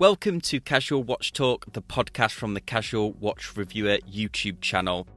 Welcome 0.00 0.40
to 0.42 0.60
Casual 0.60 1.02
Watch 1.02 1.32
Talk, 1.32 1.72
the 1.72 1.82
podcast 1.82 2.30
from 2.34 2.54
the 2.54 2.60
Casual 2.60 3.14
Watch 3.14 3.56
Reviewer 3.56 3.98
YouTube 4.08 4.60
channel. 4.60 5.08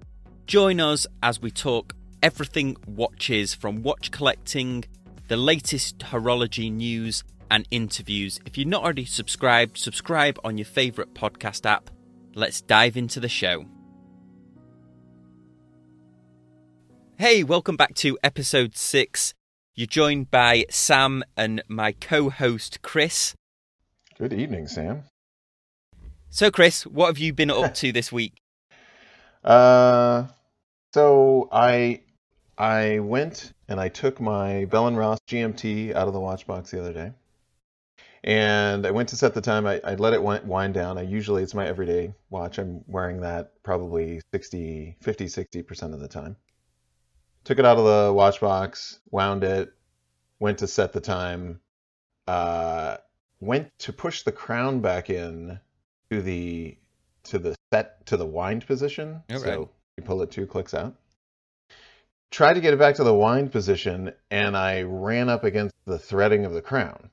Join 0.47 0.79
us 0.79 1.05
as 1.21 1.39
we 1.39 1.51
talk 1.51 1.93
everything 2.23 2.75
watches 2.87 3.53
from 3.53 3.83
watch 3.83 4.09
collecting, 4.09 4.85
the 5.27 5.37
latest 5.37 5.99
horology 5.99 6.73
news, 6.73 7.23
and 7.51 7.67
interviews. 7.69 8.39
If 8.47 8.57
you're 8.57 8.67
not 8.67 8.81
already 8.81 9.05
subscribed, 9.05 9.77
subscribe 9.77 10.39
on 10.43 10.57
your 10.57 10.65
favourite 10.65 11.13
podcast 11.13 11.69
app. 11.69 11.91
Let's 12.33 12.61
dive 12.61 12.97
into 12.97 13.19
the 13.19 13.29
show. 13.29 13.65
Hey, 17.19 17.43
welcome 17.43 17.77
back 17.77 17.93
to 17.97 18.17
episode 18.23 18.75
six. 18.75 19.35
You're 19.75 19.85
joined 19.85 20.31
by 20.31 20.65
Sam 20.71 21.23
and 21.37 21.61
my 21.67 21.91
co 21.91 22.31
host 22.31 22.81
Chris. 22.81 23.35
Good 24.21 24.33
evening, 24.33 24.67
Sam. 24.67 25.01
So, 26.29 26.51
Chris, 26.51 26.85
what 26.85 27.07
have 27.07 27.17
you 27.17 27.33
been 27.33 27.49
up 27.49 27.73
to 27.81 27.91
this 27.91 28.11
week? 28.11 28.39
Uh, 29.43 30.27
so 30.93 31.49
I 31.51 32.01
I 32.55 32.99
went 32.99 33.51
and 33.67 33.79
I 33.79 33.89
took 33.89 34.21
my 34.21 34.65
Bell 34.65 34.85
and 34.85 34.95
Ross 34.95 35.17
GMT 35.27 35.95
out 35.95 36.07
of 36.07 36.13
the 36.13 36.19
watch 36.19 36.45
box 36.45 36.69
the 36.69 36.79
other 36.79 36.93
day 36.93 37.13
and 38.23 38.85
I 38.85 38.91
went 38.91 39.09
to 39.09 39.15
set 39.15 39.33
the 39.33 39.41
time. 39.41 39.65
I, 39.65 39.81
I 39.83 39.95
let 39.95 40.13
it 40.13 40.21
wind 40.21 40.75
down. 40.75 40.99
I 40.99 41.01
usually 41.01 41.41
it's 41.41 41.55
my 41.55 41.65
everyday 41.65 42.13
watch. 42.29 42.59
I'm 42.59 42.83
wearing 42.85 43.21
that 43.21 43.53
probably 43.63 44.21
60, 44.31 44.97
50, 45.01 45.27
60 45.29 45.63
percent 45.63 45.95
of 45.95 45.99
the 45.99 46.07
time. 46.07 46.35
Took 47.43 47.57
it 47.57 47.65
out 47.65 47.79
of 47.79 47.85
the 47.85 48.13
watch 48.13 48.39
box, 48.39 48.99
wound 49.09 49.43
it, 49.43 49.73
went 50.39 50.59
to 50.59 50.67
set 50.67 50.93
the 50.93 51.01
time, 51.01 51.59
uh, 52.27 52.97
went 53.41 53.77
to 53.79 53.91
push 53.91 54.23
the 54.23 54.31
crown 54.31 54.79
back 54.79 55.09
in 55.09 55.59
to 56.09 56.21
the 56.21 56.77
to 57.23 57.39
the 57.39 57.55
set 57.73 58.05
to 58.05 58.15
the 58.15 58.25
wind 58.25 58.65
position. 58.65 59.21
Okay. 59.29 59.43
So 59.43 59.69
you 59.97 60.03
pull 60.03 60.21
it 60.21 60.31
two 60.31 60.47
clicks 60.47 60.73
out. 60.73 60.95
Tried 62.31 62.53
to 62.53 62.61
get 62.61 62.73
it 62.73 62.79
back 62.79 62.95
to 62.95 63.03
the 63.03 63.13
wind 63.13 63.51
position, 63.51 64.13
and 64.29 64.55
I 64.55 64.83
ran 64.83 65.27
up 65.27 65.43
against 65.43 65.75
the 65.83 65.99
threading 65.99 66.45
of 66.45 66.53
the 66.53 66.61
crown 66.61 67.09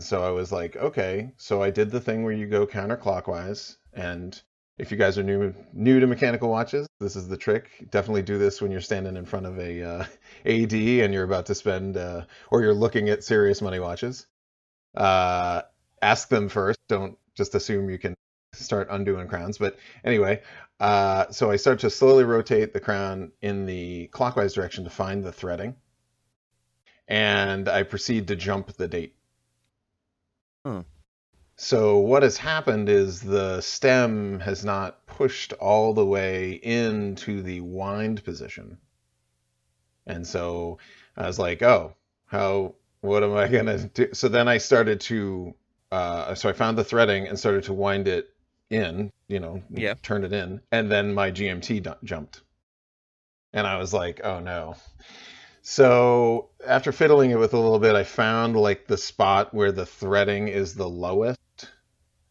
so 0.00 0.22
I 0.22 0.30
was 0.30 0.52
like, 0.52 0.76
okay. 0.76 1.32
So 1.36 1.62
I 1.62 1.70
did 1.70 1.90
the 1.90 2.00
thing 2.00 2.22
where 2.22 2.32
you 2.32 2.46
go 2.46 2.66
counterclockwise. 2.66 3.76
And 3.92 4.40
if 4.78 4.92
you 4.92 4.96
guys 4.96 5.18
are 5.18 5.24
new 5.24 5.54
new 5.72 6.00
to 6.00 6.06
mechanical 6.06 6.48
watches, 6.48 6.86
this 7.00 7.16
is 7.16 7.28
the 7.28 7.36
trick. 7.36 7.70
Definitely 7.90 8.22
do 8.22 8.38
this 8.38 8.62
when 8.62 8.70
you're 8.70 8.80
standing 8.80 9.16
in 9.16 9.24
front 9.24 9.46
of 9.46 9.58
a 9.58 9.82
uh, 9.82 10.04
AD 10.46 10.72
and 10.72 11.12
you're 11.12 11.24
about 11.24 11.46
to 11.46 11.54
spend, 11.54 11.96
uh, 11.96 12.24
or 12.50 12.62
you're 12.62 12.74
looking 12.74 13.08
at 13.08 13.24
serious 13.24 13.60
money 13.60 13.80
watches. 13.80 14.26
Uh, 14.94 15.62
ask 16.02 16.28
them 16.28 16.48
first. 16.48 16.78
Don't 16.88 17.18
just 17.34 17.54
assume 17.54 17.90
you 17.90 17.98
can 17.98 18.14
start 18.54 18.88
undoing 18.90 19.28
crowns. 19.28 19.58
But 19.58 19.78
anyway, 20.04 20.42
uh, 20.80 21.30
so 21.30 21.50
I 21.50 21.56
start 21.56 21.80
to 21.80 21.90
slowly 21.90 22.24
rotate 22.24 22.72
the 22.72 22.80
crown 22.80 23.32
in 23.42 23.66
the 23.66 24.08
clockwise 24.08 24.54
direction 24.54 24.84
to 24.84 24.90
find 24.90 25.24
the 25.24 25.32
threading. 25.32 25.76
And 27.06 27.68
I 27.68 27.84
proceed 27.84 28.28
to 28.28 28.36
jump 28.36 28.72
the 28.72 28.88
date 28.88 29.14
Hmm. 30.64 30.80
So 31.56 31.98
what 31.98 32.22
has 32.22 32.36
happened 32.36 32.88
is 32.88 33.20
the 33.20 33.60
stem 33.62 34.40
has 34.40 34.64
not 34.64 35.06
pushed 35.06 35.54
all 35.54 35.94
the 35.94 36.04
way 36.04 36.52
into 36.52 37.42
the 37.42 37.60
wind 37.60 38.22
position. 38.22 38.78
And 40.06 40.26
so 40.26 40.78
I 41.16 41.26
was 41.26 41.38
like, 41.38 41.62
oh, 41.62 41.94
how, 42.26 42.74
what 43.00 43.22
am 43.22 43.36
I 43.36 43.48
going 43.48 43.66
to 43.66 43.78
do? 43.78 44.08
So 44.14 44.28
then 44.28 44.48
I 44.48 44.58
started 44.58 45.00
to, 45.02 45.54
uh, 45.90 46.34
so 46.34 46.48
I 46.48 46.52
found 46.52 46.78
the 46.78 46.84
threading 46.84 47.26
and 47.28 47.38
started 47.38 47.64
to 47.64 47.72
wind 47.72 48.08
it 48.08 48.28
in, 48.70 49.12
you 49.28 49.40
know, 49.40 49.62
yeah. 49.70 49.94
turned 50.02 50.24
it 50.24 50.32
in. 50.32 50.60
And 50.72 50.90
then 50.90 51.14
my 51.14 51.30
GMT 51.30 51.82
d- 51.82 51.90
jumped. 52.04 52.42
And 53.52 53.66
I 53.66 53.78
was 53.78 53.94
like, 53.94 54.20
oh 54.24 54.40
no. 54.40 54.76
So 55.62 56.48
after 56.66 56.92
fiddling 56.92 57.30
it 57.30 57.38
with 57.38 57.52
a 57.52 57.58
little 57.58 57.78
bit, 57.78 57.94
I 57.94 58.04
found 58.04 58.56
like 58.56 58.86
the 58.86 58.96
spot 58.96 59.52
where 59.52 59.70
the 59.70 59.84
threading 59.84 60.48
is 60.48 60.74
the 60.74 60.88
lowest, 60.88 61.38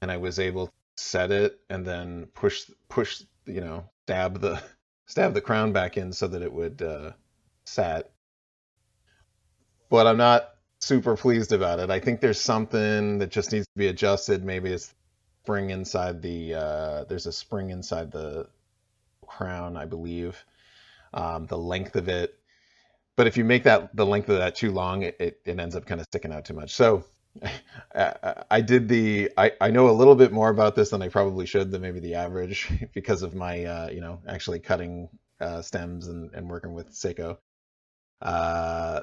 and 0.01 0.11
I 0.11 0.17
was 0.17 0.39
able 0.39 0.67
to 0.67 0.73
set 0.95 1.31
it 1.31 1.59
and 1.69 1.85
then 1.85 2.25
push 2.33 2.69
push 2.89 3.21
you 3.45 3.61
know 3.61 3.87
stab 4.05 4.41
the 4.41 4.59
stab 5.05 5.35
the 5.35 5.41
crown 5.41 5.71
back 5.71 5.97
in 5.97 6.11
so 6.13 6.27
that 6.27 6.41
it 6.41 6.51
would 6.51 6.81
uh, 6.81 7.11
set. 7.65 8.11
But 9.89 10.07
I'm 10.07 10.17
not 10.17 10.49
super 10.87 11.15
pleased 11.15 11.51
about 11.51 11.79
it. 11.79 11.89
I 11.89 11.99
think 11.99 12.21
there's 12.21 12.39
something 12.39 13.19
that 13.19 13.29
just 13.29 13.51
needs 13.51 13.67
to 13.67 13.77
be 13.77 13.87
adjusted. 13.87 14.43
Maybe 14.43 14.71
it's 14.71 14.93
spring 15.43 15.69
inside 15.69 16.21
the 16.21 16.55
uh, 16.55 17.03
there's 17.05 17.27
a 17.27 17.31
spring 17.31 17.69
inside 17.69 18.11
the 18.11 18.47
crown, 19.25 19.77
I 19.77 19.85
believe. 19.85 20.43
Um, 21.13 21.45
the 21.45 21.57
length 21.57 21.95
of 21.95 22.09
it 22.09 22.37
but 23.17 23.25
if 23.27 23.35
you 23.35 23.43
make 23.43 23.63
that 23.63 23.93
the 23.95 24.05
length 24.05 24.29
of 24.29 24.37
that 24.37 24.55
too 24.55 24.71
long, 24.71 25.01
it, 25.01 25.41
it, 25.43 25.59
ends 25.59 25.75
up 25.75 25.85
kind 25.85 25.99
of 25.99 26.05
sticking 26.05 26.31
out 26.31 26.45
too 26.45 26.53
much. 26.53 26.73
So 26.75 27.03
I 27.95 28.61
did 28.61 28.87
the 28.87 29.31
I, 29.35 29.51
I 29.59 29.71
know 29.71 29.89
a 29.89 29.91
little 29.91 30.15
bit 30.15 30.31
more 30.31 30.49
about 30.49 30.75
this 30.75 30.91
than 30.91 31.01
I 31.01 31.09
probably 31.09 31.47
should 31.47 31.71
than 31.71 31.81
maybe 31.81 31.99
the 31.99 32.15
average 32.15 32.71
because 32.93 33.23
of 33.23 33.33
my 33.35 33.65
uh, 33.65 33.89
you 33.89 34.01
know 34.01 34.21
actually 34.27 34.59
cutting 34.59 35.09
uh, 35.41 35.63
stems 35.63 36.07
and, 36.07 36.31
and 36.33 36.47
working 36.47 36.73
with 36.73 36.91
Seiko. 36.91 37.39
Uh, 38.21 39.01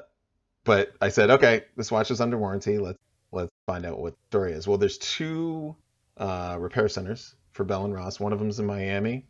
but 0.65 0.93
I 0.99 1.09
said, 1.09 1.29
okay, 1.29 1.63
this 1.77 1.91
watch 1.91 2.11
is 2.11 2.19
under 2.19 2.37
warranty. 2.37 2.77
Let's 2.77 2.99
let's 3.31 3.51
find 3.65 3.85
out 3.85 3.99
what 3.99 4.13
the 4.13 4.27
story 4.29 4.53
is. 4.53 4.67
Well, 4.67 4.77
there's 4.77 4.97
two 4.97 5.75
uh, 6.17 6.57
repair 6.59 6.89
centers 6.89 7.35
for 7.51 7.63
Bell 7.63 7.85
and 7.85 7.93
Ross. 7.93 8.19
One 8.19 8.33
of 8.33 8.39
them 8.39 8.49
is 8.49 8.59
in 8.59 8.65
Miami. 8.65 9.25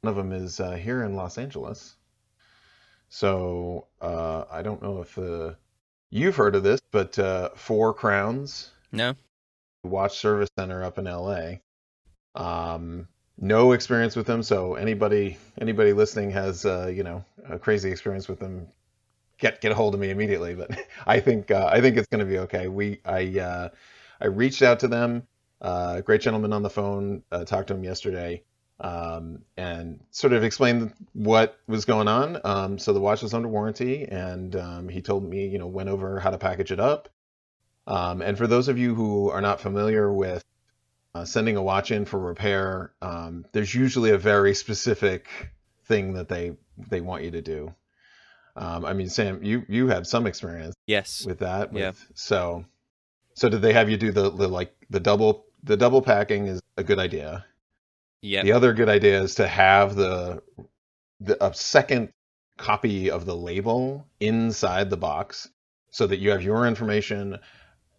One 0.00 0.10
of 0.10 0.16
them 0.16 0.32
is 0.32 0.58
uh, 0.58 0.72
here 0.72 1.04
in 1.04 1.14
Los 1.14 1.38
Angeles. 1.38 1.94
So 3.08 3.86
uh, 4.00 4.44
I 4.50 4.62
don't 4.62 4.82
know 4.82 5.00
if 5.00 5.16
uh, 5.18 5.54
you've 6.10 6.36
heard 6.36 6.56
of 6.56 6.62
this, 6.62 6.80
but 6.90 7.18
uh, 7.18 7.50
Four 7.54 7.94
Crowns, 7.94 8.70
no, 8.92 9.14
watch 9.82 10.18
service 10.18 10.50
center 10.58 10.84
up 10.84 10.98
in 10.98 11.04
LA. 11.04 11.54
Um, 12.34 13.08
no 13.38 13.72
experience 13.72 14.14
with 14.16 14.26
them, 14.26 14.42
so 14.42 14.74
anybody 14.74 15.38
anybody 15.60 15.92
listening 15.92 16.30
has 16.32 16.66
uh, 16.66 16.90
you 16.94 17.02
know 17.02 17.24
a 17.48 17.58
crazy 17.58 17.90
experience 17.90 18.28
with 18.28 18.40
them, 18.40 18.68
get 19.38 19.60
get 19.60 19.72
a 19.72 19.74
hold 19.74 19.94
of 19.94 20.00
me 20.00 20.10
immediately. 20.10 20.54
But 20.54 20.78
I 21.06 21.20
think 21.20 21.50
uh, 21.50 21.68
I 21.72 21.80
think 21.80 21.96
it's 21.96 22.08
going 22.08 22.20
to 22.20 22.26
be 22.26 22.38
okay. 22.40 22.68
We 22.68 23.00
I 23.04 23.38
uh, 23.38 23.68
I 24.20 24.26
reached 24.26 24.62
out 24.62 24.80
to 24.80 24.88
them. 24.88 25.26
great 26.04 26.20
gentleman 26.20 26.52
on 26.52 26.62
the 26.62 26.70
phone. 26.70 27.22
talked 27.46 27.68
to 27.68 27.74
him 27.74 27.84
yesterday 27.84 28.42
um, 28.80 29.42
and 29.56 30.00
sort 30.10 30.32
of 30.32 30.44
explained 30.44 30.92
what 31.12 31.58
was 31.66 31.84
going 31.84 32.08
on. 32.08 32.40
Um, 32.44 32.78
so 32.78 32.92
the 32.92 33.00
watch 33.00 33.22
was 33.22 33.34
under 33.34 33.48
warranty, 33.48 34.04
and 34.06 34.54
um, 34.56 34.88
he 34.88 35.02
told 35.02 35.24
me, 35.24 35.48
you 35.48 35.58
know, 35.58 35.66
went 35.66 35.88
over 35.88 36.20
how 36.20 36.30
to 36.30 36.38
package 36.38 36.70
it 36.70 36.80
up. 36.80 37.08
Um, 37.86 38.22
and 38.22 38.36
for 38.36 38.46
those 38.46 38.68
of 38.68 38.78
you 38.78 38.94
who 38.94 39.30
are 39.30 39.40
not 39.40 39.60
familiar 39.60 40.12
with 40.12 40.44
uh, 41.14 41.24
sending 41.24 41.56
a 41.56 41.62
watch 41.62 41.90
in 41.90 42.04
for 42.04 42.18
repair, 42.18 42.92
um, 43.02 43.46
there's 43.52 43.74
usually 43.74 44.10
a 44.10 44.18
very 44.18 44.54
specific 44.54 45.28
thing 45.86 46.12
that 46.14 46.28
they 46.28 46.56
they 46.90 47.00
want 47.00 47.24
you 47.24 47.30
to 47.32 47.42
do. 47.42 47.74
Um, 48.58 48.84
I 48.84 48.92
mean, 48.92 49.08
Sam, 49.08 49.42
you 49.42 49.64
you 49.68 49.88
have 49.88 50.06
some 50.06 50.26
experience, 50.26 50.74
yes, 50.86 51.24
with 51.24 51.38
that. 51.38 51.72
With, 51.72 51.80
yeah. 51.80 51.92
So, 52.14 52.64
so 53.34 53.48
did 53.48 53.62
they 53.62 53.72
have 53.72 53.88
you 53.88 53.96
do 53.96 54.12
the, 54.12 54.30
the 54.30 54.48
like 54.48 54.74
the 54.90 55.00
double 55.00 55.46
the 55.62 55.76
double 55.76 56.02
packing 56.02 56.46
is 56.46 56.60
a 56.76 56.84
good 56.84 56.98
idea 56.98 57.44
yeah. 58.22 58.42
The 58.42 58.52
other 58.52 58.72
good 58.72 58.88
idea 58.88 59.20
is 59.22 59.36
to 59.36 59.46
have 59.46 59.94
the, 59.94 60.42
the 61.20 61.44
a 61.44 61.54
second 61.54 62.12
copy 62.56 63.10
of 63.10 63.24
the 63.24 63.36
label 63.36 64.06
inside 64.18 64.90
the 64.90 64.96
box 64.96 65.48
so 65.90 66.06
that 66.06 66.18
you 66.18 66.30
have 66.30 66.42
your 66.42 66.66
information 66.66 67.38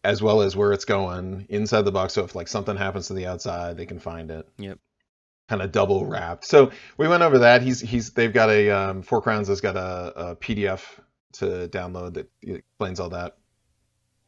as 0.03 0.21
well 0.21 0.41
as 0.41 0.55
where 0.55 0.73
it's 0.73 0.85
going 0.85 1.45
inside 1.49 1.83
the 1.83 1.91
box. 1.91 2.13
So 2.13 2.23
if 2.23 2.35
like 2.35 2.47
something 2.47 2.75
happens 2.75 3.07
to 3.07 3.13
the 3.13 3.27
outside, 3.27 3.77
they 3.77 3.85
can 3.85 3.99
find 3.99 4.31
it. 4.31 4.47
Yep. 4.57 4.79
Kind 5.49 5.63
of 5.63 5.71
double 5.71 6.05
wrapped. 6.05 6.45
So 6.45 6.71
we 6.97 7.07
went 7.07 7.23
over 7.23 7.39
that. 7.39 7.63
He's 7.63 7.81
he's 7.81 8.11
they've 8.11 8.31
got 8.31 8.49
a 8.51 8.69
um, 8.69 9.01
Four 9.01 9.21
Crowns 9.21 9.47
has 9.47 9.61
got 9.61 9.75
a, 9.75 10.13
a 10.15 10.35
PDF 10.35 10.83
to 11.33 11.67
download 11.69 12.13
that 12.13 12.29
explains 12.43 12.99
all 12.99 13.09
that. 13.09 13.35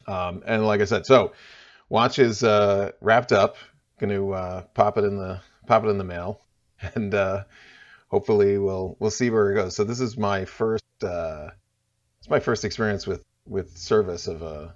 Um, 0.08 0.42
and 0.44 0.66
like 0.66 0.80
I 0.80 0.84
said, 0.84 1.06
so 1.06 1.32
watch 1.88 2.18
is 2.18 2.42
uh, 2.42 2.90
wrapped 3.00 3.30
up. 3.30 3.56
Going 4.00 4.10
to 4.10 4.32
uh, 4.32 4.62
pop 4.74 4.98
it 4.98 5.04
in 5.04 5.16
the 5.16 5.40
pop 5.66 5.84
it 5.84 5.88
in 5.88 5.98
the 5.98 6.04
mail, 6.04 6.40
and 6.94 7.14
uh, 7.14 7.44
hopefully 8.08 8.58
we'll 8.58 8.96
we'll 8.98 9.12
see 9.12 9.30
where 9.30 9.52
it 9.52 9.54
goes. 9.54 9.76
So 9.76 9.84
this 9.84 10.00
is 10.00 10.18
my 10.18 10.44
first 10.44 10.84
uh, 11.04 11.50
it's 12.18 12.28
my 12.28 12.40
first 12.40 12.64
experience 12.64 13.06
with 13.06 13.22
with 13.46 13.76
service 13.76 14.26
of 14.26 14.42
a 14.42 14.74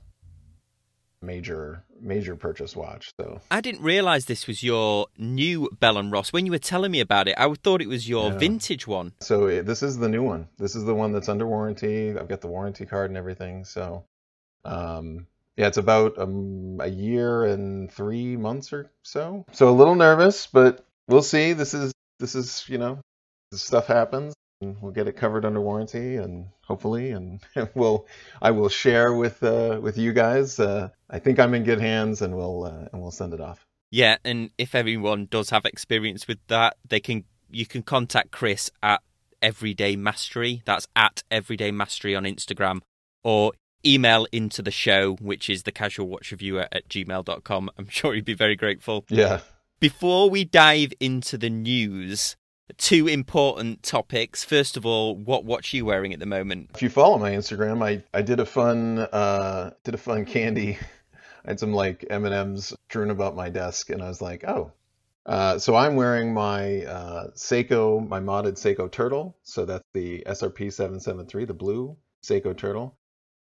major 1.22 1.84
major 2.00 2.36
purchase 2.36 2.74
watch. 2.76 3.10
So 3.20 3.40
I 3.50 3.60
didn't 3.60 3.82
realize 3.82 4.26
this 4.26 4.46
was 4.46 4.62
your 4.62 5.06
new 5.18 5.68
Bell 5.80 5.98
and 5.98 6.10
Ross. 6.12 6.32
When 6.32 6.46
you 6.46 6.52
were 6.52 6.58
telling 6.58 6.90
me 6.90 7.00
about 7.00 7.28
it, 7.28 7.34
I 7.38 7.52
thought 7.54 7.80
it 7.82 7.88
was 7.88 8.08
your 8.08 8.32
Yeah. 8.32 8.38
vintage 8.38 8.86
one. 8.86 9.12
so 9.20 9.46
it, 9.46 9.66
this 9.66 9.82
is 9.82 9.98
the 9.98 10.08
new 10.08 10.22
one. 10.22 10.48
This 10.58 10.74
is 10.76 10.84
the 10.84 10.94
one 10.94 11.12
that's 11.12 11.28
under 11.28 11.46
warranty. 11.46 12.10
I've 12.10 12.28
got 12.28 12.40
the 12.40 12.48
warranty 12.48 12.86
card 12.86 13.10
and 13.10 13.16
everything. 13.16 13.64
So 13.64 14.04
um, 14.64 15.26
yeah, 15.56 15.68
it's 15.68 15.78
about 15.78 16.18
um, 16.18 16.78
a 16.80 16.88
year 16.88 17.44
and 17.44 17.90
three 17.90 18.36
months 18.36 18.72
or 18.72 18.90
so. 19.02 19.44
So 19.52 19.68
a 19.68 19.70
little 19.70 19.94
nervous, 19.94 20.46
but 20.46 20.84
we'll 21.08 21.22
see. 21.22 21.52
This 21.52 21.72
is 21.74 21.92
this 22.18 22.34
is 22.34 22.64
you 22.68 22.78
know, 22.78 22.98
this 23.52 23.62
stuff 23.62 23.86
happens, 23.86 24.34
we'll 24.60 24.92
get 24.92 25.08
it 25.08 25.16
covered 25.16 25.44
under 25.44 25.60
warranty, 25.60 26.16
and 26.16 26.46
hopefully, 26.62 27.10
and 27.12 27.40
we'll 27.74 28.06
I 28.40 28.50
will 28.50 28.68
share 28.68 29.14
with 29.14 29.42
uh, 29.42 29.78
with 29.82 29.98
you 29.98 30.12
guys. 30.12 30.58
Uh, 30.58 30.90
I 31.10 31.18
think 31.18 31.38
I'm 31.38 31.54
in 31.54 31.64
good 31.64 31.80
hands, 31.80 32.22
and 32.22 32.36
we'll 32.36 32.64
uh, 32.64 32.88
and 32.92 33.00
we'll 33.00 33.10
send 33.10 33.34
it 33.34 33.40
off. 33.40 33.64
Yeah, 33.90 34.16
and 34.24 34.50
if 34.58 34.74
everyone 34.74 35.26
does 35.30 35.50
have 35.50 35.64
experience 35.64 36.26
with 36.26 36.38
that, 36.48 36.76
they 36.88 37.00
can 37.00 37.24
you 37.50 37.66
can 37.66 37.82
contact 37.82 38.30
Chris 38.30 38.70
at 38.82 39.02
Everyday 39.40 39.96
Mastery. 39.96 40.62
That's 40.64 40.86
at 40.96 41.22
Everyday 41.30 41.70
Mastery 41.70 42.14
on 42.14 42.24
Instagram, 42.24 42.80
or 43.22 43.52
email 43.84 44.26
into 44.32 44.62
the 44.62 44.70
show, 44.70 45.14
which 45.16 45.48
is 45.48 45.62
the 45.62 45.72
casual 45.72 46.08
watch 46.08 46.32
reviewer 46.32 46.66
at 46.72 46.88
gmail.com. 46.88 47.70
I'm 47.78 47.88
sure 47.88 48.14
he'd 48.14 48.24
be 48.24 48.34
very 48.34 48.56
grateful. 48.56 49.04
Yeah. 49.08 49.40
Before 49.78 50.28
we 50.30 50.44
dive 50.44 50.92
into 51.00 51.36
the 51.38 51.50
news, 51.50 52.34
two 52.76 53.08
important 53.08 53.82
topics. 53.82 54.44
First 54.44 54.76
of 54.76 54.84
all, 54.84 55.16
what 55.16 55.44
watch 55.44 55.72
are 55.72 55.76
you 55.76 55.84
wearing 55.84 56.12
at 56.12 56.20
the 56.20 56.26
moment? 56.26 56.70
If 56.74 56.82
you 56.82 56.90
follow 56.90 57.18
my 57.18 57.32
Instagram, 57.32 57.84
I, 57.84 58.02
I 58.16 58.22
did 58.22 58.40
a 58.40 58.46
fun 58.46 58.98
uh 58.98 59.70
did 59.84 59.94
a 59.94 59.98
fun 59.98 60.24
candy. 60.24 60.78
I 61.44 61.50
had 61.50 61.60
some 61.60 61.72
like 61.72 62.04
M 62.10 62.24
and 62.24 62.34
M's 62.34 62.74
strewn 62.88 63.10
about 63.10 63.36
my 63.36 63.48
desk, 63.50 63.90
and 63.90 64.02
I 64.02 64.08
was 64.08 64.20
like, 64.20 64.44
oh. 64.44 64.72
Uh, 65.24 65.58
so 65.58 65.74
I'm 65.74 65.96
wearing 65.96 66.32
my 66.32 66.84
uh, 66.84 67.30
Seiko, 67.32 68.06
my 68.06 68.20
modded 68.20 68.54
Seiko 68.54 68.90
Turtle. 68.90 69.36
So 69.42 69.64
that's 69.64 69.84
the 69.92 70.22
SRP 70.24 70.72
773, 70.72 71.46
the 71.46 71.54
blue 71.54 71.96
Seiko 72.22 72.56
Turtle. 72.56 72.96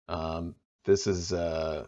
Um, 0.07 0.55
this 0.85 1.05
is 1.05 1.33
uh, 1.33 1.87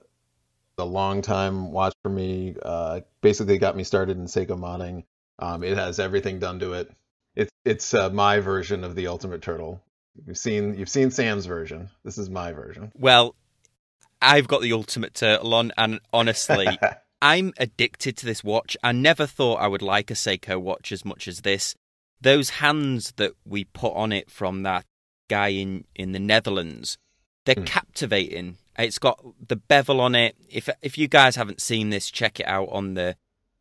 a 0.77 0.85
long 0.85 1.21
time 1.21 1.71
watch 1.71 1.93
for 2.03 2.09
me. 2.09 2.55
Uh, 2.61 3.01
basically 3.21 3.57
got 3.57 3.77
me 3.77 3.83
started 3.83 4.17
in 4.17 4.25
Seiko 4.25 4.59
modding. 4.59 5.03
Um, 5.39 5.63
it 5.63 5.77
has 5.77 5.99
everything 5.99 6.39
done 6.39 6.59
to 6.59 6.73
it. 6.73 6.91
It's 7.37 7.51
it's 7.63 7.93
uh, 7.93 8.09
my 8.09 8.39
version 8.39 8.83
of 8.83 8.95
the 8.95 9.07
Ultimate 9.07 9.41
Turtle. 9.41 9.81
You've 10.25 10.37
seen 10.37 10.77
you've 10.77 10.89
seen 10.89 11.11
Sam's 11.11 11.45
version. 11.45 11.89
This 12.03 12.17
is 12.17 12.29
my 12.29 12.51
version. 12.51 12.91
Well, 12.97 13.35
I've 14.21 14.47
got 14.47 14.61
the 14.61 14.73
Ultimate 14.73 15.13
Turtle 15.13 15.53
on, 15.53 15.71
and 15.77 16.01
honestly, 16.11 16.67
I'm 17.21 17.53
addicted 17.57 18.17
to 18.17 18.25
this 18.25 18.43
watch. 18.43 18.75
I 18.83 18.91
never 18.91 19.25
thought 19.25 19.61
I 19.61 19.67
would 19.67 19.81
like 19.81 20.11
a 20.11 20.15
Seiko 20.15 20.59
watch 20.59 20.91
as 20.91 21.05
much 21.05 21.27
as 21.27 21.41
this. 21.41 21.75
Those 22.19 22.49
hands 22.49 23.13
that 23.17 23.33
we 23.45 23.63
put 23.63 23.93
on 23.93 24.11
it 24.11 24.29
from 24.29 24.63
that 24.63 24.85
guy 25.29 25.49
in 25.49 25.85
in 25.95 26.11
the 26.11 26.19
Netherlands 26.19 26.97
they're 27.47 27.55
mm. 27.55 27.65
captivating. 27.65 28.57
It's 28.77 28.99
got 28.99 29.23
the 29.47 29.55
bevel 29.55 30.01
on 30.01 30.13
it. 30.13 30.35
If 30.49 30.69
if 30.83 30.97
you 30.97 31.07
guys 31.07 31.37
haven't 31.37 31.61
seen 31.61 31.89
this, 31.89 32.11
check 32.11 32.39
it 32.39 32.45
out 32.45 32.67
on 32.71 32.93
the 32.93 33.15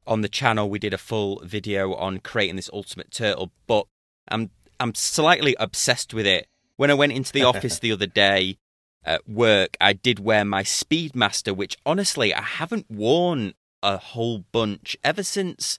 on 0.06 0.20
the 0.20 0.28
channel. 0.28 0.68
We 0.68 0.78
did 0.78 0.94
a 0.94 0.98
full 0.98 1.40
video 1.44 1.94
on 1.94 2.18
creating 2.20 2.56
this 2.56 2.70
ultimate 2.72 3.10
turtle, 3.10 3.52
but 3.66 3.86
I'm 4.28 4.50
I'm 4.78 4.94
slightly 4.94 5.56
obsessed 5.58 6.12
with 6.12 6.26
it. 6.26 6.46
When 6.76 6.90
I 6.90 6.94
went 6.94 7.12
into 7.12 7.32
the 7.32 7.44
office 7.44 7.78
the 7.80 7.92
other 7.92 8.06
day 8.06 8.58
at 9.04 9.28
work, 9.28 9.76
I 9.80 9.92
did 9.92 10.18
wear 10.18 10.44
my 10.44 10.62
Speedmaster, 10.62 11.54
which 11.56 11.76
honestly 11.86 12.34
I 12.34 12.42
haven't 12.42 12.90
worn 12.90 13.54
a 13.82 13.98
whole 13.98 14.44
bunch 14.52 14.96
ever 15.04 15.22
since 15.22 15.78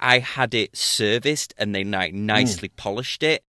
I 0.00 0.20
had 0.20 0.54
it 0.54 0.76
serviced 0.76 1.54
and 1.58 1.74
they 1.74 1.84
like 1.84 2.12
hmm. 2.12 2.26
nicely 2.26 2.68
mm. 2.68 2.76
polished 2.76 3.22
it. 3.22 3.44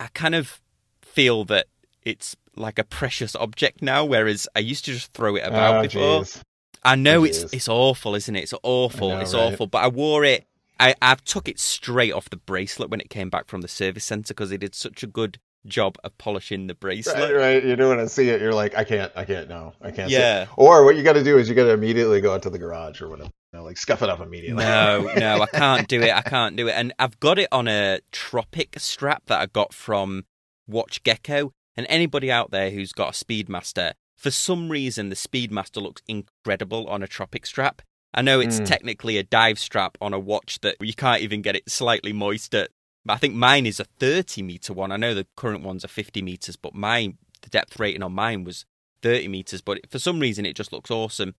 I 0.00 0.08
kind 0.14 0.34
of 0.34 0.60
feel 1.02 1.44
that 1.46 1.66
it's 2.02 2.36
like 2.56 2.78
a 2.78 2.84
precious 2.84 3.34
object 3.36 3.82
now, 3.82 4.04
whereas 4.04 4.48
I 4.54 4.60
used 4.60 4.84
to 4.86 4.92
just 4.92 5.12
throw 5.12 5.36
it 5.36 5.44
about 5.44 5.76
oh, 5.76 5.82
before. 5.82 6.18
Geez. 6.20 6.42
I 6.84 6.96
know 6.96 7.20
oh, 7.20 7.24
it's 7.24 7.44
it's 7.52 7.68
awful, 7.68 8.14
isn't 8.14 8.34
it? 8.34 8.40
It's 8.40 8.54
awful. 8.62 9.10
Know, 9.10 9.20
it's 9.20 9.34
right? 9.34 9.52
awful. 9.52 9.66
But 9.66 9.84
I 9.84 9.88
wore 9.88 10.24
it. 10.24 10.46
I 10.80 10.94
I 11.00 11.14
took 11.14 11.48
it 11.48 11.58
straight 11.60 12.12
off 12.12 12.30
the 12.30 12.36
bracelet 12.36 12.90
when 12.90 13.00
it 13.00 13.10
came 13.10 13.30
back 13.30 13.46
from 13.46 13.60
the 13.60 13.68
service 13.68 14.04
center 14.04 14.34
because 14.34 14.50
they 14.50 14.56
did 14.56 14.74
such 14.74 15.02
a 15.02 15.06
good 15.06 15.38
job 15.66 15.96
of 16.02 16.16
polishing 16.18 16.66
the 16.66 16.74
bracelet. 16.74 17.16
Right, 17.16 17.34
right. 17.34 17.64
You 17.64 17.76
know 17.76 17.88
when 17.88 18.00
I 18.00 18.06
see 18.06 18.28
it, 18.28 18.40
you're 18.40 18.54
like, 18.54 18.76
I 18.76 18.84
can't, 18.84 19.12
I 19.14 19.24
can't, 19.24 19.48
no, 19.48 19.74
I 19.80 19.90
can't. 19.90 20.10
Yeah. 20.10 20.46
Or 20.56 20.84
what 20.84 20.96
you 20.96 21.02
got 21.02 21.12
to 21.14 21.24
do 21.24 21.38
is 21.38 21.48
you 21.48 21.54
got 21.54 21.64
to 21.64 21.72
immediately 21.72 22.20
go 22.20 22.34
out 22.34 22.42
to 22.42 22.50
the 22.50 22.58
garage 22.58 23.00
or 23.00 23.08
whatever. 23.08 23.30
You 23.52 23.58
know, 23.58 23.64
like 23.64 23.76
scuff 23.76 24.02
it 24.02 24.08
up 24.08 24.20
immediately. 24.20 24.64
No, 24.64 25.12
no, 25.16 25.42
I 25.42 25.46
can't 25.52 25.88
do 25.88 26.00
it. 26.00 26.12
I 26.12 26.22
can't 26.22 26.56
do 26.56 26.68
it. 26.68 26.72
And 26.72 26.92
I've 26.98 27.20
got 27.20 27.38
it 27.38 27.48
on 27.52 27.68
a 27.68 28.00
Tropic 28.10 28.74
strap 28.78 29.26
that 29.26 29.40
I 29.40 29.46
got 29.46 29.72
from 29.72 30.24
Watch 30.66 31.02
Gecko, 31.02 31.52
and 31.76 31.86
anybody 31.88 32.30
out 32.30 32.50
there 32.50 32.70
who's 32.70 32.92
got 32.92 33.10
a 33.10 33.24
Speedmaster, 33.24 33.92
for 34.22 34.30
some 34.30 34.70
reason 34.70 35.08
the 35.08 35.16
Speedmaster 35.16 35.82
looks 35.82 36.00
incredible 36.06 36.86
on 36.88 37.02
a 37.02 37.08
Tropic 37.08 37.44
strap. 37.44 37.82
I 38.14 38.22
know 38.22 38.38
it's 38.38 38.60
mm. 38.60 38.64
technically 38.64 39.18
a 39.18 39.24
dive 39.24 39.58
strap 39.58 39.98
on 40.00 40.14
a 40.14 40.18
watch 40.18 40.60
that 40.60 40.76
you 40.80 40.94
can't 40.94 41.22
even 41.22 41.42
get 41.42 41.56
it 41.56 41.68
slightly 41.68 42.12
moist 42.12 42.54
at. 42.54 42.70
But 43.04 43.14
I 43.14 43.16
think 43.16 43.34
mine 43.34 43.66
is 43.66 43.80
a 43.80 43.84
30 43.84 44.42
meter 44.42 44.72
one. 44.72 44.92
I 44.92 44.96
know 44.96 45.12
the 45.12 45.26
current 45.36 45.64
ones 45.64 45.84
are 45.84 45.88
50 45.88 46.22
meters, 46.22 46.54
but 46.54 46.72
mine, 46.72 47.18
the 47.40 47.50
depth 47.50 47.80
rating 47.80 48.04
on 48.04 48.12
mine 48.12 48.44
was 48.44 48.64
30 49.02 49.26
meters. 49.26 49.60
But 49.60 49.90
for 49.90 49.98
some 49.98 50.20
reason, 50.20 50.46
it 50.46 50.54
just 50.54 50.72
looks 50.72 50.90
awesome. 50.90 51.34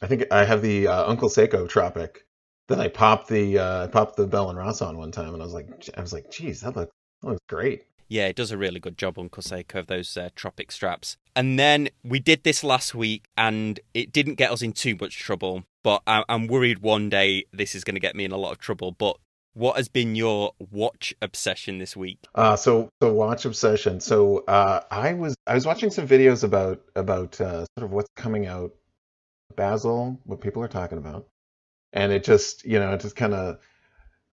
I 0.00 0.06
think 0.06 0.26
I 0.30 0.44
have 0.44 0.62
the 0.62 0.86
uh, 0.86 1.10
Uncle 1.10 1.28
Seiko 1.28 1.68
Tropic 1.68 2.26
that 2.68 2.78
I 2.78 2.86
popped 2.86 3.26
the 3.28 3.58
uh, 3.58 3.88
popped 3.88 4.16
the 4.16 4.28
Bell 4.28 4.50
and 4.50 4.58
Ross 4.58 4.82
on 4.82 4.96
one 4.96 5.10
time, 5.10 5.34
and 5.34 5.42
I 5.42 5.44
was 5.44 5.54
like, 5.54 5.66
I 5.96 6.00
was 6.00 6.12
like, 6.12 6.30
geez, 6.30 6.60
that 6.60 6.76
looks 6.76 6.92
that 7.22 7.28
looks 7.28 7.44
great 7.48 7.86
yeah, 8.10 8.26
it 8.26 8.34
does 8.34 8.50
a 8.50 8.58
really 8.58 8.80
good 8.80 8.98
job 8.98 9.18
on 9.18 9.30
Seiko 9.30 9.76
of 9.76 9.86
those 9.86 10.16
uh, 10.16 10.30
tropic 10.34 10.72
straps. 10.72 11.16
And 11.36 11.58
then 11.58 11.88
we 12.04 12.18
did 12.18 12.42
this 12.42 12.64
last 12.64 12.92
week, 12.92 13.24
and 13.36 13.78
it 13.94 14.12
didn't 14.12 14.34
get 14.34 14.50
us 14.50 14.62
in 14.62 14.72
too 14.72 14.96
much 15.00 15.16
trouble. 15.16 15.62
But 15.84 16.02
I- 16.08 16.24
am 16.28 16.48
worried 16.48 16.80
one 16.80 17.08
day 17.08 17.44
this 17.52 17.76
is 17.76 17.84
going 17.84 17.94
to 17.94 18.00
get 18.00 18.16
me 18.16 18.24
in 18.24 18.32
a 18.32 18.36
lot 18.36 18.50
of 18.50 18.58
trouble. 18.58 18.90
But 18.90 19.16
what 19.54 19.76
has 19.76 19.88
been 19.88 20.16
your 20.16 20.52
watch 20.58 21.14
obsession 21.22 21.78
this 21.78 21.96
week? 21.96 22.18
Uh, 22.34 22.56
so 22.56 22.90
so 23.00 23.12
watch 23.12 23.44
obsession. 23.44 24.00
So 24.00 24.38
uh, 24.48 24.80
I 24.90 25.14
was 25.14 25.36
I 25.46 25.54
was 25.54 25.64
watching 25.64 25.90
some 25.90 26.08
videos 26.08 26.42
about 26.42 26.82
about 26.96 27.40
uh, 27.40 27.64
sort 27.78 27.84
of 27.84 27.92
what's 27.92 28.10
coming 28.16 28.46
out, 28.46 28.72
Basel 29.54 30.18
what 30.24 30.40
people 30.40 30.64
are 30.64 30.68
talking 30.68 30.98
about, 30.98 31.28
and 31.92 32.10
it 32.10 32.24
just 32.24 32.64
you 32.64 32.80
know 32.80 32.92
it 32.92 33.00
just 33.00 33.14
kind 33.14 33.34
of 33.34 33.58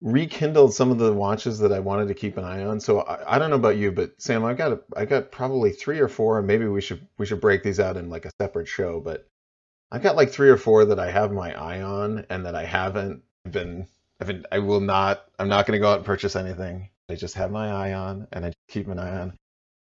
rekindled 0.03 0.73
some 0.73 0.91
of 0.91 0.99
the 0.99 1.13
watches 1.13 1.59
that 1.59 1.73
I 1.73 1.79
wanted 1.81 2.09
to 2.09 2.15
keep 2.15 2.37
an 2.37 2.45
eye 2.45 2.65
on. 2.65 2.81
So 2.81 3.01
I, 3.01 3.37
I 3.37 3.39
don't 3.39 3.51
know 3.51 3.57
about 3.57 3.77
you, 3.77 3.93
but 3.93 4.21
Sam, 4.21 4.45
I 4.45 4.55
got 4.55 4.73
a, 4.73 4.81
I 4.97 5.05
got 5.05 5.31
probably 5.31 5.71
three 5.71 6.01
or 6.01 6.09
four, 6.09 6.39
and 6.39 6.47
maybe 6.47 6.67
we 6.67 6.81
should 6.81 7.07
we 7.19 7.27
should 7.27 7.41
break 7.41 7.63
these 7.63 7.81
out 7.81 7.97
in 7.97 8.11
like 8.11 8.25
a 8.25 8.33
separate 8.41 8.69
show. 8.69 9.01
But 9.01 9.27
I've 9.91 10.03
got 10.03 10.17
like 10.17 10.31
three 10.31 10.49
or 10.49 10.57
four 10.57 10.85
that 10.87 10.99
I 10.99 11.11
have 11.11 11.33
my 11.33 11.53
eye 11.53 11.83
on, 11.83 12.27
and 12.31 12.47
that 12.47 12.55
I 12.55 12.65
haven't 12.65 13.23
been. 13.51 13.87
I've. 14.21 14.45
I 14.53 14.59
will 14.59 14.81
not. 14.81 15.25
I'm 15.39 15.49
not 15.49 15.67
going 15.67 15.79
to 15.79 15.83
go 15.83 15.91
out 15.91 15.99
and 15.99 16.07
purchase 16.07 16.37
anything. 16.37 16.91
I 17.09 17.15
just 17.17 17.35
have 17.35 17.51
my 17.51 17.71
eye 17.71 17.95
on, 17.95 18.29
and 18.33 18.47
I 18.47 18.53
keep 18.69 18.89
an 18.89 18.99
eye 18.99 19.19
on. 19.21 19.37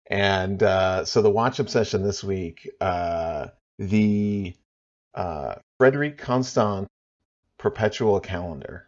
And 0.07 0.61
uh, 0.61 1.05
so 1.05 1.21
the 1.21 1.31
watch 1.31 1.59
obsession 1.59 2.03
this 2.03 2.23
week, 2.23 2.69
uh, 2.79 3.47
the 3.79 4.53
uh, 5.15 5.55
Frederique 5.79 6.17
Constant 6.17 6.87
perpetual 7.57 8.19
calendar. 8.19 8.87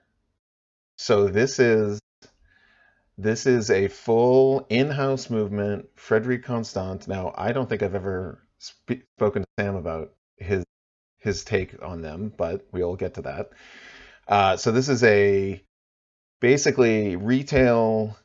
So 0.98 1.28
this 1.28 1.60
is 1.60 2.00
this 3.18 3.46
is 3.46 3.70
a 3.70 3.88
full 3.88 4.66
in-house 4.70 5.30
movement. 5.30 5.88
Frederique 5.96 6.44
Constant. 6.44 7.08
Now, 7.08 7.34
I 7.36 7.52
don't 7.52 7.70
think 7.70 7.82
I've 7.84 7.96
ever 7.96 8.40
sp- 8.58 9.06
spoken 9.18 9.44
to 9.44 9.48
Sam 9.60 9.76
about 9.76 10.14
his 10.38 10.66
his 11.20 11.44
take 11.44 11.82
on 11.84 12.02
them, 12.02 12.34
but 12.36 12.68
we'll 12.72 12.96
get 12.96 13.16
to 13.16 13.22
that. 13.24 13.50
Uh, 14.28 14.58
so 14.58 14.72
this 14.72 14.90
is 14.90 15.04
a 15.04 15.62
basically 16.40 17.16
retail 17.16 18.18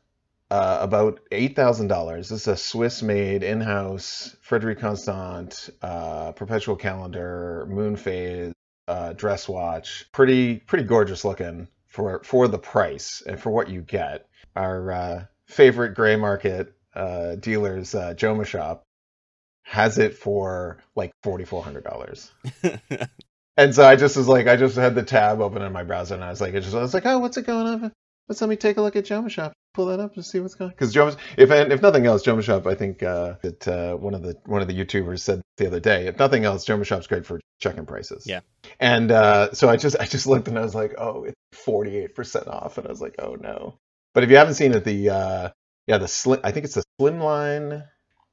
uh, 0.50 0.78
about 0.80 1.20
eight 1.30 1.54
thousand 1.54 1.88
dollars. 1.88 2.30
This 2.30 2.42
is 2.42 2.48
a 2.48 2.56
Swiss-made 2.56 3.42
in-house 3.42 4.34
Frederique 4.40 4.80
Constant 4.80 5.70
uh, 5.82 6.32
perpetual 6.32 6.76
calendar, 6.76 7.66
moon 7.68 7.96
phase 7.96 8.54
uh, 8.88 9.12
dress 9.12 9.46
watch. 9.46 10.06
Pretty 10.12 10.56
pretty 10.56 10.84
gorgeous 10.84 11.24
looking 11.24 11.68
for 11.92 12.22
for 12.24 12.48
the 12.48 12.58
price 12.58 13.22
and 13.26 13.38
for 13.40 13.50
what 13.50 13.68
you 13.68 13.82
get. 13.82 14.26
Our 14.56 14.92
uh, 14.92 15.24
favorite 15.46 15.94
gray 15.94 16.16
market 16.16 16.74
uh, 16.94 17.36
dealers, 17.36 17.94
uh, 17.94 18.14
Joma 18.14 18.46
Shop, 18.46 18.82
has 19.62 19.98
it 19.98 20.14
for 20.14 20.78
like 20.96 21.12
forty 21.22 21.44
four 21.44 21.62
hundred 21.62 21.84
dollars. 21.84 22.32
and 23.56 23.74
so 23.74 23.86
I 23.86 23.96
just 23.96 24.16
was 24.16 24.28
like, 24.28 24.48
I 24.48 24.56
just 24.56 24.76
had 24.76 24.94
the 24.94 25.02
tab 25.02 25.40
open 25.40 25.62
in 25.62 25.72
my 25.72 25.84
browser, 25.84 26.14
and 26.14 26.24
I 26.24 26.30
was 26.30 26.40
like, 26.40 26.54
I 26.54 26.60
just 26.60 26.74
I 26.74 26.80
was 26.80 26.94
like, 26.94 27.06
oh, 27.06 27.18
what's 27.18 27.36
it 27.36 27.46
going 27.46 27.66
on? 27.66 27.92
Let's 28.28 28.40
let 28.40 28.50
me 28.50 28.56
take 28.56 28.78
a 28.78 28.82
look 28.82 28.96
at 28.96 29.04
Joma 29.04 29.30
Shop. 29.30 29.52
Pull 29.74 29.86
that 29.86 30.00
up 30.00 30.16
and 30.16 30.24
see 30.24 30.38
what's 30.40 30.54
going. 30.54 30.70
On. 30.70 30.74
Because 30.74 30.94
Joma, 30.94 31.16
if 31.38 31.50
if 31.50 31.80
nothing 31.80 32.04
else, 32.04 32.22
Joma 32.22 32.42
Shop, 32.42 32.66
I 32.66 32.74
think 32.74 33.02
uh, 33.02 33.36
that 33.42 33.66
uh, 33.68 33.96
one 33.96 34.14
of 34.14 34.22
the 34.22 34.36
one 34.44 34.60
of 34.60 34.68
the 34.68 34.78
YouTubers 34.78 35.20
said 35.20 35.40
the 35.56 35.66
other 35.66 35.80
day, 35.80 36.06
if 36.06 36.18
nothing 36.18 36.44
else, 36.44 36.66
Joma 36.66 36.84
Shop's 36.84 37.06
great 37.06 37.24
for 37.24 37.40
checking 37.58 37.86
prices. 37.86 38.26
Yeah. 38.26 38.40
And 38.80 39.10
uh, 39.10 39.52
so 39.54 39.70
I 39.70 39.76
just 39.76 39.96
I 39.98 40.04
just 40.04 40.26
looked 40.26 40.48
and 40.48 40.58
I 40.58 40.62
was 40.62 40.74
like, 40.74 40.94
oh, 40.98 41.24
it's 41.24 41.36
forty 41.52 41.96
eight 41.96 42.14
percent 42.14 42.48
off, 42.48 42.76
and 42.76 42.86
I 42.86 42.90
was 42.90 43.00
like, 43.00 43.14
oh 43.18 43.36
no. 43.36 43.78
But 44.12 44.24
if 44.24 44.30
you 44.30 44.36
haven't 44.36 44.54
seen 44.54 44.74
it, 44.74 44.84
the 44.84 45.08
uh, 45.08 45.48
yeah 45.86 45.98
the 45.98 46.08
slim 46.08 46.40
I 46.44 46.50
think 46.50 46.66
it's 46.66 46.74
the 46.74 46.84
Slimline 47.00 47.86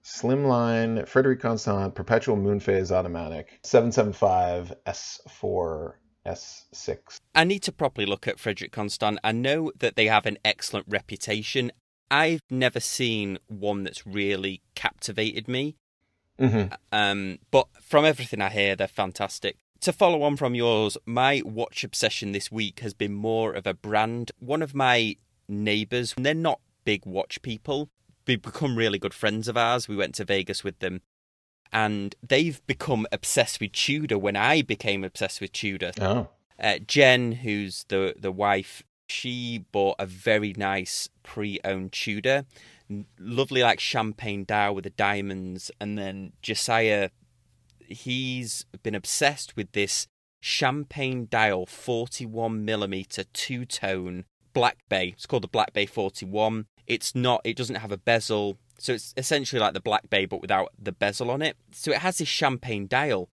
Slimline 0.04 1.08
Frederique 1.08 1.42
Constant 1.42 1.96
Perpetual 1.96 2.36
Moon 2.36 2.60
Phase 2.60 2.92
Automatic 2.92 3.60
775 3.64 4.74
S4 4.86 5.94
S6. 6.26 7.20
I 7.34 7.44
need 7.44 7.64
to 7.64 7.72
properly 7.72 8.06
look 8.06 8.28
at 8.28 8.40
Frederique 8.40 8.72
Constant. 8.72 9.20
I 9.24 9.32
know 9.32 9.72
that 9.80 9.96
they 9.96 10.08
have 10.08 10.26
an 10.26 10.38
excellent 10.44 10.86
reputation. 10.90 11.72
I've 12.12 12.42
never 12.50 12.80
seen 12.80 13.38
one 13.48 13.84
that's 13.84 14.06
really 14.06 14.62
captivated 14.76 15.48
me. 15.48 15.76
Mm-hmm. 16.40 16.74
Um, 16.92 17.40
but 17.52 17.68
from 17.82 18.06
everything 18.06 18.42
I 18.42 18.50
hear, 18.50 18.76
they're 18.76 18.88
fantastic. 18.88 19.58
To 19.82 19.94
follow 19.94 20.24
on 20.24 20.36
from 20.36 20.56
yours, 20.56 20.98
my 21.06 21.42
watch 21.46 21.84
obsession 21.84 22.32
this 22.32 22.52
week 22.52 22.82
has 22.82 22.94
been 22.94 23.14
more 23.14 23.54
of 23.54 23.66
a 23.66 23.74
brand. 23.74 24.32
One 24.40 24.62
of 24.62 24.76
my 24.76 25.16
neighbours, 25.48 26.14
they're 26.18 26.34
not 26.34 26.60
big 26.84 27.06
watch 27.06 27.42
people, 27.42 27.90
they've 28.26 28.42
become 28.42 28.76
really 28.76 29.00
good 29.00 29.14
friends 29.14 29.48
of 29.48 29.58
ours. 29.58 29.88
We 29.88 29.96
went 29.96 30.16
to 30.16 30.26
Vegas 30.26 30.64
with 30.64 30.80
them. 30.80 31.02
And 31.72 32.16
they've 32.28 32.66
become 32.66 33.06
obsessed 33.12 33.60
with 33.60 33.74
Tudor 33.74 34.18
when 34.18 34.36
I 34.36 34.62
became 34.62 35.04
obsessed 35.04 35.42
with 35.42 35.52
Tudor. 35.52 35.92
Oh. 36.00 36.30
Uh, 36.60 36.80
Jen, 36.86 37.32
who's 37.34 37.86
the 37.90 38.16
the 38.18 38.32
wife, 38.32 38.84
she 39.08 39.66
bought 39.72 39.96
a 40.00 40.06
very 40.06 40.54
nice 40.58 41.10
pre-owned 41.24 41.92
Tudor, 41.92 42.46
lovely 43.20 43.62
like 43.62 43.80
champagne 43.80 44.46
dial 44.46 44.76
with 44.76 44.84
the 44.84 44.90
diamonds, 44.90 45.72
and 45.80 45.98
then 45.98 46.34
Josiah, 46.42 47.10
he's 47.80 48.66
been 48.84 48.96
obsessed 48.96 49.56
with 49.56 49.72
this 49.72 50.08
champagne 50.42 51.28
dial 51.30 51.66
41 51.66 52.64
millimeter 52.64 53.24
two 53.34 53.66
tone 53.66 54.26
Black 54.54 54.78
Bay. 54.90 55.10
It's 55.10 55.26
called 55.26 55.44
the 55.44 55.48
Black 55.48 55.74
Bay 55.74 55.86
41. 55.86 56.66
It's 56.88 57.14
not. 57.16 57.42
It 57.44 57.56
doesn't 57.56 57.76
have 57.76 57.92
a 57.92 57.98
bezel, 57.98 58.58
so 58.82 58.94
it's 58.94 59.14
essentially 59.18 59.60
like 59.60 59.74
the 59.74 59.80
Black 59.80 60.10
Bay 60.10 60.26
but 60.26 60.42
without 60.42 60.74
the 60.78 60.92
bezel 60.92 61.32
on 61.32 61.42
it. 61.42 61.58
So 61.72 61.92
it 61.92 62.00
has 62.00 62.18
this 62.18 62.28
champagne 62.28 62.88
dial, 62.88 63.30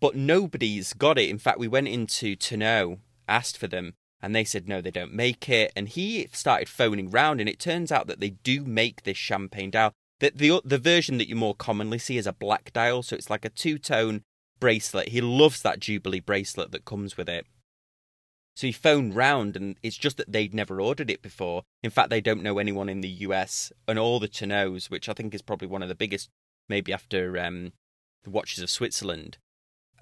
but 0.00 0.14
nobody's 0.14 0.92
got 0.92 1.18
it. 1.18 1.28
In 1.28 1.38
fact, 1.38 1.58
we 1.58 1.68
went 1.68 1.88
into 1.88 2.36
Tourneau, 2.36 2.98
asked 3.28 3.58
for 3.58 3.66
them, 3.66 3.94
and 4.20 4.34
they 4.34 4.44
said 4.44 4.68
no, 4.68 4.80
they 4.80 4.90
don't 4.90 5.12
make 5.12 5.48
it. 5.48 5.72
And 5.76 5.88
he 5.88 6.28
started 6.32 6.68
phoning 6.68 7.10
round, 7.10 7.40
and 7.40 7.48
it 7.48 7.58
turns 7.58 7.92
out 7.92 8.06
that 8.06 8.20
they 8.20 8.30
do 8.30 8.64
make 8.64 9.02
this 9.02 9.16
champagne 9.16 9.70
dial. 9.70 9.92
The, 10.20 10.32
the 10.34 10.60
the 10.64 10.78
version 10.78 11.18
that 11.18 11.28
you 11.28 11.36
more 11.36 11.54
commonly 11.54 11.98
see 11.98 12.16
is 12.16 12.26
a 12.26 12.32
black 12.32 12.72
dial, 12.72 13.02
so 13.02 13.14
it's 13.14 13.30
like 13.30 13.44
a 13.44 13.50
two 13.50 13.78
tone 13.78 14.22
bracelet. 14.58 15.08
He 15.08 15.20
loves 15.20 15.62
that 15.62 15.80
Jubilee 15.80 16.20
bracelet 16.20 16.72
that 16.72 16.84
comes 16.84 17.16
with 17.16 17.28
it. 17.28 17.46
So 18.58 18.66
he 18.66 18.72
phoned 18.72 19.14
round, 19.14 19.54
and 19.54 19.76
it's 19.84 19.96
just 19.96 20.16
that 20.16 20.32
they'd 20.32 20.52
never 20.52 20.80
ordered 20.80 21.10
it 21.10 21.22
before. 21.22 21.62
In 21.84 21.90
fact, 21.90 22.10
they 22.10 22.20
don't 22.20 22.42
know 22.42 22.58
anyone 22.58 22.88
in 22.88 23.02
the 23.02 23.08
US, 23.08 23.70
and 23.86 24.00
all 24.00 24.18
the 24.18 24.26
Tourneaus, 24.26 24.90
which 24.90 25.08
I 25.08 25.12
think 25.12 25.32
is 25.32 25.42
probably 25.42 25.68
one 25.68 25.80
of 25.80 25.88
the 25.88 25.94
biggest, 25.94 26.28
maybe 26.68 26.92
after 26.92 27.38
um, 27.38 27.70
the 28.24 28.30
Watches 28.30 28.58
of 28.60 28.68
Switzerland 28.68 29.38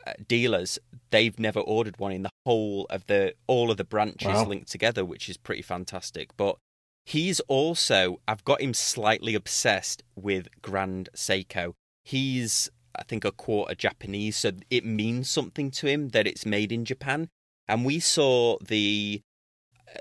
uh, 0.06 0.14
dealers, 0.26 0.78
they've 1.10 1.38
never 1.38 1.60
ordered 1.60 1.98
one 1.98 2.12
in 2.12 2.22
the 2.22 2.30
whole 2.46 2.86
of 2.88 3.06
the 3.08 3.34
all 3.46 3.70
of 3.70 3.76
the 3.76 3.84
branches 3.84 4.28
Wow. 4.28 4.46
linked 4.46 4.70
together, 4.70 5.04
which 5.04 5.28
is 5.28 5.36
pretty 5.36 5.60
fantastic. 5.60 6.34
But 6.38 6.56
he's 7.04 7.40
also, 7.40 8.22
I've 8.26 8.44
got 8.46 8.62
him 8.62 8.72
slightly 8.72 9.34
obsessed 9.34 10.02
with 10.14 10.48
Grand 10.62 11.10
Seiko. 11.14 11.74
He's, 12.04 12.70
I 12.98 13.02
think, 13.02 13.26
a 13.26 13.32
quarter 13.32 13.74
Japanese, 13.74 14.38
so 14.38 14.52
it 14.70 14.86
means 14.86 15.28
something 15.28 15.70
to 15.72 15.86
him 15.86 16.08
that 16.10 16.26
it's 16.26 16.46
made 16.46 16.72
in 16.72 16.86
Japan 16.86 17.28
and 17.68 17.84
we 17.84 18.00
saw 18.00 18.58
the 18.60 19.22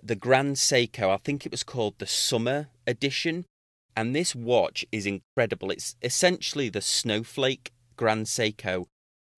the 0.03 0.15
Grand 0.15 0.55
Seiko. 0.55 1.09
I 1.09 1.17
think 1.17 1.45
it 1.45 1.51
was 1.51 1.63
called 1.63 1.95
the 1.97 2.07
Summer 2.07 2.67
Edition, 2.85 3.45
and 3.95 4.15
this 4.15 4.35
watch 4.35 4.85
is 4.91 5.05
incredible. 5.05 5.71
It's 5.71 5.95
essentially 6.01 6.69
the 6.69 6.81
Snowflake 6.81 7.71
Grand 7.95 8.25
Seiko, 8.25 8.85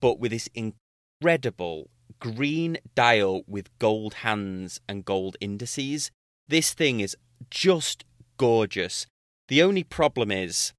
but 0.02 0.20
with 0.20 0.32
this 0.32 0.50
incredible 0.54 1.90
green 2.20 2.78
dial 2.96 3.44
with 3.48 3.78
gold 3.80 4.16
hands 4.16 4.80
and 4.88 5.06
gold 5.06 5.38
indices. 5.40 6.12
This 6.48 6.74
thing 6.74 7.00
is 7.00 7.16
just 7.50 8.06
gorgeous. 8.38 9.06
The 9.48 9.62
only 9.62 9.84
problem 9.84 10.32
is 10.32 10.74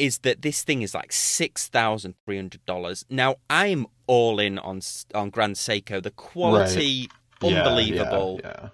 is 0.00 0.18
that 0.20 0.42
this 0.42 0.62
thing 0.64 0.82
is 0.82 0.94
like 0.94 1.12
six 1.12 1.68
thousand 1.68 2.14
three 2.26 2.36
hundred 2.36 2.64
dollars. 2.66 3.04
Now 3.10 3.36
I'm 3.50 3.86
all 4.06 4.40
in 4.40 4.58
on 4.58 4.80
on 5.14 5.30
Grand 5.30 5.56
Seiko. 5.56 6.02
The 6.02 6.10
quality, 6.10 7.08
Yeah, 7.42 7.48
unbelievable. 7.58 8.40
Yeah, 8.42 8.48
uh, 8.48 8.68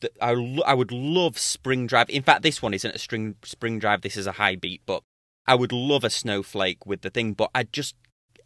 The- 0.00 0.12
I 0.20 0.32
I 0.66 0.74
would 0.74 0.90
love 0.90 1.38
Spring 1.38 1.86
Drive. 1.86 2.08
In 2.10 2.22
fact, 2.22 2.42
this 2.42 2.62
one 2.62 2.74
isn't 2.74 2.94
a 2.94 2.98
string 2.98 3.36
Spring 3.44 3.78
Drive. 3.78 4.00
This 4.02 4.16
is 4.16 4.26
a 4.26 4.32
high 4.32 4.56
beat, 4.56 4.80
but 4.86 5.02
I 5.46 5.54
would 5.54 5.72
love 5.72 6.04
a 6.04 6.10
Snowflake 6.10 6.86
with 6.86 7.02
the 7.02 7.10
thing. 7.10 7.34
But 7.34 7.50
I 7.54 7.64
just 7.64 7.94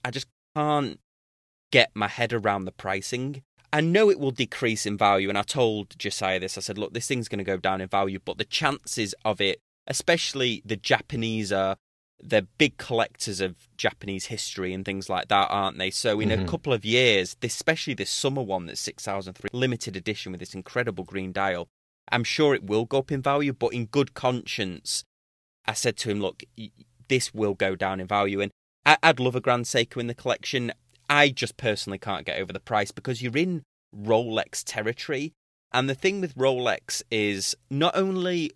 I 0.04 0.11
just 0.11 0.26
can't 0.54 0.99
get 1.73 1.90
my 1.95 2.09
head 2.09 2.33
around 2.33 2.64
the 2.64 2.73
pricing. 2.73 3.42
I 3.73 3.80
know 3.80 4.11
it 4.11 4.18
will 4.21 4.30
decrease 4.30 4.87
in 4.87 4.97
value, 4.97 5.28
and 5.28 5.37
I 5.37 5.42
told 5.42 5.99
Josiah 5.99 6.40
this. 6.40 6.56
I 6.56 6.61
said, 6.62 6.78
look, 6.78 6.95
this 6.95 7.06
thing's 7.09 7.28
going 7.28 7.40
to 7.40 7.45
go 7.45 7.56
down 7.59 7.80
in 7.80 7.88
value, 7.88 8.21
but 8.25 8.38
the 8.38 8.45
chances 8.45 9.14
of 9.25 9.40
it, 9.40 9.59
especially 9.87 10.62
the 10.64 10.76
Japanese 10.76 11.52
are 11.52 11.76
they're 12.23 12.42
big 12.58 12.76
collectors 12.78 13.40
of 13.40 13.68
Japanese 13.76 14.26
history 14.26 14.73
and 14.73 14.85
things 14.85 15.08
like 15.08 15.28
that, 15.28 15.49
aren't 15.50 15.78
they? 15.78 15.90
So 15.90 16.18
in 16.18 16.30
a 16.30 16.38
Mhm. 16.38 16.49
couple 16.49 16.73
of 16.73 16.85
years, 16.85 17.37
especially 17.42 17.94
this 17.94 18.11
summer 18.11 18.42
one 18.42 18.66
that's 18.66 18.80
six 18.80 19.04
thousand 19.04 19.35
three 19.35 19.50
limited 19.52 19.96
edition 19.96 20.32
with 20.32 20.40
this 20.40 20.54
incredible 20.54 21.04
green 21.04 21.32
dial, 21.32 21.68
I'm 22.11 22.25
sure 22.25 22.54
it 22.54 22.64
will 22.64 22.85
go 22.85 22.99
up 22.99 23.12
in 23.12 23.23
value. 23.23 23.52
But 23.52 23.75
in 23.75 23.87
good 23.87 24.14
conscience, 24.14 25.04
I 25.66 25.75
said 25.75 25.96
to 25.99 26.11
him, 26.11 26.20
look, 26.20 26.42
this 27.08 27.35
will 27.35 27.54
go 27.54 27.76
down 27.76 28.00
in 28.00 28.06
value, 28.06 28.40
and 28.40 28.50
I'd 28.85 29.20
love 29.20 29.37
a 29.37 29.40
Grand 29.40 29.64
Seiko 29.64 30.00
in 30.00 30.06
the 30.06 30.14
collection. 30.14 30.73
I 31.11 31.28
just 31.28 31.56
personally 31.56 31.99
can't 31.99 32.25
get 32.26 32.40
over 32.40 32.52
the 32.52 32.61
price 32.61 32.92
because 32.92 33.20
you're 33.20 33.37
in 33.37 33.62
Rolex 33.94 34.62
territory. 34.64 35.32
And 35.73 35.90
the 35.90 35.94
thing 35.94 36.20
with 36.20 36.35
Rolex 36.37 37.02
is 37.11 37.56
not 37.68 37.96
only 37.96 38.52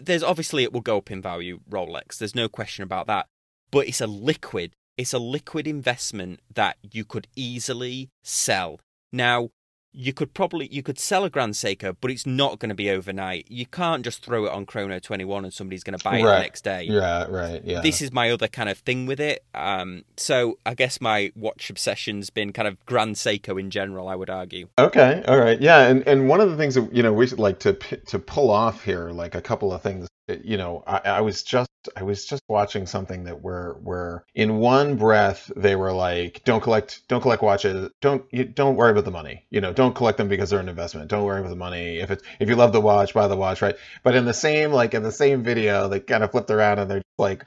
there's 0.00 0.22
obviously 0.22 0.62
it 0.62 0.72
will 0.72 0.80
go 0.80 0.98
up 0.98 1.10
in 1.10 1.22
value, 1.22 1.60
Rolex. 1.68 2.18
There's 2.18 2.34
no 2.34 2.48
question 2.48 2.82
about 2.82 3.06
that. 3.06 3.26
But 3.70 3.88
it's 3.88 4.00
a 4.00 4.06
liquid. 4.06 4.72
It's 4.96 5.12
a 5.12 5.18
liquid 5.18 5.66
investment 5.66 6.40
that 6.54 6.76
you 6.82 7.04
could 7.04 7.28
easily 7.36 8.10
sell. 8.22 8.80
Now, 9.12 9.50
you 9.96 10.12
could 10.12 10.34
probably 10.34 10.68
you 10.70 10.82
could 10.82 10.98
sell 10.98 11.24
a 11.24 11.30
Grand 11.30 11.54
Seiko, 11.54 11.96
but 12.00 12.10
it's 12.10 12.26
not 12.26 12.58
going 12.58 12.68
to 12.68 12.74
be 12.74 12.90
overnight. 12.90 13.46
You 13.48 13.64
can't 13.66 14.04
just 14.04 14.22
throw 14.22 14.44
it 14.44 14.52
on 14.52 14.66
Chrono 14.66 14.98
21 14.98 15.44
and 15.44 15.54
somebody's 15.54 15.82
going 15.82 15.98
to 15.98 16.04
buy 16.04 16.18
it 16.18 16.22
the 16.22 16.38
next 16.38 16.64
day 16.64 16.84
yeah, 16.84 17.26
right, 17.28 17.62
yeah. 17.64 17.80
this 17.80 18.02
is 18.02 18.12
my 18.12 18.30
other 18.30 18.48
kind 18.48 18.68
of 18.68 18.78
thing 18.78 19.06
with 19.06 19.20
it. 19.20 19.44
Um, 19.54 20.04
so 20.16 20.58
I 20.66 20.74
guess 20.74 21.00
my 21.00 21.32
watch 21.34 21.70
obsession's 21.70 22.30
been 22.30 22.52
kind 22.52 22.68
of 22.68 22.84
Grand 22.84 23.16
Seiko 23.16 23.58
in 23.58 23.70
general. 23.70 24.08
I 24.08 24.14
would 24.14 24.30
argue. 24.30 24.68
Okay, 24.78 25.24
all 25.26 25.38
right, 25.38 25.60
yeah, 25.60 25.86
and 25.88 26.06
and 26.06 26.28
one 26.28 26.40
of 26.40 26.50
the 26.50 26.56
things 26.56 26.74
that 26.74 26.94
you 26.94 27.02
know 27.02 27.12
we 27.12 27.26
should 27.26 27.38
like 27.38 27.58
to 27.60 27.72
to 27.72 28.18
pull 28.18 28.50
off 28.50 28.84
here, 28.84 29.10
like 29.10 29.34
a 29.34 29.40
couple 29.40 29.72
of 29.72 29.82
things. 29.82 30.08
Eh, 30.28 30.38
you 30.44 30.56
know, 30.56 30.82
I, 30.86 30.98
I 31.04 31.20
was 31.20 31.42
just 31.42 31.70
I 31.96 32.02
was 32.02 32.24
just 32.26 32.42
watching 32.48 32.86
something 32.86 33.24
that 33.24 33.42
where 33.42 33.74
where 33.82 34.24
in 34.34 34.56
one 34.58 34.96
breath 34.96 35.50
they 35.56 35.76
were 35.76 35.92
like, 35.92 36.42
don't 36.44 36.62
collect 36.62 37.06
don't 37.08 37.20
collect 37.20 37.42
watches, 37.42 37.90
don't 38.00 38.24
you, 38.32 38.44
don't 38.44 38.76
worry 38.76 38.90
about 38.90 39.04
the 39.04 39.10
money, 39.10 39.46
you 39.50 39.60
know, 39.60 39.72
don't 39.72 39.94
collect 39.94 40.18
them 40.18 40.28
because 40.28 40.50
they're 40.50 40.60
an 40.60 40.68
investment. 40.68 41.08
Don't 41.10 41.24
worry 41.24 41.40
about 41.40 41.50
the 41.50 41.56
money. 41.56 41.98
If 41.98 42.10
it's 42.10 42.22
if 42.40 42.48
you 42.48 42.56
love 42.56 42.72
the 42.72 42.80
watch, 42.80 43.14
buy 43.14 43.28
the 43.28 43.36
watch, 43.36 43.62
right? 43.62 43.76
But 44.02 44.14
in 44.16 44.24
the 44.24 44.34
same 44.34 44.72
like 44.72 44.94
in 44.94 45.02
the 45.02 45.12
same 45.12 45.42
video, 45.44 45.88
they 45.88 46.00
kind 46.00 46.24
of 46.24 46.32
flipped 46.32 46.50
around 46.50 46.78
and 46.80 46.90
they're 46.90 47.02
like, 47.18 47.44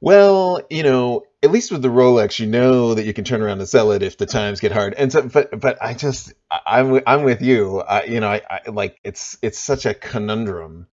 well, 0.00 0.62
you 0.70 0.82
know, 0.82 1.24
at 1.42 1.50
least 1.50 1.72
with 1.72 1.82
the 1.82 1.88
Rolex, 1.88 2.38
you 2.38 2.46
know 2.46 2.94
that 2.94 3.04
you 3.06 3.12
can 3.14 3.24
turn 3.24 3.42
around 3.42 3.60
and 3.60 3.68
sell 3.68 3.92
it 3.92 4.02
if 4.02 4.18
the 4.18 4.26
times 4.26 4.60
get 4.60 4.72
hard. 4.72 4.94
And 4.94 5.12
so, 5.12 5.22
but 5.22 5.58
but 5.60 5.82
I 5.82 5.94
just 5.94 6.32
I, 6.50 6.60
I'm 6.66 7.00
I'm 7.06 7.22
with 7.24 7.42
you. 7.42 7.80
I, 7.80 8.04
you 8.04 8.20
know, 8.20 8.28
I, 8.30 8.42
I 8.50 8.70
like 8.70 8.98
it's 9.04 9.38
it's 9.42 9.58
such 9.58 9.86
a 9.86 9.94
conundrum. 9.94 10.86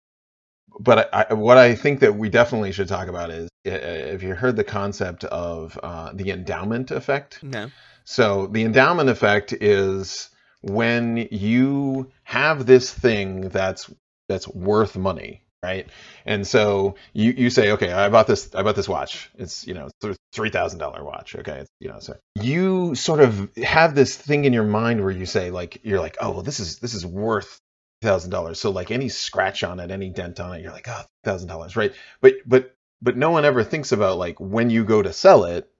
But 0.78 1.12
I, 1.14 1.34
what 1.34 1.56
I 1.56 1.74
think 1.74 2.00
that 2.00 2.16
we 2.16 2.28
definitely 2.28 2.72
should 2.72 2.88
talk 2.88 3.08
about 3.08 3.30
is 3.30 3.48
if 3.64 4.22
you 4.22 4.34
heard 4.34 4.56
the 4.56 4.64
concept 4.64 5.24
of 5.24 5.78
uh, 5.82 6.12
the 6.12 6.30
endowment 6.30 6.90
effect. 6.90 7.42
No. 7.42 7.70
So 8.04 8.46
the 8.46 8.62
endowment 8.62 9.08
effect 9.08 9.52
is 9.52 10.30
when 10.60 11.28
you 11.30 12.10
have 12.22 12.66
this 12.66 12.92
thing 12.92 13.48
that's 13.48 13.90
that's 14.28 14.48
worth 14.48 14.96
money, 14.96 15.42
right? 15.62 15.88
And 16.26 16.46
so 16.46 16.96
you 17.12 17.32
you 17.32 17.50
say, 17.50 17.72
okay, 17.72 17.92
I 17.92 18.08
bought 18.08 18.26
this 18.26 18.54
I 18.54 18.62
bought 18.62 18.76
this 18.76 18.88
watch. 18.88 19.30
It's 19.36 19.66
you 19.66 19.74
know 19.74 19.88
three 20.32 20.50
thousand 20.50 20.78
dollar 20.78 21.02
watch. 21.02 21.34
Okay, 21.36 21.60
it's, 21.60 21.70
you 21.80 21.88
know 21.88 22.00
so 22.00 22.16
you 22.40 22.94
sort 22.94 23.20
of 23.20 23.54
have 23.56 23.94
this 23.94 24.16
thing 24.16 24.44
in 24.44 24.52
your 24.52 24.64
mind 24.64 25.02
where 25.02 25.10
you 25.10 25.26
say 25.26 25.50
like 25.50 25.80
you're 25.82 26.00
like, 26.00 26.16
oh 26.20 26.30
well, 26.32 26.42
this 26.42 26.60
is 26.60 26.78
this 26.78 26.94
is 26.94 27.06
worth 27.06 27.60
thousand 28.04 28.30
dollars. 28.30 28.60
So 28.60 28.70
like 28.70 28.90
any 28.90 29.08
scratch 29.08 29.64
on 29.64 29.80
it, 29.80 29.90
any 29.90 30.10
dent 30.10 30.40
on 30.40 30.54
it, 30.54 30.62
you're 30.62 30.72
like, 30.72 30.88
oh, 30.88 31.02
thousand 31.24 31.48
dollars, 31.48 31.76
right? 31.76 31.92
But 32.20 32.34
but 32.46 32.76
but 33.02 33.16
no 33.16 33.30
one 33.30 33.44
ever 33.44 33.64
thinks 33.64 33.92
about 33.92 34.18
like 34.18 34.38
when 34.40 34.70
you 34.70 34.84
go 34.84 35.02
to 35.02 35.12
sell 35.12 35.44
it 35.44 35.70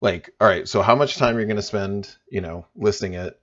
like 0.00 0.30
all 0.40 0.48
right 0.48 0.66
so 0.66 0.82
how 0.82 0.96
much 0.96 1.16
time 1.16 1.36
are 1.36 1.40
you 1.40 1.46
going 1.46 1.56
to 1.56 1.62
spend 1.62 2.16
you 2.28 2.40
know 2.40 2.66
listing 2.74 3.14
it 3.14 3.40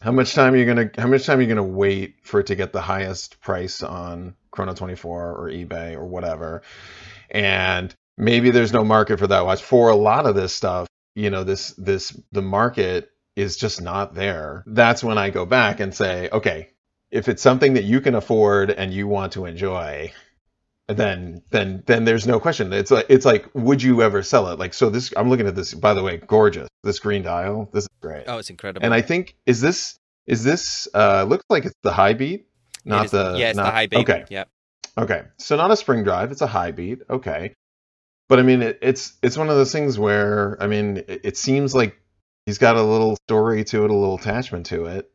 how 0.00 0.12
much 0.12 0.34
time 0.34 0.54
are 0.54 0.56
you 0.56 0.74
to 0.74 0.90
how 1.00 1.08
much 1.08 1.26
time 1.26 1.40
are 1.40 1.42
you 1.42 1.54
to 1.56 1.62
wait 1.62 2.16
for 2.22 2.40
it 2.40 2.46
to 2.46 2.54
get 2.54 2.72
the 2.72 2.80
highest 2.80 3.40
price 3.40 3.82
on 3.82 4.36
chrono 4.52 4.74
24 4.74 5.32
or 5.32 5.50
ebay 5.50 5.94
or 5.94 6.04
whatever 6.04 6.62
and 7.30 7.94
maybe 8.16 8.50
there's 8.50 8.72
no 8.72 8.84
market 8.84 9.18
for 9.18 9.26
that 9.26 9.44
watch. 9.44 9.62
For 9.62 9.90
a 9.90 9.96
lot 9.96 10.26
of 10.26 10.34
this 10.34 10.54
stuff, 10.54 10.88
you 11.14 11.30
know, 11.30 11.44
this 11.44 11.70
this 11.72 12.18
the 12.32 12.42
market 12.42 13.10
is 13.34 13.56
just 13.56 13.82
not 13.82 14.14
there. 14.14 14.64
That's 14.66 15.04
when 15.04 15.18
I 15.18 15.30
go 15.30 15.44
back 15.46 15.80
and 15.80 15.94
say, 15.94 16.28
okay, 16.30 16.70
if 17.10 17.28
it's 17.28 17.42
something 17.42 17.74
that 17.74 17.84
you 17.84 18.00
can 18.00 18.14
afford 18.14 18.70
and 18.70 18.92
you 18.92 19.06
want 19.06 19.32
to 19.32 19.46
enjoy, 19.46 20.12
then 20.88 21.42
then 21.50 21.82
then 21.86 22.04
there's 22.04 22.26
no 22.26 22.38
question. 22.38 22.72
It's 22.72 22.90
like 22.90 23.06
it's 23.08 23.24
like, 23.24 23.48
would 23.54 23.82
you 23.82 24.02
ever 24.02 24.22
sell 24.22 24.48
it? 24.48 24.58
Like 24.58 24.74
so 24.74 24.90
this 24.90 25.12
I'm 25.16 25.28
looking 25.28 25.46
at 25.46 25.54
this 25.54 25.74
by 25.74 25.94
the 25.94 26.02
way, 26.02 26.18
gorgeous. 26.18 26.68
This 26.82 26.98
green 26.98 27.22
dial. 27.22 27.68
This 27.72 27.84
is 27.84 27.88
great. 28.00 28.24
Oh, 28.26 28.38
it's 28.38 28.50
incredible. 28.50 28.84
And 28.84 28.94
I 28.94 29.02
think 29.02 29.36
is 29.46 29.60
this 29.60 29.98
is 30.26 30.44
this 30.44 30.88
uh 30.94 31.24
looks 31.24 31.44
like 31.48 31.64
it's 31.64 31.74
the 31.82 31.92
high 31.92 32.14
beat, 32.14 32.46
not 32.84 33.06
is, 33.06 33.10
the 33.12 33.34
yeah, 33.36 33.48
it's 33.48 33.56
not, 33.56 33.66
the 33.66 33.70
high 33.70 33.86
beat. 33.86 33.98
Okay. 33.98 34.24
Yeah. 34.28 34.44
Okay. 34.96 35.22
So 35.38 35.56
not 35.56 35.70
a 35.70 35.76
spring 35.76 36.04
drive, 36.04 36.30
it's 36.30 36.42
a 36.42 36.46
high 36.46 36.70
beat. 36.70 37.00
Okay. 37.10 37.54
But 38.28 38.38
I 38.38 38.42
mean 38.42 38.62
it, 38.62 38.78
it's 38.82 39.14
it's 39.22 39.36
one 39.36 39.48
of 39.48 39.56
those 39.56 39.72
things 39.72 39.98
where 39.98 40.56
I 40.60 40.66
mean 40.66 40.98
it, 41.08 41.20
it 41.24 41.36
seems 41.36 41.74
like 41.74 42.00
he's 42.44 42.58
got 42.58 42.76
a 42.76 42.82
little 42.82 43.16
story 43.28 43.64
to 43.64 43.84
it, 43.84 43.90
a 43.90 43.94
little 43.94 44.16
attachment 44.16 44.66
to 44.66 44.86
it 44.86 45.10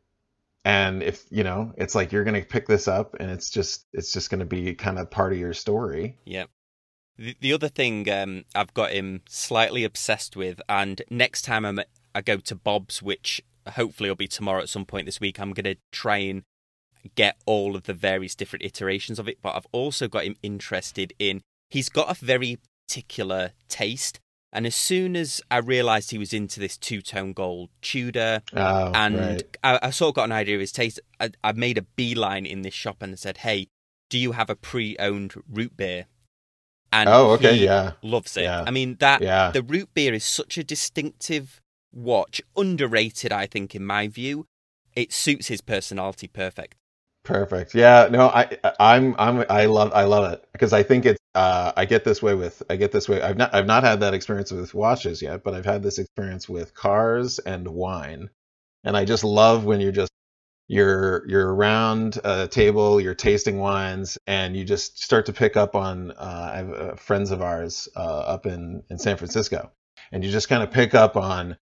and 0.64 1.02
if 1.02 1.24
you 1.30 1.44
know 1.44 1.72
it's 1.76 1.94
like 1.94 2.12
you're 2.12 2.24
gonna 2.24 2.42
pick 2.42 2.66
this 2.66 2.88
up 2.88 3.16
and 3.18 3.30
it's 3.30 3.50
just 3.50 3.86
it's 3.92 4.12
just 4.12 4.30
gonna 4.30 4.44
be 4.44 4.74
kind 4.74 4.98
of 4.98 5.10
part 5.10 5.32
of 5.32 5.38
your 5.38 5.52
story 5.52 6.16
Yeah. 6.24 6.44
The, 7.18 7.36
the 7.40 7.52
other 7.52 7.68
thing 7.68 8.08
um, 8.10 8.44
I've 8.54 8.72
got 8.74 8.92
him 8.92 9.22
slightly 9.28 9.84
obsessed 9.84 10.34
with, 10.34 10.60
and 10.68 11.02
next 11.10 11.42
time 11.42 11.64
I'm, 11.64 11.80
I 12.14 12.22
go 12.22 12.38
to 12.38 12.54
Bob's, 12.54 13.02
which 13.02 13.42
hopefully 13.68 14.08
will 14.08 14.16
be 14.16 14.28
tomorrow 14.28 14.62
at 14.62 14.68
some 14.68 14.86
point 14.86 15.06
this 15.06 15.20
week, 15.20 15.38
I'm 15.38 15.52
to 15.52 15.76
try 15.90 16.18
and 16.18 16.42
get 17.14 17.36
all 17.46 17.76
of 17.76 17.84
the 17.84 17.94
various 17.94 18.34
different 18.34 18.64
iterations 18.64 19.18
of 19.18 19.28
it. 19.28 19.38
But 19.42 19.56
I've 19.56 19.66
also 19.72 20.08
got 20.08 20.24
him 20.24 20.36
interested 20.42 21.12
in, 21.18 21.42
he's 21.68 21.88
got 21.88 22.10
a 22.10 22.24
very 22.24 22.58
particular 22.88 23.52
taste. 23.68 24.20
And 24.52 24.66
as 24.66 24.74
soon 24.74 25.16
as 25.16 25.40
I 25.50 25.58
realised 25.58 26.10
he 26.10 26.18
was 26.18 26.34
into 26.34 26.60
this 26.60 26.76
two 26.76 27.00
tone 27.00 27.32
gold 27.32 27.70
Tudor, 27.80 28.42
oh, 28.54 28.92
and 28.94 29.18
right. 29.18 29.56
I, 29.64 29.78
I 29.84 29.90
sort 29.90 30.10
of 30.10 30.14
got 30.16 30.24
an 30.24 30.32
idea 30.32 30.56
of 30.56 30.60
his 30.60 30.72
taste. 30.72 31.00
I, 31.18 31.30
I 31.42 31.52
made 31.52 31.78
a 31.78 31.82
beeline 31.82 32.44
in 32.44 32.60
this 32.60 32.74
shop 32.74 33.02
and 33.02 33.18
said, 33.18 33.38
"Hey, 33.38 33.68
do 34.10 34.18
you 34.18 34.32
have 34.32 34.50
a 34.50 34.54
pre-owned 34.54 35.34
root 35.50 35.76
beer?" 35.76 36.06
And 36.92 37.08
oh 37.08 37.30
okay 37.32 37.56
he 37.56 37.64
yeah 37.64 37.92
loves 38.02 38.36
it. 38.36 38.42
Yeah. 38.42 38.64
I 38.66 38.70
mean 38.70 38.96
that 39.00 39.22
yeah 39.22 39.50
the 39.52 39.62
root 39.62 39.94
beer 39.94 40.12
is 40.12 40.24
such 40.24 40.58
a 40.58 40.64
distinctive 40.64 41.62
watch, 41.90 42.42
underrated, 42.54 43.32
I 43.32 43.46
think, 43.46 43.74
in 43.74 43.84
my 43.84 44.06
view. 44.08 44.46
It 44.94 45.14
suits 45.14 45.48
his 45.48 45.62
personality 45.62 46.28
perfect. 46.28 46.76
perfect 47.24 47.72
yeah 47.74 48.08
no 48.10 48.28
i 48.28 48.44
i'm 48.80 49.14
i'm 49.16 49.44
i 49.48 49.64
love 49.64 49.92
i 49.94 50.02
love 50.02 50.32
it 50.32 50.44
because 50.52 50.72
i 50.72 50.82
think 50.82 51.06
it's 51.06 51.20
uh 51.34 51.72
i 51.76 51.84
get 51.84 52.04
this 52.04 52.22
way 52.22 52.34
with 52.34 52.62
i 52.68 52.76
get 52.76 52.92
this 52.92 53.08
way 53.08 53.22
i've 53.22 53.36
not 53.36 53.54
i've 53.54 53.66
not 53.66 53.84
had 53.84 54.00
that 54.00 54.14
experience 54.14 54.50
with 54.50 54.74
watches 54.74 55.22
yet 55.22 55.42
but 55.42 55.54
i've 55.54 55.64
had 55.64 55.82
this 55.82 55.98
experience 55.98 56.48
with 56.48 56.74
cars 56.74 57.38
and 57.38 57.66
wine. 57.68 58.30
And 58.84 58.96
i 58.96 59.04
just 59.04 59.24
love 59.24 59.64
when 59.64 59.80
you're 59.80 59.92
just 59.92 60.12
you're 60.68 61.28
you're 61.28 61.54
around 61.54 62.18
a 62.24 62.48
table 62.48 63.00
you're 63.00 63.14
tasting 63.14 63.58
wines 63.58 64.16
and 64.26 64.56
you 64.56 64.64
just 64.64 65.02
start 65.02 65.26
to 65.26 65.32
pick 65.32 65.56
up 65.56 65.74
on 65.74 66.12
uh, 66.12 66.50
I 66.54 66.56
have 66.56 66.72
uh, 66.72 66.94
friends 66.96 67.30
of 67.30 67.42
ours 67.42 67.88
uh, 67.96 68.00
up 68.00 68.46
in 68.46 68.82
in 68.90 68.98
San 68.98 69.16
Francisco. 69.16 69.70
And 70.10 70.24
you 70.24 70.30
just 70.30 70.48
kind 70.48 70.62
of 70.62 70.70
pick 70.70 70.94
up 70.94 71.16
on 71.16 71.56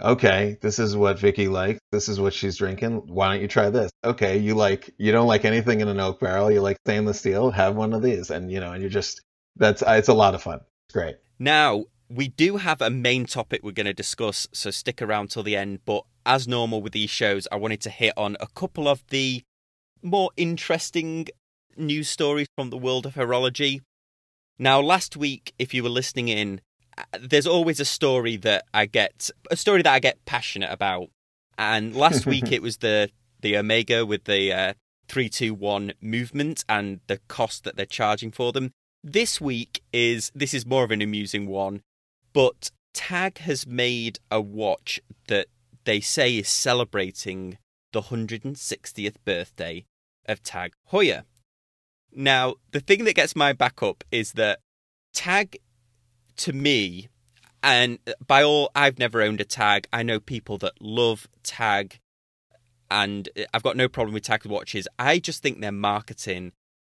okay 0.00 0.56
this 0.60 0.78
is 0.78 0.96
what 0.96 1.18
Vicky 1.18 1.48
likes. 1.48 1.80
This 1.92 2.08
is 2.08 2.20
what 2.20 2.34
she's 2.34 2.56
drinking. 2.56 3.02
Why 3.06 3.32
don't 3.32 3.42
you 3.42 3.48
try 3.48 3.70
this? 3.70 3.90
Okay 4.04 4.38
you 4.38 4.54
like 4.54 4.94
you 4.98 5.12
don't 5.12 5.26
like 5.26 5.44
anything 5.44 5.80
in 5.80 5.88
an 5.88 6.00
oak 6.00 6.20
barrel. 6.20 6.50
You 6.50 6.60
like 6.60 6.78
stainless 6.86 7.18
steel? 7.20 7.50
Have 7.50 7.76
one 7.76 7.92
of 7.92 8.02
these. 8.02 8.30
And 8.30 8.50
you 8.50 8.60
know 8.60 8.72
and 8.72 8.82
you're 8.82 8.90
just 8.90 9.22
that's 9.56 9.82
it's 9.86 10.08
a 10.08 10.14
lot 10.14 10.34
of 10.34 10.42
fun. 10.42 10.60
It's 10.86 10.94
great. 10.94 11.16
Now, 11.38 11.84
we 12.08 12.28
do 12.28 12.56
have 12.56 12.80
a 12.80 12.90
main 12.90 13.26
topic 13.26 13.60
we're 13.62 13.72
going 13.72 13.86
to 13.86 13.92
discuss, 13.94 14.48
so 14.52 14.70
stick 14.70 15.02
around 15.02 15.30
till 15.30 15.42
the 15.42 15.56
end. 15.56 15.80
But 15.84 16.04
as 16.24 16.48
normal 16.48 16.80
with 16.80 16.92
these 16.92 17.10
shows, 17.10 17.46
I 17.52 17.56
wanted 17.56 17.80
to 17.82 17.90
hit 17.90 18.14
on 18.16 18.36
a 18.40 18.46
couple 18.46 18.88
of 18.88 19.04
the 19.08 19.42
more 20.02 20.30
interesting 20.36 21.28
news 21.76 22.08
stories 22.08 22.48
from 22.56 22.70
the 22.70 22.78
world 22.78 23.06
of 23.06 23.14
horology. 23.14 23.80
Now, 24.58 24.80
last 24.80 25.16
week, 25.16 25.54
if 25.58 25.74
you 25.74 25.82
were 25.82 25.88
listening 25.88 26.28
in, 26.28 26.58
uh, 26.58 26.62
there's 27.20 27.46
always 27.46 27.80
a 27.80 27.84
story 27.84 28.36
that 28.38 28.64
I 28.72 28.86
get, 28.86 29.30
a 29.50 29.56
story 29.56 29.82
that 29.82 29.92
I 29.92 29.98
get 29.98 30.24
passionate 30.24 30.70
about. 30.70 31.10
And 31.56 31.94
last 31.94 32.26
week 32.26 32.52
it 32.52 32.62
was 32.62 32.78
the 32.78 33.10
the 33.40 33.56
Omega 33.56 34.04
with 34.04 34.24
the 34.24 34.52
uh, 34.52 34.72
three 35.08 35.28
two 35.28 35.54
one 35.54 35.92
movement 36.00 36.64
and 36.68 37.00
the 37.06 37.18
cost 37.28 37.64
that 37.64 37.76
they're 37.76 37.86
charging 37.86 38.30
for 38.30 38.52
them. 38.52 38.72
This 39.02 39.40
week 39.40 39.82
is 39.92 40.30
this 40.34 40.54
is 40.54 40.66
more 40.66 40.84
of 40.84 40.90
an 40.90 41.02
amusing 41.02 41.46
one, 41.46 41.82
but 42.32 42.70
Tag 42.94 43.38
has 43.38 43.66
made 43.66 44.18
a 44.30 44.40
watch 44.40 45.00
that 45.28 45.46
they 45.84 46.00
say 46.00 46.36
is 46.36 46.48
celebrating 46.48 47.58
the 47.92 48.02
160th 48.02 49.14
birthday 49.24 49.84
of 50.26 50.42
Tag 50.42 50.72
Heuer. 50.92 51.22
Now, 52.12 52.56
the 52.72 52.80
thing 52.80 53.04
that 53.04 53.14
gets 53.14 53.36
my 53.36 53.52
back 53.52 53.82
up 53.82 54.04
is 54.10 54.32
that 54.32 54.60
Tag, 55.14 55.58
to 56.38 56.52
me, 56.52 57.08
and 57.62 57.98
by 58.26 58.42
all, 58.42 58.70
I've 58.74 58.98
never 58.98 59.22
owned 59.22 59.40
a 59.40 59.44
Tag. 59.44 59.86
I 59.92 60.02
know 60.02 60.20
people 60.20 60.58
that 60.58 60.80
love 60.80 61.28
Tag, 61.42 61.98
and 62.90 63.28
I've 63.52 63.62
got 63.62 63.76
no 63.76 63.88
problem 63.88 64.14
with 64.14 64.22
Tag 64.24 64.46
watches. 64.46 64.88
I 64.98 65.18
just 65.18 65.42
think 65.42 65.60
their 65.60 65.72
marketing 65.72 66.52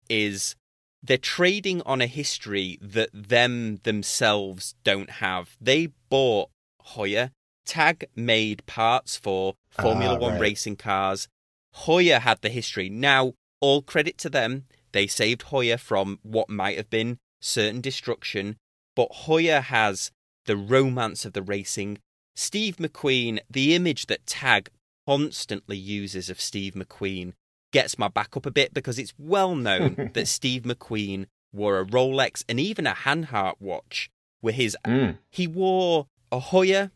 is 0.09 0.57
they're 1.03 1.19
trading 1.19 1.83
on 1.83 2.01
a 2.01 2.07
history 2.07 2.79
that 2.81 3.11
them 3.13 3.81
themselves 3.83 4.75
don't 4.85 5.11
have. 5.11 5.57
They 5.61 5.89
bought 6.09 6.51
Heuer. 6.95 7.31
Tag 7.65 8.07
made 8.17 8.65
parts 8.67 9.17
for 9.17 9.55
Formula 9.71 10.15
Ah, 10.15 10.19
One 10.19 10.33
right. 10.33 10.41
racing 10.41 10.77
cars. 10.77 11.29
Heuer 11.75 12.21
had 12.21 12.41
the 12.43 12.49
history. 12.49 12.89
Now, 12.89 13.35
all 13.61 13.83
credit 13.83 14.19
to 14.19 14.31
them. 14.31 14.65
They 14.93 15.07
saved 15.07 15.47
Heuer 15.47 15.79
from 15.79 16.19
what 16.23 16.49
might 16.51 16.77
have 16.77 16.91
been 16.91 17.19
certain 17.41 17.81
destruction, 17.81 18.57
but 18.97 19.11
Heuer 19.27 19.63
has 19.63 20.11
the 20.47 20.57
romance 20.57 21.25
of 21.25 21.33
the 21.33 21.43
racing. 21.43 21.99
Steve 22.35 22.77
McQueen, 22.77 23.39
the 23.51 23.75
image 23.75 24.07
that 24.07 24.27
Tag 24.27 24.71
constantly 25.07 25.77
uses 25.77 26.31
of 26.31 26.41
Steve 26.41 26.75
McQueen 26.75 27.33
gets 27.73 27.99
my 27.99 28.09
back 28.09 28.37
up 28.37 28.47
a 28.47 28.51
bit 28.51 28.75
because 28.75 28.99
it's 28.99 29.15
well 29.19 29.55
known 29.55 30.11
that 30.15 30.29
Steve 30.29 30.63
McQueen 30.63 31.27
wore 31.53 31.79
a 31.79 31.85
Rolex 31.85 32.45
and 32.49 32.59
even 32.59 32.87
a 32.87 32.93
Hanhart 32.95 33.55
watch 33.61 34.09
with 34.41 34.55
his 34.57 34.77
Mm. 34.85 35.19
he 35.31 35.47
wore 35.47 36.07
a 36.31 36.41
Heuer 36.41 36.91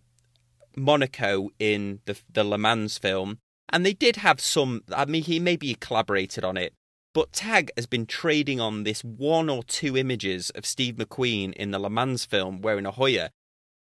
Monaco 0.76 1.50
in 1.58 2.00
the 2.04 2.16
the 2.32 2.44
Le 2.44 2.58
Mans 2.58 2.98
film, 2.98 3.38
and 3.70 3.84
they 3.84 3.92
did 3.92 4.16
have 4.16 4.40
some. 4.40 4.82
I 4.94 5.04
mean, 5.06 5.22
he 5.22 5.38
maybe 5.40 5.74
collaborated 5.74 6.44
on 6.44 6.56
it, 6.56 6.72
but 7.16 7.32
Tag 7.32 7.70
has 7.78 7.86
been 7.86 8.04
trading 8.04 8.60
on 8.60 8.84
this 8.84 9.02
one 9.02 9.48
or 9.48 9.62
two 9.64 9.96
images 9.96 10.50
of 10.50 10.66
Steve 10.66 10.96
McQueen 10.96 11.54
in 11.54 11.70
the 11.70 11.78
Le 11.78 11.88
Mans 11.88 12.26
film 12.26 12.60
wearing 12.60 12.84
a 12.84 12.92
Heuer. 12.92 13.30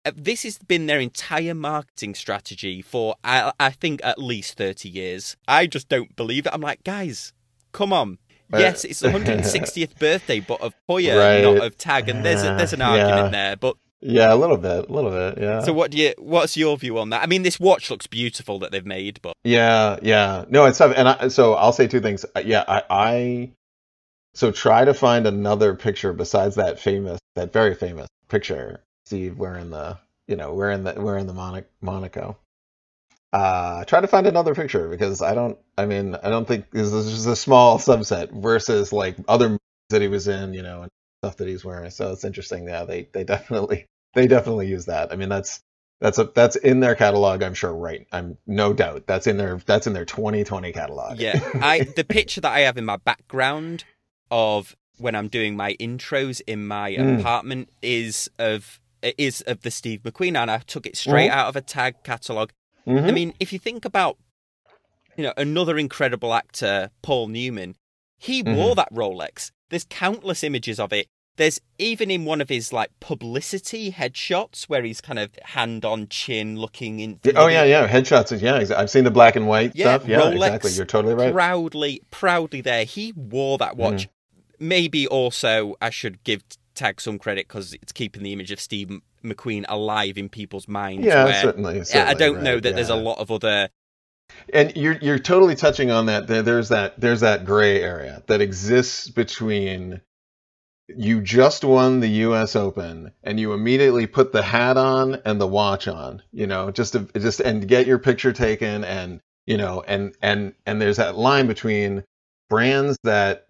Uh, 0.03 0.11
This 0.13 0.43
has 0.43 0.57
been 0.57 0.85
their 0.87 0.99
entire 0.99 1.55
marketing 1.55 2.13
strategy 2.13 2.81
for, 2.81 3.15
I, 3.23 3.53
I 3.57 3.69
think, 3.69 4.01
at 4.03 4.19
least 4.19 4.57
30 4.57 4.89
years. 4.89 5.37
I 5.47 5.65
just 5.65 5.87
don't 5.87 6.13
believe 6.17 6.45
it. 6.45 6.51
I'm 6.53 6.59
like, 6.59 6.83
guys, 6.83 7.31
come 7.71 7.93
on. 7.93 8.17
Uh, 8.53 8.57
Yes, 8.59 8.83
it's 8.83 8.99
the 8.99 9.07
160th 9.17 9.97
birthday, 9.97 10.41
but 10.41 10.59
of 10.59 10.73
Heuer, 10.89 11.17
Right. 11.17 11.41
not 11.41 11.65
of 11.65 11.77
Tag, 11.77 12.09
and 12.09 12.25
there's 12.25 12.43
a, 12.43 12.55
there's 12.57 12.73
an 12.73 12.79
Yeah. 12.81 12.87
argument 13.05 13.31
there. 13.31 13.55
But 13.55 13.77
Yeah, 14.01 14.33
a 14.33 14.35
little 14.35 14.57
bit, 14.57 14.89
a 14.89 14.93
little 14.93 15.11
bit. 15.11 15.37
Yeah. 15.39 15.61
so 15.61 15.73
what 15.73 15.91
do 15.91 15.97
you? 15.97 16.13
What's 16.17 16.57
your 16.57 16.75
view 16.77 16.97
on 16.97 17.11
that? 17.11 17.21
I 17.21 17.27
mean, 17.27 17.43
this 17.43 17.59
watch 17.59 17.91
looks 17.91 18.07
beautiful 18.07 18.59
that 18.59 18.71
they've 18.71 18.85
made, 18.85 19.21
but 19.21 19.33
Yeah, 19.43 19.97
yeah. 20.01 20.45
No, 20.49 20.65
it's 20.65 20.79
tough. 20.79 20.93
And 20.95 21.07
I, 21.07 21.27
so 21.27 21.53
I'll 21.53 21.73
say 21.73 21.87
two 21.87 22.01
things. 22.01 22.25
Uh, 22.35 22.41
Yeah, 22.43 22.63
I, 22.67 22.83
I 22.89 23.51
so 24.33 24.51
try 24.51 24.85
to 24.85 24.93
find 24.93 25.27
another 25.27 25.75
picture 25.75 26.13
besides 26.13 26.55
that 26.55 26.79
famous, 26.79 27.19
that 27.35 27.53
very 27.53 27.75
famous 27.75 28.07
picture, 28.27 28.81
Steve 29.05 29.37
wearing 29.37 29.69
the, 29.69 29.99
you 30.27 30.35
know, 30.35 30.53
wearing 30.53 30.83
the 30.83 30.93
wearing 30.93 31.27
the 31.27 31.33
Monac, 31.33 31.65
Monaco. 31.81 32.37
Uh, 33.33 33.85
try 33.85 34.01
to 34.01 34.07
find 34.07 34.27
another 34.27 34.55
picture 34.55 34.89
because 34.89 35.21
I 35.21 35.35
don't. 35.35 35.57
I 35.77 35.85
mean, 35.85 36.15
I 36.15 36.29
don't 36.29 36.47
think 36.47 36.71
this 36.71 36.91
is 36.91 37.11
just 37.11 37.27
a 37.27 37.35
small 37.35 37.77
subset 37.77 38.31
versus 38.31 38.91
like 38.91 39.15
other 39.27 39.49
movies 39.49 39.59
that 39.89 40.01
he 40.01 40.07
was 40.07 40.27
in, 40.27 40.53
you 40.53 40.63
know, 40.63 40.81
and 40.83 40.91
stuff 41.23 41.37
that 41.37 41.47
he's 41.47 41.63
wearing. 41.63 41.91
So 41.91 42.11
it's 42.11 42.25
interesting. 42.25 42.67
Yeah, 42.67 42.83
they 42.85 43.07
they 43.11 43.23
definitely 43.35 43.85
they 44.13 44.27
definitely 44.27 44.67
use 44.67 44.85
that. 44.85 45.11
I 45.11 45.15
mean, 45.15 45.29
that's 45.29 45.61
that's 45.99 46.17
a 46.17 46.25
that's 46.25 46.55
in 46.55 46.79
their 46.79 46.95
catalog. 46.95 47.43
I'm 47.43 47.53
sure. 47.53 47.73
Right. 47.73 48.07
I'm 48.11 48.37
no 48.47 48.73
doubt 48.73 49.05
that's 49.07 49.27
in 49.27 49.37
their 49.37 49.57
that's 49.65 49.87
in 49.87 49.93
their 49.93 50.05
2020 50.05 50.71
catalog. 50.73 51.19
yeah, 51.19 51.39
I 51.61 51.81
the 51.95 52.03
picture 52.03 52.41
that 52.41 52.51
I 52.51 52.61
have 52.61 52.77
in 52.77 52.85
my 52.85 52.97
background 52.97 53.83
of 54.29 54.75
when 54.97 55.15
I'm 55.15 55.27
doing 55.27 55.55
my 55.55 55.73
intros 55.79 56.41
in 56.47 56.67
my 56.67 56.91
Mm. 56.91 57.19
apartment 57.19 57.69
is 57.81 58.29
of 58.39 58.79
is 59.17 59.41
of 59.41 59.61
the 59.61 59.71
Steve 59.71 60.01
McQueen, 60.03 60.35
and 60.37 60.49
I 60.51 60.59
took 60.59 60.85
it 60.85 60.95
straight 60.95 61.29
Mhm. 61.31 61.33
out 61.33 61.47
of 61.49 61.55
a 61.55 61.61
Tag 61.61 61.95
catalog. 62.03 62.51
Mhm. 62.87 63.07
I 63.07 63.11
mean, 63.11 63.33
if 63.39 63.51
you 63.51 63.57
think 63.59 63.83
about, 63.85 64.17
you 65.17 65.23
know, 65.23 65.33
another 65.37 65.77
incredible 65.77 66.33
actor, 66.33 66.91
Paul 67.01 67.27
Newman, 67.29 67.75
he 68.19 68.43
Mm-hmm. 68.43 68.55
wore 68.55 68.75
that 68.75 68.91
Rolex. 68.93 69.51
There's 69.69 69.85
countless 69.89 70.43
images 70.43 70.79
of 70.79 70.93
it. 70.93 71.07
There's 71.37 71.59
even 71.77 72.11
in 72.11 72.25
one 72.25 72.41
of 72.41 72.49
his 72.49 72.73
like 72.73 72.91
publicity 72.99 73.91
headshots 73.91 74.65
where 74.65 74.83
he's 74.83 75.01
kind 75.01 75.17
of 75.17 75.31
hand 75.43 75.85
on 75.85 76.07
chin 76.09 76.57
looking 76.57 76.99
in. 76.99 77.19
Oh 77.35 77.47
yeah, 77.47 77.63
yeah, 77.63 77.87
headshots. 77.87 78.39
Yeah, 78.41 78.77
I've 78.77 78.89
seen 78.89 79.05
the 79.05 79.11
black 79.11 79.35
and 79.35 79.47
white 79.47 79.71
Yeah, 79.73 79.97
stuff. 79.97 80.07
Yeah, 80.07 80.19
Rolex 80.19 80.35
exactly. 80.35 80.71
You're 80.71 80.85
totally 80.85 81.13
right. 81.15 81.33
Proudly, 81.33 82.01
proudly 82.11 82.61
there. 82.61 82.83
He 82.83 83.13
wore 83.15 83.57
that 83.59 83.71
mm-hmm. 83.71 83.81
watch. 83.81 84.09
Maybe 84.59 85.07
also 85.07 85.75
I 85.81 85.89
should 85.89 86.23
give 86.23 86.43
Tag 86.73 87.01
some 87.01 87.19
credit 87.19 87.47
because 87.47 87.73
it's 87.73 87.91
keeping 87.91 88.23
the 88.23 88.31
image 88.33 88.51
of 88.51 88.59
Steve 88.59 89.01
McQueen 89.23 89.65
alive 89.67 90.17
in 90.17 90.29
people's 90.29 90.67
minds. 90.67 91.05
yeah, 91.05 91.25
where- 91.25 91.41
certainly, 91.41 91.81
Yeah, 91.93 92.07
I 92.07 92.13
don't 92.13 92.43
know 92.43 92.55
right, 92.55 92.63
that 92.63 92.75
there's 92.75 92.89
a 92.89 92.95
lot 92.95 93.19
of 93.19 93.29
other. 93.29 93.69
And 94.53 94.75
you're 94.77 94.97
you're 95.01 95.19
totally 95.19 95.55
touching 95.55 95.91
on 95.91 96.05
that. 96.05 96.27
There's 96.27 96.69
that 96.69 96.99
there's 96.99 97.19
that 97.19 97.45
gray 97.45 97.81
area 97.81 98.23
that 98.27 98.39
exists 98.39 99.09
between 99.09 100.01
you 100.97 101.21
just 101.21 101.63
won 101.63 101.99
the 101.99 102.09
U.S. 102.09 102.55
Open 102.55 103.11
and 103.23 103.39
you 103.39 103.53
immediately 103.53 104.07
put 104.07 104.31
the 104.31 104.41
hat 104.41 104.77
on 104.77 105.21
and 105.25 105.39
the 105.39 105.47
watch 105.47 105.87
on, 105.87 106.21
you 106.31 106.47
know, 106.47 106.71
just 106.71 106.93
to 106.93 107.07
just 107.13 107.39
and 107.39 107.67
get 107.67 107.87
your 107.87 107.99
picture 107.99 108.33
taken 108.33 108.83
and 108.83 109.19
you 109.45 109.57
know 109.57 109.83
and 109.87 110.15
and 110.21 110.53
and 110.65 110.81
there's 110.81 110.97
that 110.97 111.17
line 111.17 111.47
between 111.47 112.03
brands 112.49 112.97
that 113.03 113.47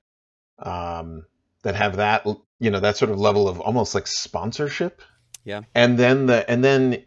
um 0.60 1.26
that 1.64 1.76
have 1.76 1.98
that 1.98 2.26
you 2.60 2.72
know 2.72 2.80
that 2.80 2.98
sort 2.98 3.12
of 3.12 3.20
level 3.20 3.48
of 3.48 3.60
almost 3.60 3.94
like 3.96 4.08
sponsorship 4.08 5.02
Yeah. 5.44 5.62
and 5.76 5.98
then 5.98 6.28
the 6.28 6.50
and 6.50 6.64
then 6.64 7.04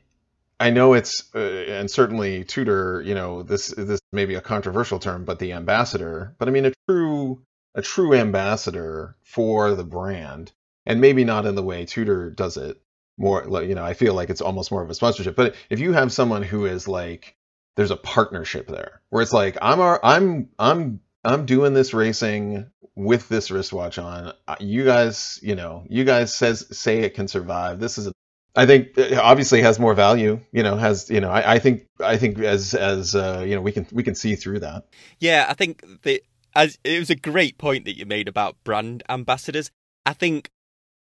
I 0.61 0.71
know 0.71 0.95
it's 0.95 1.35
uh, 1.35 1.39
and 1.39 1.91
certainly 1.91 2.45
Tudor, 2.45 3.03
you 3.05 3.15
know, 3.15 3.43
this 3.43 3.69
this 3.77 4.01
may 4.13 4.25
be 4.25 4.37
a 4.37 4.41
controversial 4.41 5.01
term, 5.01 5.25
but 5.25 5.41
the 5.41 5.53
ambassador. 5.53 6.35
But 6.39 6.47
I 6.47 6.53
mean, 6.53 6.67
a 6.67 6.73
true 6.89 7.43
a 7.75 7.83
true 7.83 8.15
ambassador 8.15 9.17
for 9.23 9.75
the 9.75 9.85
brand, 9.85 10.53
and 10.87 11.01
maybe 11.01 11.25
not 11.25 11.47
in 11.47 11.55
the 11.55 11.63
way 11.63 11.85
Tudor 11.85 12.31
does 12.31 12.57
it. 12.57 12.81
More, 13.17 13.45
you 13.63 13.75
know, 13.75 13.85
I 13.85 13.95
feel 13.95 14.15
like 14.15 14.31
it's 14.31 14.41
almost 14.41 14.73
more 14.73 14.83
of 14.83 14.91
a 14.91 14.95
sponsorship. 14.95 15.37
But 15.37 15.55
if 15.71 15.79
you 15.79 15.93
have 15.93 16.13
someone 16.13 16.43
who 16.43 16.67
is 16.67 16.89
like, 16.89 17.37
there's 17.77 17.93
a 17.93 17.97
partnership 17.97 18.67
there, 18.67 19.01
where 19.11 19.23
it's 19.23 19.33
like, 19.33 19.57
I'm 19.63 19.81
our, 19.81 20.01
I'm 20.03 20.49
I'm 20.59 21.01
I'm 21.25 21.47
doing 21.47 21.75
this 21.75 21.95
racing 21.95 22.71
with 22.97 23.29
this 23.29 23.51
wristwatch 23.51 23.99
on. 23.99 24.33
Uh, 24.49 24.57
You 24.61 24.85
guys, 24.85 25.39
you 25.43 25.55
know, 25.55 25.85
you 25.89 26.05
guys 26.05 26.35
says 26.35 26.67
say 26.77 27.01
it 27.01 27.15
can 27.15 27.29
survive. 27.29 27.79
This 27.81 27.99
is 27.99 28.09
a 28.09 28.13
I 28.57 28.67
think 28.67 28.97
it 28.97 29.19
obviously 29.19 29.63
has 29.63 29.79
more 29.81 29.95
value. 29.95 30.41
You 30.53 30.63
know, 30.63 30.77
has 30.77 31.11
you 31.11 31.21
know, 31.21 31.31
I, 31.31 31.55
I 31.55 31.59
think 31.59 31.87
I 32.01 32.17
think 32.17 32.39
as 32.39 32.75
as 32.75 33.15
uh, 33.15 33.45
you 33.47 33.57
know, 33.57 33.63
we 33.63 33.73
can 33.73 33.87
we 33.93 34.03
can 34.03 34.15
see 34.15 34.37
through 34.37 34.61
that. 34.61 34.87
Yeah, 35.19 35.47
I 35.49 35.55
think 35.55 35.85
the 36.03 36.23
as 36.55 36.79
it 36.85 36.99
was 36.99 37.11
a 37.11 37.17
great 37.17 37.59
point 37.59 37.85
that 37.85 37.97
you 37.97 38.07
made 38.07 38.29
about 38.29 38.57
brand 38.65 39.03
ambassadors. 39.09 39.71
I 40.07 40.13
think 40.13 40.51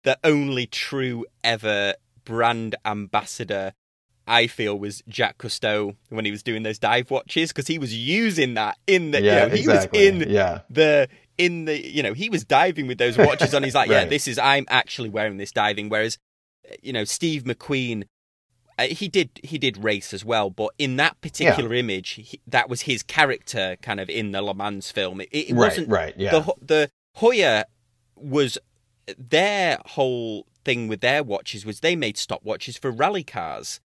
the 0.04 0.18
only 0.24 0.66
true 0.66 1.26
ever 1.44 1.96
brand 2.24 2.76
ambassador 2.86 3.74
I 4.28 4.48
feel 4.48 4.78
was 4.78 5.02
Jack 5.08 5.38
Cousteau 5.38 5.96
when 6.10 6.26
he 6.26 6.32
was 6.32 6.44
doing 6.44 6.64
those 6.64 6.78
dive 6.78 7.10
watches 7.10 7.50
because 7.50 7.68
he 7.68 7.80
was 7.80 7.96
using 7.96 8.56
that 8.56 8.78
in 8.86 9.12
the 9.12 9.22
yeah, 9.22 9.46
you 9.46 9.50
know, 9.50 9.56
he 9.56 9.60
exactly. 9.62 10.00
was 10.00 10.24
in 10.24 10.30
yeah, 10.30 10.60
the 10.70 11.08
in 11.38 11.66
the 11.66 11.88
you 11.88 12.04
know 12.04 12.14
he 12.14 12.30
was 12.30 12.44
diving 12.44 12.88
with 12.88 12.98
those 12.98 13.18
watches 13.18 13.54
on. 13.54 13.64
He's 13.64 13.76
like, 13.76 13.90
yeah, 13.90 14.06
this 14.06 14.28
is 14.28 14.38
I'm 14.38 14.66
actually 14.70 15.10
wearing 15.10 15.38
this 15.38 15.54
diving. 15.54 15.88
Whereas, 15.88 16.18
you 16.82 16.92
know, 16.92 17.06
Steve 17.06 17.44
McQueen, 17.44 18.04
uh, 18.78 18.84
he 18.84 19.08
did 19.08 19.30
he 19.44 19.58
did 19.58 19.84
race 19.84 20.14
as 20.14 20.24
well, 20.24 20.50
but 20.50 20.72
in 20.78 20.98
that 20.98 21.20
particular 21.22 21.74
image, 21.74 22.10
he, 22.12 22.40
that 22.48 22.70
was 22.70 22.82
his 22.82 23.04
character 23.04 23.76
kind 23.82 24.00
of 24.00 24.10
in 24.10 24.32
the 24.32 24.42
Le 24.42 24.54
Mans 24.54 24.92
film. 24.92 25.22
It, 25.22 25.30
it 25.32 25.54
right, 25.54 25.70
wasn't 25.70 25.90
right, 25.90 26.14
yeah, 26.18 26.32
the 26.32 26.54
the 26.62 26.92
Heuer 27.18 27.64
was 28.16 28.58
their 29.18 29.78
whole 29.86 30.46
thing 30.64 30.88
with 30.88 31.02
their 31.02 31.24
watches 31.24 31.66
was 31.66 31.80
they 31.80 31.96
made 31.96 32.16
stopwatches 32.16 32.78
for 32.78 32.92
rally 32.92 33.24
cars 33.24 33.80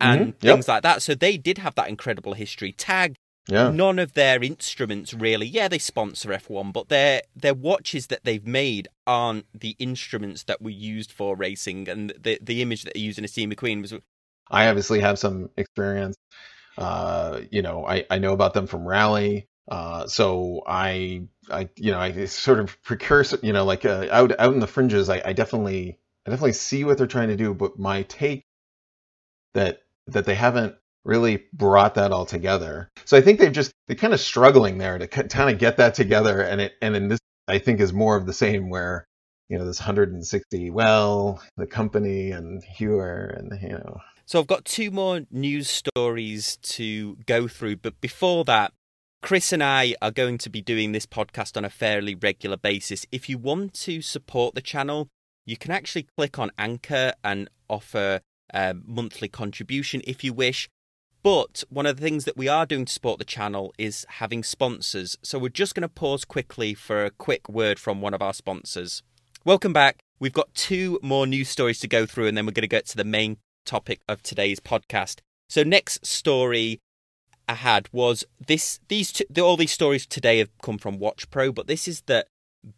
and 0.00 0.20
Mhm, 0.20 0.26
yep. 0.42 0.54
things 0.54 0.68
like 0.68 0.82
that. 0.82 1.02
So 1.02 1.14
they 1.14 1.36
did 1.36 1.58
have 1.58 1.74
that 1.74 1.88
incredible 1.88 2.34
history. 2.34 2.72
Tag 2.72 3.16
yeah, 3.48 3.70
none 3.70 3.98
of 3.98 4.12
their 4.12 4.42
instruments 4.42 5.14
really 5.14 5.46
yeah 5.46 5.68
they 5.68 5.78
sponsor 5.78 6.28
f1 6.28 6.70
but 6.70 6.90
their 6.90 7.22
their 7.34 7.54
watches 7.54 8.08
that 8.08 8.22
they've 8.22 8.46
made 8.46 8.88
aren't 9.06 9.46
the 9.58 9.74
instruments 9.78 10.42
that 10.42 10.60
were 10.60 10.68
used 10.68 11.10
for 11.10 11.34
racing 11.34 11.88
and 11.88 12.12
the 12.20 12.38
the 12.42 12.60
image 12.60 12.82
that 12.82 12.92
they 12.92 13.00
used 13.00 13.18
in 13.18 13.24
a 13.24 13.28
Steve 13.28 13.48
McQueen 13.48 13.80
was 13.80 13.94
I 14.50 14.68
obviously 14.68 15.00
have 15.00 15.18
some 15.18 15.50
experience. 15.56 16.16
Uh, 16.76 17.40
you 17.50 17.62
know, 17.62 17.86
I 17.86 18.06
I 18.10 18.18
know 18.18 18.32
about 18.32 18.54
them 18.54 18.66
from 18.66 18.86
rally. 18.86 19.48
Uh, 19.70 20.06
so 20.06 20.62
I 20.66 21.22
I 21.50 21.68
you 21.76 21.92
know 21.92 21.98
I 21.98 22.24
sort 22.26 22.60
of 22.60 22.80
precursor. 22.82 23.38
You 23.42 23.52
know, 23.52 23.64
like 23.64 23.84
uh, 23.84 24.06
out 24.10 24.38
out 24.38 24.54
in 24.54 24.60
the 24.60 24.66
fringes, 24.66 25.08
I, 25.08 25.22
I 25.24 25.32
definitely 25.32 25.98
I 26.26 26.30
definitely 26.30 26.52
see 26.52 26.84
what 26.84 26.98
they're 26.98 27.06
trying 27.06 27.28
to 27.28 27.36
do, 27.36 27.54
but 27.54 27.78
my 27.78 28.02
take 28.04 28.44
that 29.54 29.82
that 30.06 30.24
they 30.24 30.34
haven't 30.34 30.74
really 31.04 31.44
brought 31.52 31.94
that 31.94 32.12
all 32.12 32.26
together. 32.26 32.88
So 33.04 33.16
I 33.16 33.20
think 33.20 33.38
they've 33.38 33.52
just 33.52 33.72
they're 33.86 33.96
kind 33.96 34.14
of 34.14 34.20
struggling 34.20 34.78
there 34.78 34.98
to 34.98 35.06
kind 35.06 35.50
of 35.50 35.58
get 35.58 35.78
that 35.78 35.94
together, 35.94 36.40
and 36.40 36.60
it 36.60 36.74
and 36.80 36.96
in 36.96 37.08
this 37.08 37.20
I 37.48 37.58
think 37.58 37.80
is 37.80 37.92
more 37.92 38.16
of 38.16 38.26
the 38.26 38.32
same 38.32 38.70
where 38.70 39.06
you 39.48 39.58
know 39.58 39.64
this 39.64 39.80
160 39.80 40.70
well 40.70 41.42
the 41.56 41.66
company 41.66 42.30
and 42.32 42.62
Heuer 42.62 43.36
and 43.38 43.60
you 43.62 43.70
know 43.70 44.00
so 44.28 44.38
I've 44.38 44.46
got 44.46 44.66
two 44.66 44.90
more 44.90 45.22
news 45.30 45.70
stories 45.70 46.58
to 46.58 47.16
go 47.24 47.48
through 47.48 47.76
but 47.76 47.98
before 48.02 48.44
that 48.44 48.72
Chris 49.22 49.54
and 49.54 49.62
I 49.62 49.94
are 50.02 50.10
going 50.10 50.36
to 50.38 50.50
be 50.50 50.60
doing 50.60 50.92
this 50.92 51.06
podcast 51.06 51.56
on 51.56 51.64
a 51.64 51.70
fairly 51.70 52.14
regular 52.14 52.58
basis 52.58 53.06
if 53.10 53.30
you 53.30 53.38
want 53.38 53.72
to 53.74 54.02
support 54.02 54.54
the 54.54 54.60
channel 54.60 55.08
you 55.46 55.56
can 55.56 55.70
actually 55.70 56.06
click 56.18 56.38
on 56.38 56.50
Anchor 56.58 57.14
and 57.24 57.48
offer 57.70 58.20
a 58.52 58.74
monthly 58.84 59.28
contribution 59.28 60.02
if 60.06 60.22
you 60.22 60.34
wish 60.34 60.68
But 61.22 61.64
one 61.68 61.86
of 61.86 61.96
the 61.96 62.02
things 62.02 62.26
that 62.26 62.36
we 62.36 62.48
are 62.48 62.66
doing 62.66 62.84
to 62.84 62.92
support 62.92 63.18
the 63.18 63.24
channel 63.24 63.74
is 63.76 64.06
having 64.08 64.44
sponsors. 64.44 65.16
So 65.22 65.38
we're 65.38 65.48
just 65.48 65.74
going 65.74 65.82
to 65.82 65.88
pause 65.88 66.24
quickly 66.24 66.74
for 66.74 67.04
a 67.04 67.10
quick 67.10 67.48
word 67.48 67.78
from 67.78 68.00
one 68.00 68.14
of 68.14 68.22
our 68.22 68.34
sponsors. 68.34 69.02
Welcome 69.44 69.72
back. 69.72 69.98
We've 70.20 70.32
got 70.32 70.54
two 70.54 70.98
more 71.02 71.26
news 71.26 71.48
stories 71.48 71.80
to 71.80 71.88
go 71.88 72.06
through, 72.06 72.26
and 72.26 72.36
then 72.36 72.46
we're 72.46 72.52
going 72.52 72.62
to 72.62 72.68
get 72.68 72.86
to 72.86 72.96
the 72.96 73.04
main 73.04 73.38
topic 73.68 74.00
of 74.08 74.22
today's 74.22 74.60
podcast. 74.60 75.20
So 75.50 75.62
next 75.62 76.04
story 76.06 76.80
I 77.46 77.54
had 77.54 77.88
was 77.92 78.24
this. 78.44 78.80
These 78.88 79.12
two, 79.12 79.24
all 79.40 79.56
these 79.56 79.72
stories 79.72 80.06
today 80.06 80.38
have 80.38 80.50
come 80.62 80.78
from 80.78 80.98
Watch 80.98 81.30
Pro, 81.30 81.52
but 81.52 81.66
this 81.66 81.86
is 81.86 82.02
that 82.06 82.26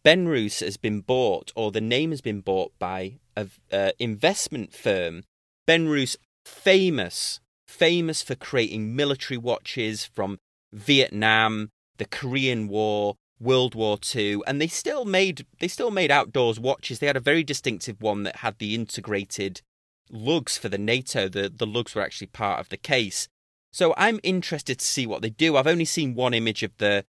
Benrus 0.05 0.61
has 0.61 0.77
been 0.77 1.01
bought, 1.01 1.53
or 1.55 1.71
the 1.71 1.81
name 1.81 2.11
has 2.11 2.21
been 2.21 2.41
bought 2.41 2.73
by 2.79 3.19
a 3.37 3.47
uh, 3.73 3.93
investment 3.99 4.73
firm. 4.73 5.23
Benrus, 5.67 6.17
famous, 6.45 7.41
famous 7.69 8.23
for 8.23 8.35
creating 8.35 8.97
military 8.97 9.39
watches 9.39 10.05
from 10.05 10.39
Vietnam, 10.73 11.71
the 11.99 12.05
Korean 12.05 12.69
War, 12.69 13.15
World 13.41 13.75
War 13.75 13.97
Two, 13.97 14.45
and 14.47 14.61
they 14.61 14.69
still 14.69 15.05
made 15.05 15.47
they 15.61 15.69
still 15.69 15.91
made 15.91 16.11
outdoors 16.11 16.61
watches. 16.61 16.99
They 16.99 17.07
had 17.07 17.17
a 17.17 17.21
very 17.21 17.43
distinctive 17.43 18.03
one 18.03 18.25
that 18.25 18.37
had 18.37 18.59
the 18.59 18.75
integrated 18.75 19.63
lugs 20.11 20.59
for 20.59 20.69
the 20.69 20.79
NATO. 20.79 21.29
The 21.29 21.49
the 21.49 21.67
lugs 21.67 21.95
were 21.95 22.03
actually 22.03 22.29
part 22.29 22.61
of 22.61 22.69
the 22.69 22.77
case. 22.77 23.29
So 23.73 23.95
I'm 23.97 24.21
interested 24.23 24.79
to 24.79 24.85
see 24.85 25.07
what 25.07 25.23
they 25.23 25.31
do. 25.31 25.57
I've 25.57 25.67
only 25.67 25.85
seen 25.85 26.15
one 26.15 26.35
image 26.35 26.63
of 26.63 26.77
the 26.79 27.05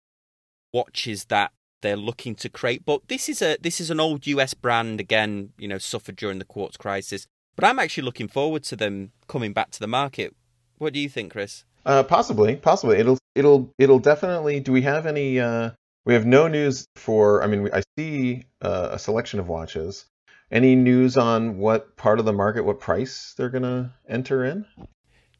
watches 0.73 1.27
that 1.27 1.53
they're 1.83 1.97
looking 1.97 2.35
to 2.37 2.49
create, 2.49 2.85
but 2.85 3.09
this 3.09 3.29
is 3.29 3.43
a 3.43 3.59
this 3.61 3.81
is 3.81 3.91
an 3.91 4.01
old 4.01 4.27
US 4.27 4.55
brand 4.55 5.01
again, 5.01 5.53
you 5.59 5.69
know, 5.69 5.79
suffered 5.79 6.17
during 6.17 6.39
the 6.39 6.45
quartz 6.45 6.77
crisis. 6.77 7.27
But 7.57 7.65
I'm 7.65 7.79
actually 7.79 8.05
looking 8.05 8.29
forward 8.29 8.63
to 8.65 8.77
them 8.77 9.13
coming 9.29 9.53
back 9.53 9.71
to 9.73 9.81
the 9.81 9.87
market. 9.87 10.35
What 10.79 10.93
do 10.93 11.01
you 11.01 11.09
think, 11.09 11.33
Chris? 11.33 11.65
Uh, 11.87 12.03
possibly, 12.03 12.57
possibly. 12.57 12.99
It'll, 12.99 13.19
it'll, 13.35 13.73
it'll 13.79 13.99
definitely. 13.99 14.61
Do 14.61 14.73
we 14.73 14.83
have 14.83 15.07
any? 15.07 15.41
Uh, 15.41 15.71
we 16.05 16.15
have 16.15 16.27
no 16.27 16.49
news 16.49 16.87
for. 16.97 17.43
I 17.43 17.47
mean, 17.47 17.71
I 17.73 17.83
see 17.97 18.45
uh, 18.61 18.91
a 18.93 18.99
selection 18.99 19.41
of 19.41 19.49
watches. 19.49 20.05
Any 20.51 20.77
news 20.77 21.17
on 21.17 21.59
what 21.59 21.97
part 21.97 22.19
of 22.21 22.25
the 22.25 22.33
market, 22.33 22.65
what 22.65 22.79
price 22.79 23.35
they're 23.37 23.49
gonna 23.49 23.95
enter 24.09 24.45
in? 24.45 24.67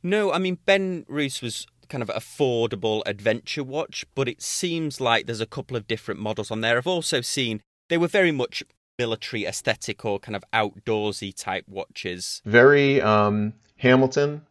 No, 0.03 0.33
I 0.33 0.39
mean 0.39 0.59
Benrus 0.67 1.43
was 1.43 1.67
kind 1.89 2.03
of 2.03 2.09
affordable 2.09 3.03
adventure 3.07 3.63
watch, 3.63 4.05
but 4.15 4.29
it 4.29 4.43
seems 4.43 5.01
like 5.01 5.27
there's 5.27 5.41
a 5.41 5.47
couple 5.47 5.77
of 5.77 5.87
different 5.87 6.21
models 6.21 6.51
on 6.51 6.61
there. 6.61 6.77
I've 6.77 6.87
also 6.87 7.21
seen 7.21 7.63
they 7.89 7.99
were 7.99 8.09
very 8.09 8.33
much 8.33 8.65
military 8.99 9.45
aesthetic 9.45 10.05
or 10.05 10.19
kind 10.19 10.35
of 10.35 10.45
outdoorsy 10.53 11.35
type 11.35 11.65
watches. 11.69 12.43
Very 12.45 13.01
um, 13.01 13.53
Hamilton 13.77 14.43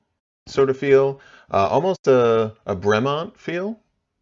sort 0.48 0.70
of 0.70 0.78
feel, 0.78 1.20
uh, 1.52 1.68
almost 1.68 2.08
a, 2.08 2.54
a 2.66 2.76
Bremont 2.76 3.38
feel. 3.38 3.80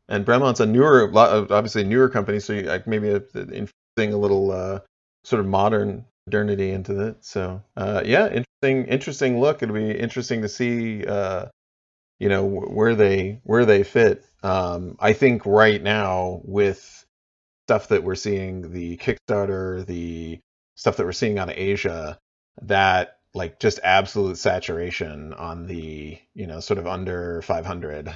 And 0.10 0.26
Bremont's 0.26 0.60
a 0.60 0.66
newer, 0.66 1.10
obviously 1.16 1.84
a 1.84 1.86
newer 1.86 2.10
company, 2.10 2.40
so 2.40 2.54
you, 2.54 2.64
like 2.64 2.88
maybe 2.88 3.10
a, 3.10 3.22
infusing 3.34 4.14
a 4.14 4.18
little 4.18 4.52
uh, 4.52 4.80
sort 5.24 5.40
of 5.40 5.46
modern 5.46 6.06
modernity 6.28 6.72
into 6.72 7.08
it. 7.08 7.24
So 7.26 7.64
uh, 7.76 8.02
yeah, 8.06 8.28
interesting, 8.28 8.86
interesting 8.86 9.40
look. 9.40 9.62
It'll 9.62 9.76
be 9.76 9.92
interesting 9.92 10.42
to 10.42 10.50
see, 10.50 11.06
uh, 11.06 11.48
you 12.20 12.30
know, 12.30 12.46
where 12.46 12.96
they 12.96 13.42
where 13.44 13.66
they 13.66 13.84
fit. 13.84 14.26
Um, 14.44 14.98
I 15.00 15.14
think 15.14 15.46
right 15.46 15.82
now 15.82 16.42
with 16.44 17.06
stuff 17.68 17.90
that 17.90 18.04
we're 18.04 18.16
seeing, 18.16 18.72
the 18.72 18.98
Kickstarter, 18.98 19.86
the 19.86 20.40
stuff 20.76 20.98
that 20.98 21.06
we're 21.06 21.12
seeing 21.12 21.40
on 21.40 21.50
Asia 21.50 22.18
that 22.62 23.18
like 23.34 23.60
just 23.60 23.80
absolute 23.84 24.38
saturation 24.38 25.34
on 25.34 25.66
the 25.66 26.18
you 26.34 26.48
know 26.48 26.60
sort 26.60 26.78
of 26.78 26.88
under 26.88 27.42
500 27.42 28.14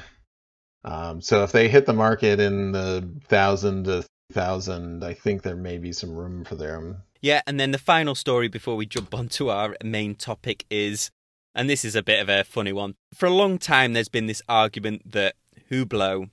um, 0.83 1.21
so 1.21 1.43
if 1.43 1.51
they 1.51 1.67
hit 1.69 1.85
the 1.85 1.93
market 1.93 2.39
in 2.39 2.71
the 2.71 3.09
thousand 3.27 3.85
to 3.85 4.05
thousand 4.31 5.03
i 5.03 5.13
think 5.13 5.41
there 5.41 5.55
may 5.55 5.77
be 5.77 5.91
some 5.91 6.15
room 6.15 6.43
for 6.43 6.55
them 6.55 7.01
yeah 7.21 7.41
and 7.47 7.59
then 7.59 7.71
the 7.71 7.77
final 7.77 8.15
story 8.15 8.47
before 8.47 8.75
we 8.75 8.85
jump 8.85 9.13
onto 9.13 9.49
our 9.49 9.75
main 9.83 10.15
topic 10.15 10.65
is 10.69 11.11
and 11.55 11.69
this 11.69 11.83
is 11.83 11.95
a 11.95 12.03
bit 12.03 12.19
of 12.19 12.29
a 12.29 12.43
funny 12.43 12.73
one 12.73 12.95
for 13.13 13.25
a 13.25 13.33
long 13.33 13.57
time 13.57 13.93
there's 13.93 14.09
been 14.09 14.27
this 14.27 14.41
argument 14.47 15.01
that 15.11 15.35
hublot 15.71 16.29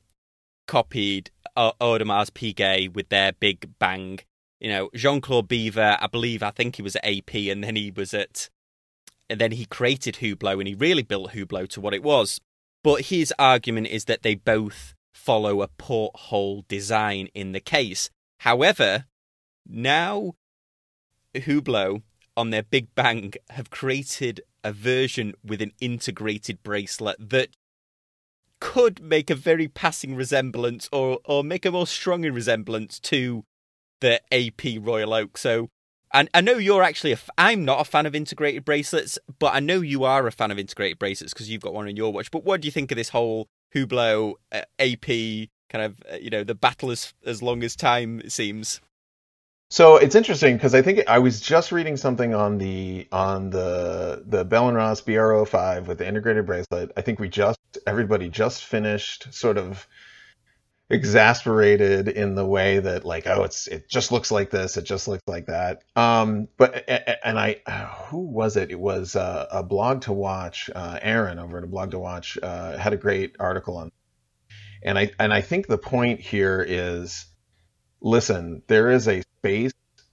copied 0.66 1.30
audemars 1.56 2.30
piguet 2.30 2.94
with 2.94 3.08
their 3.10 3.32
big 3.32 3.70
bang 3.78 4.18
you 4.60 4.68
know 4.68 4.90
jean-claude 4.94 5.48
Biver, 5.48 5.98
i 6.00 6.06
believe 6.06 6.42
i 6.42 6.50
think 6.50 6.76
he 6.76 6.82
was 6.82 6.96
at 6.96 7.04
ap 7.04 7.34
and 7.34 7.62
then 7.62 7.76
he 7.76 7.90
was 7.90 8.14
at 8.14 8.48
and 9.28 9.40
then 9.40 9.52
he 9.52 9.64
created 9.64 10.16
Hublot 10.16 10.58
and 10.58 10.68
he 10.68 10.74
really 10.74 11.02
built 11.02 11.32
Hublot 11.32 11.68
to 11.70 11.80
what 11.80 11.94
it 11.94 12.02
was. 12.02 12.40
But 12.82 13.06
his 13.06 13.32
argument 13.38 13.86
is 13.88 14.04
that 14.04 14.22
they 14.22 14.34
both 14.34 14.94
follow 15.12 15.62
a 15.62 15.68
porthole 15.68 16.64
design 16.68 17.28
in 17.34 17.52
the 17.52 17.60
case. 17.60 18.10
However, 18.40 19.06
now 19.66 20.34
Hublot 21.34 22.02
on 22.36 22.50
their 22.50 22.62
Big 22.62 22.94
Bang 22.94 23.32
have 23.50 23.70
created 23.70 24.40
a 24.62 24.72
version 24.72 25.34
with 25.44 25.60
an 25.60 25.72
integrated 25.80 26.62
bracelet 26.62 27.16
that 27.18 27.50
could 28.60 29.02
make 29.02 29.30
a 29.30 29.34
very 29.34 29.68
passing 29.68 30.14
resemblance 30.14 30.88
or 30.90 31.18
or 31.24 31.44
make 31.44 31.66
a 31.66 31.70
more 31.70 31.86
stronger 31.86 32.32
resemblance 32.32 32.98
to 32.98 33.44
the 34.00 34.20
AP 34.32 34.82
Royal 34.82 35.12
Oak. 35.12 35.36
So 35.36 35.68
and 36.14 36.30
I 36.32 36.40
know 36.40 36.52
you're 36.52 36.84
actually 36.84 37.10
a. 37.10 37.14
F- 37.14 37.28
I'm 37.36 37.64
not 37.64 37.80
a 37.80 37.84
fan 37.84 38.06
of 38.06 38.14
integrated 38.14 38.64
bracelets, 38.64 39.18
but 39.40 39.52
I 39.52 39.58
know 39.58 39.80
you 39.80 40.04
are 40.04 40.26
a 40.26 40.32
fan 40.32 40.52
of 40.52 40.58
integrated 40.60 40.98
bracelets 40.98 41.34
because 41.34 41.50
you've 41.50 41.60
got 41.60 41.74
one 41.74 41.88
on 41.88 41.96
your 41.96 42.12
watch. 42.12 42.30
But 42.30 42.44
what 42.44 42.60
do 42.60 42.66
you 42.66 42.72
think 42.72 42.92
of 42.92 42.96
this 42.96 43.08
whole 43.08 43.48
Hublot 43.74 44.34
uh, 44.52 44.62
AP 44.78 45.48
kind 45.68 45.84
of 45.84 46.00
uh, 46.10 46.16
you 46.16 46.30
know 46.30 46.44
the 46.44 46.54
battle 46.54 46.92
as 46.92 47.12
as 47.26 47.42
long 47.42 47.64
as 47.64 47.74
time 47.74 48.20
it 48.20 48.30
seems? 48.30 48.80
So 49.74 49.96
it's 49.96 50.14
interesting 50.14 50.54
because 50.56 50.72
I 50.72 50.82
think 50.82 51.08
I 51.08 51.18
was 51.18 51.40
just 51.40 51.72
reading 51.72 51.96
something 51.96 52.32
on 52.32 52.58
the 52.58 53.08
on 53.10 53.50
the 53.50 54.22
the 54.24 54.44
Bell 54.44 54.68
and 54.68 54.76
Ross 54.76 55.00
BR05 55.00 55.86
with 55.86 55.98
the 55.98 56.06
integrated 56.06 56.46
bracelet. 56.46 56.92
I 56.96 57.00
think 57.00 57.18
we 57.18 57.28
just 57.28 57.58
everybody 57.84 58.28
just 58.28 58.64
finished 58.64 59.34
sort 59.34 59.58
of 59.58 59.88
exasperated 60.90 62.06
in 62.06 62.36
the 62.36 62.46
way 62.46 62.78
that 62.78 63.04
like 63.04 63.26
oh 63.26 63.42
it's 63.42 63.66
it 63.66 63.88
just 63.90 64.12
looks 64.12 64.30
like 64.30 64.50
this 64.50 64.76
it 64.76 64.84
just 64.84 65.08
looks 65.08 65.24
like 65.26 65.46
that. 65.46 65.82
Um 65.96 66.46
but 66.56 66.88
and 67.24 67.36
i 67.36 67.56
who 68.10 68.20
was 68.20 68.56
it? 68.56 68.70
It 68.70 68.78
was 68.78 69.16
uh, 69.16 69.48
a 69.50 69.64
blog 69.64 70.02
to 70.02 70.12
watch 70.12 70.70
uh, 70.72 71.00
aaron 71.02 71.40
over 71.40 71.58
at 71.58 71.64
a 71.64 71.66
blog 71.66 71.90
to 71.90 71.98
watch 71.98 72.38
uh, 72.40 72.78
had 72.78 72.92
a 72.92 72.96
great 72.96 73.34
article 73.40 73.78
on 73.78 73.90
and 74.84 74.96
i 74.96 75.10
and 75.18 75.34
i 75.34 75.40
think 75.40 75.66
the 75.66 75.78
point 75.78 76.20
here 76.20 76.64
is 76.64 77.26
listen 78.00 78.62
there 78.68 78.92
is 78.92 79.08
a 79.08 79.24
space 79.44 79.72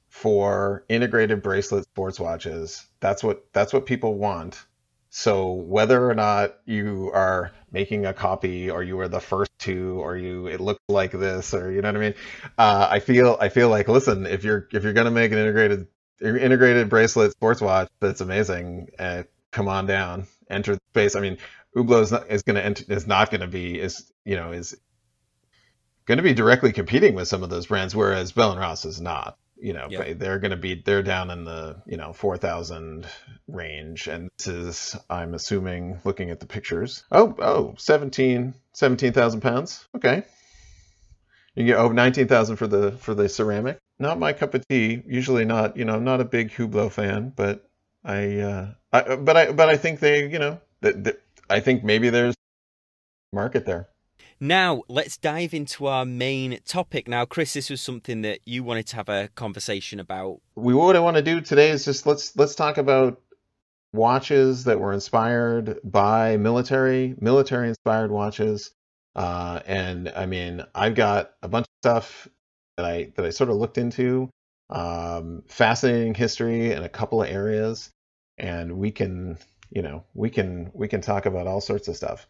for 0.10 0.84
integrated 0.90 1.42
bracelet 1.42 1.86
sports 1.86 2.20
watches. 2.20 2.86
That's 3.00 3.24
what 3.24 3.46
that's 3.54 3.72
what 3.72 3.86
people 3.86 4.16
want. 4.16 4.62
So 5.10 5.52
whether 5.52 6.10
or 6.10 6.14
not 6.14 6.58
you 6.66 7.12
are 7.14 7.52
making 7.72 8.06
a 8.06 8.14
copy 8.14 8.70
or 8.70 8.84
you 8.84 8.98
were 8.98 9.08
the 9.08 9.20
first 9.20 9.52
to 9.60 10.02
or 10.02 10.18
you 10.18 10.48
it 10.48 10.60
looks 10.60 10.84
like 10.90 11.12
this 11.12 11.54
or 11.54 11.72
you 11.72 11.82
know 11.82 11.90
what 11.90 11.96
I 11.96 12.00
mean, 12.00 12.14
uh, 12.58 12.88
I 12.92 13.00
feel 13.00 13.38
I 13.40 13.50
feel 13.50 13.70
like 13.70 13.88
listen 13.88 14.26
if 14.26 14.44
you're 14.44 14.68
if 14.74 14.84
you're 14.84 14.94
gonna 14.94 15.12
make 15.12 15.32
an 15.32 15.38
integrated 15.38 15.88
integrated 16.22 16.90
bracelet 16.90 17.32
sports 17.32 17.62
watch 17.62 17.90
that's 18.02 18.22
amazing, 18.22 18.90
uh, 19.00 19.24
come 19.52 19.70
on 19.70 19.86
down, 19.86 20.28
enter 20.50 20.76
the 20.76 20.82
space. 20.92 21.16
I 21.16 21.22
mean, 21.22 21.38
Hublot 21.76 22.04
is 22.04 22.12
not 22.12 22.30
is 22.30 22.44
gonna 22.44 22.60
enter, 22.60 22.84
is 22.90 23.08
not 23.08 23.32
gonna 23.32 23.48
be 23.48 23.80
is 23.80 24.12
you 24.26 24.36
know 24.36 24.52
is 24.52 24.76
going 26.06 26.18
to 26.18 26.24
be 26.24 26.34
directly 26.34 26.72
competing 26.72 27.16
with 27.16 27.28
some 27.28 27.44
of 27.44 27.50
those 27.50 27.68
brands, 27.68 27.96
whereas 27.96 28.32
Bell 28.32 28.52
and 28.52 28.60
Ross 28.60 28.86
is 28.86 29.00
not 29.00 29.38
you 29.62 29.74
know 29.74 29.88
yep. 29.90 30.18
they're 30.18 30.40
going 30.40 30.52
to 30.52 30.58
be 30.58 30.74
they're 30.74 31.04
down 31.04 31.30
in 31.30 31.46
the 31.46 31.82
you 31.86 31.96
know 31.96 32.12
4000 32.12 33.08
range. 33.48 34.08
And 34.08 34.30
this 34.38 34.48
is 34.48 34.96
i'm 35.10 35.34
assuming 35.34 36.00
looking 36.04 36.32
at 36.32 36.40
the 36.40 36.48
pictures. 36.48 37.04
Oh 37.12 37.36
oh 37.40 37.76
17 37.78 38.54
17000 38.74 39.42
pounds. 39.42 39.88
Okay. 39.96 40.24
You 41.56 41.66
get 41.66 41.78
oh 41.78 41.90
19000 41.90 42.56
for 42.56 42.68
the 42.68 42.94
for 42.94 43.14
the 43.14 43.30
ceramic. 43.30 43.78
Not 44.00 44.18
my 44.18 44.34
cup 44.34 44.56
of 44.56 44.68
tea. 44.68 45.04
Usually 45.06 45.46
not 45.46 45.78
you 45.78 45.86
know 45.86 45.94
i'm 45.96 46.04
not 46.04 46.22
a 46.22 46.26
big 46.26 46.52
hublot 46.52 46.92
fan 46.92 47.32
but 47.36 47.70
i 48.04 48.40
uh 48.40 48.74
I, 48.92 49.16
but 49.16 49.38
i 49.38 49.52
but 49.52 49.70
i 49.70 49.78
think 49.78 50.00
they 50.00 50.28
you 50.28 50.40
know 50.40 50.60
that 50.82 51.22
i 51.50 51.60
think 51.60 51.84
maybe 51.84 52.10
there's 52.10 52.36
market 53.32 53.66
there 53.66 53.88
now, 54.42 54.82
let's 54.90 55.18
dive 55.18 55.54
into 55.54 55.86
our 55.86 56.04
main 56.04 56.60
topic. 56.66 57.08
Now, 57.08 57.26
Chris, 57.26 57.54
this 57.54 57.70
was 57.70 57.80
something 57.80 58.24
that 58.24 58.40
you 58.44 58.64
wanted 58.64 58.88
to 58.88 58.96
have 58.96 59.08
a 59.08 59.30
conversation 59.36 60.00
about. 60.00 60.42
We 60.56 60.74
what 60.74 60.96
I 60.96 61.00
want 61.00 61.18
to 61.18 61.22
do 61.22 61.42
today 61.42 61.70
is 61.70 61.86
just 61.86 62.08
let's 62.08 62.36
let's 62.36 62.56
talk 62.56 62.80
about 62.80 63.22
watches 63.94 64.64
that 64.64 64.80
were 64.80 64.94
inspired 64.94 65.80
by 65.84 66.38
military 66.38 67.16
military 67.22 67.70
inspired 67.70 68.10
watches. 68.10 68.72
Uh, 69.16 69.60
and 69.68 70.10
I 70.10 70.26
mean, 70.26 70.66
I've 70.74 70.96
got 70.96 71.34
a 71.44 71.48
bunch 71.48 71.66
of 71.66 71.82
stuff 71.84 72.28
that 72.78 72.86
I 72.86 73.12
that 73.18 73.26
I 73.26 73.30
sort 73.30 73.52
of 73.52 73.58
looked 73.58 73.78
into. 73.78 74.28
Um, 74.72 75.44
fascinating 75.48 76.16
history 76.16 76.72
in 76.72 76.82
a 76.82 76.90
couple 76.90 77.22
of 77.22 77.30
areas, 77.30 77.92
and 78.40 78.80
we 78.80 78.90
can 78.90 79.38
you 79.70 79.84
know 79.84 80.04
we 80.16 80.32
can 80.32 80.72
we 80.74 80.88
can 80.88 81.02
talk 81.02 81.28
about 81.28 81.46
all 81.46 81.62
sorts 81.62 81.88
of 81.88 81.96
stuff. 81.96 82.28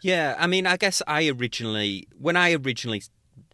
Yeah, 0.00 0.36
I 0.38 0.46
mean, 0.46 0.66
I 0.66 0.76
guess 0.76 1.02
I 1.06 1.28
originally, 1.28 2.06
when 2.18 2.36
I 2.36 2.52
originally 2.52 3.02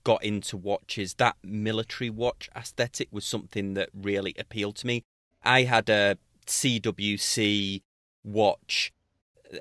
got 0.05 0.23
into 0.23 0.57
watches, 0.57 1.15
that 1.15 1.37
military 1.43 2.11
watch 2.11 2.51
aesthetic 2.55 3.09
was 3.11 3.25
something 3.25 3.75
that 3.75 3.89
really 3.95 4.35
appealed 4.39 4.77
to 4.77 4.87
me. 4.87 5.05
I 5.43 5.63
had 5.63 5.89
a 5.89 6.19
CWC 6.47 7.83
watch. 8.23 8.93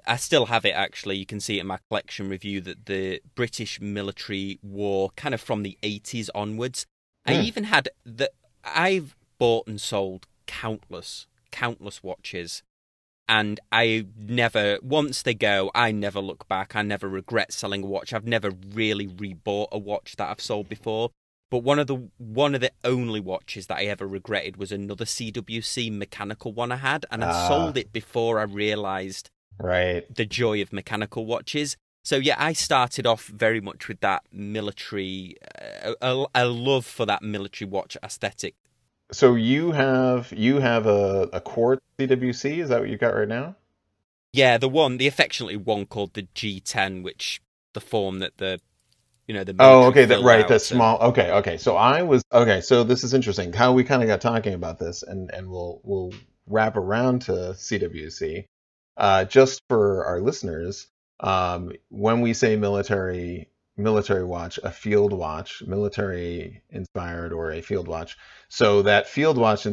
I 0.05 0.17
still 0.17 0.47
have 0.47 0.65
it 0.65 0.71
actually. 0.71 1.17
You 1.17 1.25
can 1.25 1.39
see 1.39 1.57
it 1.57 1.61
in 1.61 1.67
my 1.67 1.79
collection 1.89 2.29
review 2.29 2.61
that 2.61 2.85
the 2.85 3.21
British 3.35 3.79
military 3.79 4.59
wore 4.61 5.11
kind 5.15 5.33
of 5.33 5.41
from 5.41 5.63
the 5.63 5.77
80s 5.83 6.29
onwards. 6.33 6.85
Mm. 7.27 7.31
I 7.31 7.35
hmm. 7.35 7.45
even 7.45 7.63
had 7.65 7.89
the 8.05 8.31
I've 8.63 9.15
bought 9.37 9.67
and 9.67 9.79
sold 9.79 10.27
countless 10.45 11.27
countless 11.51 12.01
watches 12.01 12.63
and 13.27 13.59
I 13.71 14.05
never 14.17 14.77
once 14.81 15.21
they 15.21 15.33
go, 15.33 15.71
I 15.73 15.91
never 15.91 16.19
look 16.19 16.47
back. 16.47 16.75
I 16.75 16.81
never 16.81 17.07
regret 17.07 17.53
selling 17.53 17.83
a 17.83 17.87
watch. 17.87 18.13
I've 18.13 18.27
never 18.27 18.51
really 18.73 19.07
rebought 19.07 19.69
a 19.71 19.77
watch 19.77 20.15
that 20.17 20.29
I've 20.29 20.41
sold 20.41 20.69
before. 20.69 21.11
But 21.49 21.59
one 21.59 21.79
of 21.79 21.87
the 21.87 22.09
one 22.17 22.55
of 22.55 22.61
the 22.61 22.71
only 22.83 23.19
watches 23.19 23.67
that 23.67 23.77
I 23.77 23.83
ever 23.83 24.07
regretted 24.07 24.57
was 24.57 24.71
another 24.71 25.05
CWC 25.05 25.95
mechanical 25.95 26.51
one 26.51 26.71
I 26.71 26.77
had, 26.77 27.05
and 27.11 27.23
I 27.23 27.29
uh, 27.29 27.47
sold 27.47 27.77
it 27.77 27.93
before 27.93 28.39
I 28.39 28.43
realised 28.43 29.29
right 29.59 30.03
the 30.13 30.25
joy 30.25 30.61
of 30.61 30.73
mechanical 30.73 31.25
watches. 31.25 31.77
So 32.03 32.17
yeah, 32.17 32.35
I 32.37 32.51
started 32.53 33.07
off 33.07 33.27
very 33.27 33.61
much 33.61 33.87
with 33.87 34.01
that 34.01 34.23
military, 34.31 35.37
uh, 35.85 35.93
a, 36.01 36.25
a 36.35 36.45
love 36.45 36.85
for 36.85 37.05
that 37.05 37.21
military 37.21 37.69
watch 37.69 37.95
aesthetic 38.03 38.55
so 39.13 39.35
you 39.35 39.71
have 39.71 40.31
you 40.31 40.59
have 40.59 40.85
a, 40.85 41.29
a 41.33 41.41
quartz 41.41 41.81
CWC. 41.99 42.59
Is 42.59 42.69
that 42.69 42.79
what 42.79 42.89
you 42.89 42.97
got 42.97 43.15
right 43.15 43.27
now? 43.27 43.55
Yeah, 44.33 44.57
the 44.57 44.67
one, 44.67 44.97
the 44.97 45.07
affectionately 45.07 45.57
one 45.57 45.85
called 45.85 46.13
the 46.15 46.23
G10, 46.35 47.03
which 47.03 47.41
the 47.73 47.81
form 47.81 48.19
that 48.19 48.37
the 48.37 48.59
you 49.27 49.33
know 49.33 49.43
the 49.43 49.55
oh 49.59 49.85
okay 49.85 50.05
that 50.05 50.21
right 50.21 50.47
the 50.47 50.59
small 50.59 50.97
okay 50.99 51.31
okay 51.31 51.57
so 51.57 51.77
I 51.77 52.03
was 52.03 52.23
okay 52.31 52.61
so 52.61 52.83
this 52.83 53.03
is 53.03 53.13
interesting 53.13 53.53
how 53.53 53.71
we 53.71 53.83
kind 53.83 54.01
of 54.01 54.07
got 54.07 54.21
talking 54.21 54.53
about 54.53 54.79
this 54.79 55.01
and 55.01 55.31
and 55.31 55.49
we'll 55.49 55.79
we'll 55.83 56.13
wrap 56.45 56.75
around 56.75 57.23
to 57.23 57.31
CWC 57.31 58.45
uh, 58.97 59.25
just 59.25 59.61
for 59.69 60.05
our 60.05 60.19
listeners 60.19 60.87
um, 61.19 61.71
when 61.89 62.21
we 62.21 62.33
say 62.33 62.57
military 62.57 63.49
military 63.77 64.23
watch, 64.23 64.59
a 64.63 64.71
field 64.71 65.13
watch, 65.13 65.63
military 65.65 66.61
inspired 66.69 67.33
or 67.33 67.51
a 67.51 67.61
field 67.61 67.87
watch. 67.87 68.17
So 68.49 68.83
that 68.83 69.07
field 69.07 69.37
watch 69.37 69.65
uh, 69.65 69.71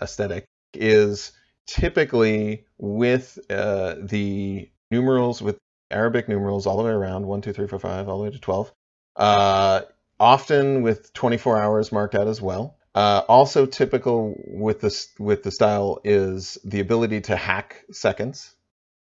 aesthetic 0.00 0.46
is 0.74 1.32
typically 1.66 2.64
with 2.78 3.38
uh, 3.50 3.96
the 4.00 4.70
numerals, 4.90 5.42
with 5.42 5.58
Arabic 5.90 6.28
numerals 6.28 6.66
all 6.66 6.76
the 6.78 6.84
way 6.84 6.90
around, 6.90 7.26
one, 7.26 7.42
two, 7.42 7.52
three, 7.52 7.66
four, 7.66 7.78
five, 7.78 8.08
all 8.08 8.18
the 8.18 8.24
way 8.24 8.30
to 8.30 8.38
12. 8.38 8.72
Uh, 9.16 9.82
often 10.18 10.82
with 10.82 11.12
24 11.12 11.58
hours 11.60 11.92
marked 11.92 12.14
out 12.14 12.28
as 12.28 12.40
well. 12.40 12.78
Uh, 12.94 13.22
also 13.28 13.64
typical 13.64 14.34
with 14.46 14.80
this 14.80 15.08
with 15.18 15.42
the 15.42 15.50
style 15.50 16.00
is 16.04 16.58
the 16.64 16.80
ability 16.80 17.22
to 17.22 17.36
hack 17.36 17.84
seconds. 17.90 18.54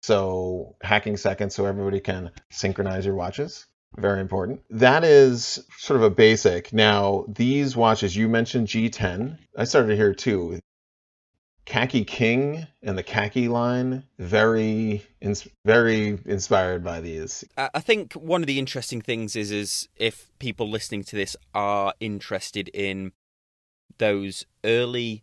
So 0.03 0.77
hacking 0.81 1.17
seconds 1.17 1.55
so 1.55 1.67
everybody 1.67 2.01
can 2.01 2.31
synchronize 2.51 3.07
your 3.07 3.17
watches. 3.17 3.67
Very 3.97 4.21
important. 4.21 4.61
That 4.71 5.05
is 5.05 5.65
sort 5.79 5.99
of 5.99 6.03
a 6.03 6.11
basic. 6.11 6.73
Now, 6.73 7.25
these 7.29 7.77
watches, 7.77 8.17
you 8.17 8.29
mentioned 8.29 8.69
G10. 8.69 9.39
I 9.57 9.65
started 9.65 9.97
here 9.97 10.15
too. 10.15 10.59
Khaki 11.65 12.05
King 12.05 12.67
and 12.83 12.99
the 12.99 13.03
Khaki 13.03 13.49
line, 13.49 14.05
very, 14.19 15.07
ins- 15.21 15.49
very 15.65 16.19
inspired 16.27 16.85
by 16.85 17.01
these. 17.01 17.45
I 17.57 17.81
think 17.81 18.13
one 18.13 18.43
of 18.43 18.47
the 18.47 18.59
interesting 18.59 19.01
things 19.01 19.35
is, 19.35 19.51
is 19.51 19.89
if 19.97 20.31
people 20.39 20.69
listening 20.69 21.05
to 21.05 21.17
this 21.17 21.37
are 21.55 21.95
interested 22.01 22.69
in 22.69 23.13
those 23.97 24.45
early 24.63 25.23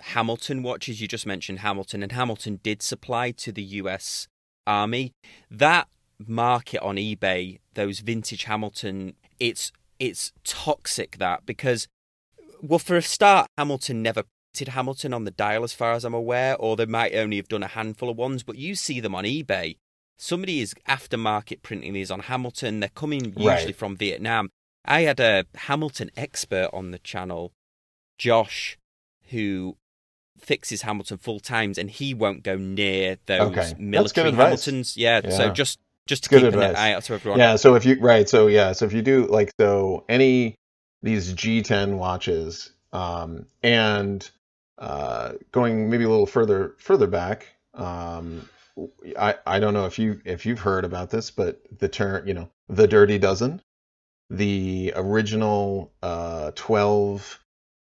Hamilton 0.00 0.62
watches, 0.62 1.00
you 1.00 1.08
just 1.08 1.26
mentioned 1.26 1.60
Hamilton, 1.60 2.02
and 2.02 2.12
Hamilton 2.12 2.60
did 2.62 2.82
supply 2.82 3.30
to 3.32 3.50
the 3.50 3.62
US 3.62 4.28
Army. 4.66 5.12
That 5.50 5.88
market 6.28 6.80
on 6.82 6.96
eBay, 6.96 7.58
those 7.74 8.00
vintage 8.00 8.44
Hamilton, 8.44 9.14
it's 9.38 9.72
it's 9.98 10.32
toxic 10.44 11.18
that 11.18 11.46
because 11.46 11.86
well 12.60 12.78
for 12.78 12.96
a 12.96 13.02
start 13.02 13.46
Hamilton 13.56 14.02
never 14.02 14.24
printed 14.52 14.72
Hamilton 14.74 15.14
on 15.14 15.24
the 15.24 15.30
dial 15.30 15.62
as 15.62 15.72
far 15.72 15.92
as 15.92 16.04
I'm 16.04 16.14
aware 16.14 16.56
or 16.56 16.76
they 16.76 16.86
might 16.86 17.14
only 17.14 17.36
have 17.36 17.48
done 17.48 17.62
a 17.62 17.68
handful 17.68 18.10
of 18.10 18.16
ones 18.16 18.42
but 18.42 18.56
you 18.56 18.74
see 18.74 19.00
them 19.00 19.14
on 19.14 19.24
eBay. 19.24 19.76
Somebody 20.18 20.60
is 20.60 20.74
aftermarket 20.88 21.62
printing 21.62 21.92
these 21.94 22.10
on 22.10 22.20
Hamilton. 22.20 22.80
They're 22.80 22.88
coming 22.88 23.26
usually 23.36 23.46
right. 23.46 23.76
from 23.76 23.96
Vietnam. 23.96 24.50
I 24.84 25.02
had 25.02 25.20
a 25.20 25.44
Hamilton 25.54 26.10
expert 26.16 26.68
on 26.72 26.90
the 26.90 26.98
channel 26.98 27.52
Josh 28.18 28.78
who 29.30 29.76
fixes 30.38 30.82
Hamilton 30.82 31.18
full 31.18 31.40
times 31.40 31.78
and 31.78 31.90
he 31.90 32.14
won't 32.14 32.42
go 32.42 32.56
near 32.56 33.16
those 33.26 33.40
okay. 33.40 33.74
military 33.78 34.32
Hamiltons. 34.32 34.96
Yeah, 34.96 35.20
yeah, 35.24 35.30
so 35.30 35.50
just 35.50 35.78
just 36.06 36.24
to 36.24 36.30
Good 36.30 36.40
keep 36.42 36.48
advice. 36.48 36.70
an 36.70 36.76
eye 36.76 36.92
out 36.92 37.10
everyone. 37.10 37.38
Yeah. 37.38 37.56
So 37.56 37.74
if 37.74 37.84
you 37.84 37.98
right, 38.00 38.28
so 38.28 38.46
yeah, 38.46 38.72
so 38.72 38.84
if 38.86 38.92
you 38.92 39.02
do 39.02 39.26
like 39.26 39.52
so 39.58 40.04
any 40.08 40.56
these 41.02 41.32
G10 41.34 41.96
watches, 41.98 42.70
um, 42.92 43.46
and 43.62 44.28
uh, 44.78 45.32
going 45.52 45.90
maybe 45.90 46.04
a 46.04 46.08
little 46.08 46.26
further 46.26 46.74
further 46.78 47.06
back, 47.06 47.48
um, 47.74 48.48
I 49.18 49.36
I 49.46 49.60
don't 49.60 49.74
know 49.74 49.86
if 49.86 49.98
you 49.98 50.20
if 50.24 50.46
you've 50.46 50.60
heard 50.60 50.84
about 50.84 51.10
this, 51.10 51.30
but 51.30 51.60
the 51.78 51.88
term 51.88 52.26
you 52.26 52.34
know 52.34 52.48
the 52.68 52.88
Dirty 52.88 53.18
Dozen, 53.18 53.62
the 54.30 54.92
original 54.96 55.92
uh, 56.02 56.52
12 56.54 57.38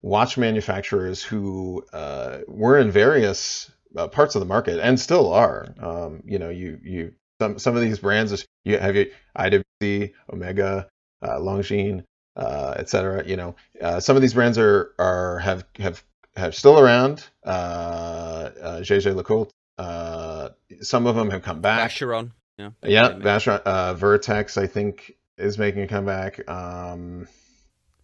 watch 0.01 0.37
manufacturers 0.37 1.23
who 1.23 1.83
uh, 1.91 2.39
were 2.47 2.77
in 2.77 2.91
various 2.91 3.71
uh, 3.97 4.07
parts 4.07 4.35
of 4.35 4.39
the 4.39 4.45
market 4.45 4.79
and 4.79 4.99
still 4.99 5.33
are. 5.33 5.73
Um, 5.79 6.21
you 6.25 6.37
know, 6.37 6.49
you 6.49 6.79
you 6.83 7.13
some 7.39 7.59
some 7.59 7.75
of 7.75 7.81
these 7.81 7.99
brands 7.99 8.45
you 8.63 8.77
have 8.77 8.95
you 8.95 9.11
IWC, 9.37 10.13
Omega, 10.31 10.87
uh, 11.21 11.39
Longines, 11.39 12.03
uh, 12.35 12.75
etc. 12.77 13.25
You 13.25 13.37
know, 13.37 13.55
uh, 13.81 13.99
some 13.99 14.15
of 14.15 14.21
these 14.21 14.33
brands 14.33 14.57
are 14.57 14.93
are 14.99 15.39
have 15.39 15.65
have 15.77 16.03
have 16.35 16.55
still 16.55 16.79
around. 16.79 17.25
Uh, 17.45 18.49
uh, 18.61 18.81
Jaeger-LeCoultre. 18.81 19.51
Uh, 19.77 20.49
some 20.81 21.07
of 21.07 21.15
them 21.15 21.29
have 21.29 21.43
come 21.43 21.61
back. 21.61 21.91
Vacheron. 21.91 22.31
Yeah. 22.57 22.71
Yeah. 22.83 23.11
Vacheron. 23.13 23.61
Uh, 23.63 23.93
Vertex, 23.93 24.57
I 24.57 24.67
think, 24.67 25.15
is 25.37 25.57
making 25.57 25.83
a 25.83 25.87
comeback. 25.87 26.49
Um, 26.49 27.27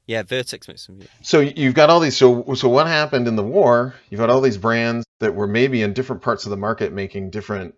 yeah, 0.07 0.23
Vertex 0.23 0.67
makes 0.67 0.85
some. 0.85 0.99
So 1.21 1.39
you've 1.39 1.73
got 1.73 1.89
all 1.89 1.99
these. 1.99 2.17
So 2.17 2.53
so 2.55 2.67
what 2.67 2.87
happened 2.87 3.27
in 3.27 3.35
the 3.35 3.43
war? 3.43 3.95
You've 4.09 4.19
got 4.19 4.29
all 4.29 4.41
these 4.41 4.57
brands 4.57 5.05
that 5.19 5.35
were 5.35 5.47
maybe 5.47 5.81
in 5.81 5.93
different 5.93 6.21
parts 6.21 6.45
of 6.45 6.49
the 6.49 6.57
market 6.57 6.91
making 6.91 7.29
different 7.29 7.75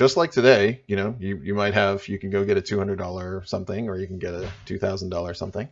just 0.00 0.16
like 0.16 0.30
today, 0.30 0.80
you 0.86 0.96
know, 0.96 1.14
you, 1.20 1.36
you 1.42 1.54
might 1.54 1.74
have, 1.74 2.08
you 2.08 2.18
can 2.18 2.30
go 2.30 2.42
get 2.42 2.56
a 2.56 2.62
$200 2.62 3.46
something 3.46 3.90
or 3.90 3.98
you 3.98 4.06
can 4.06 4.18
get 4.18 4.32
a 4.32 4.50
$2,000 4.64 5.36
something. 5.36 5.68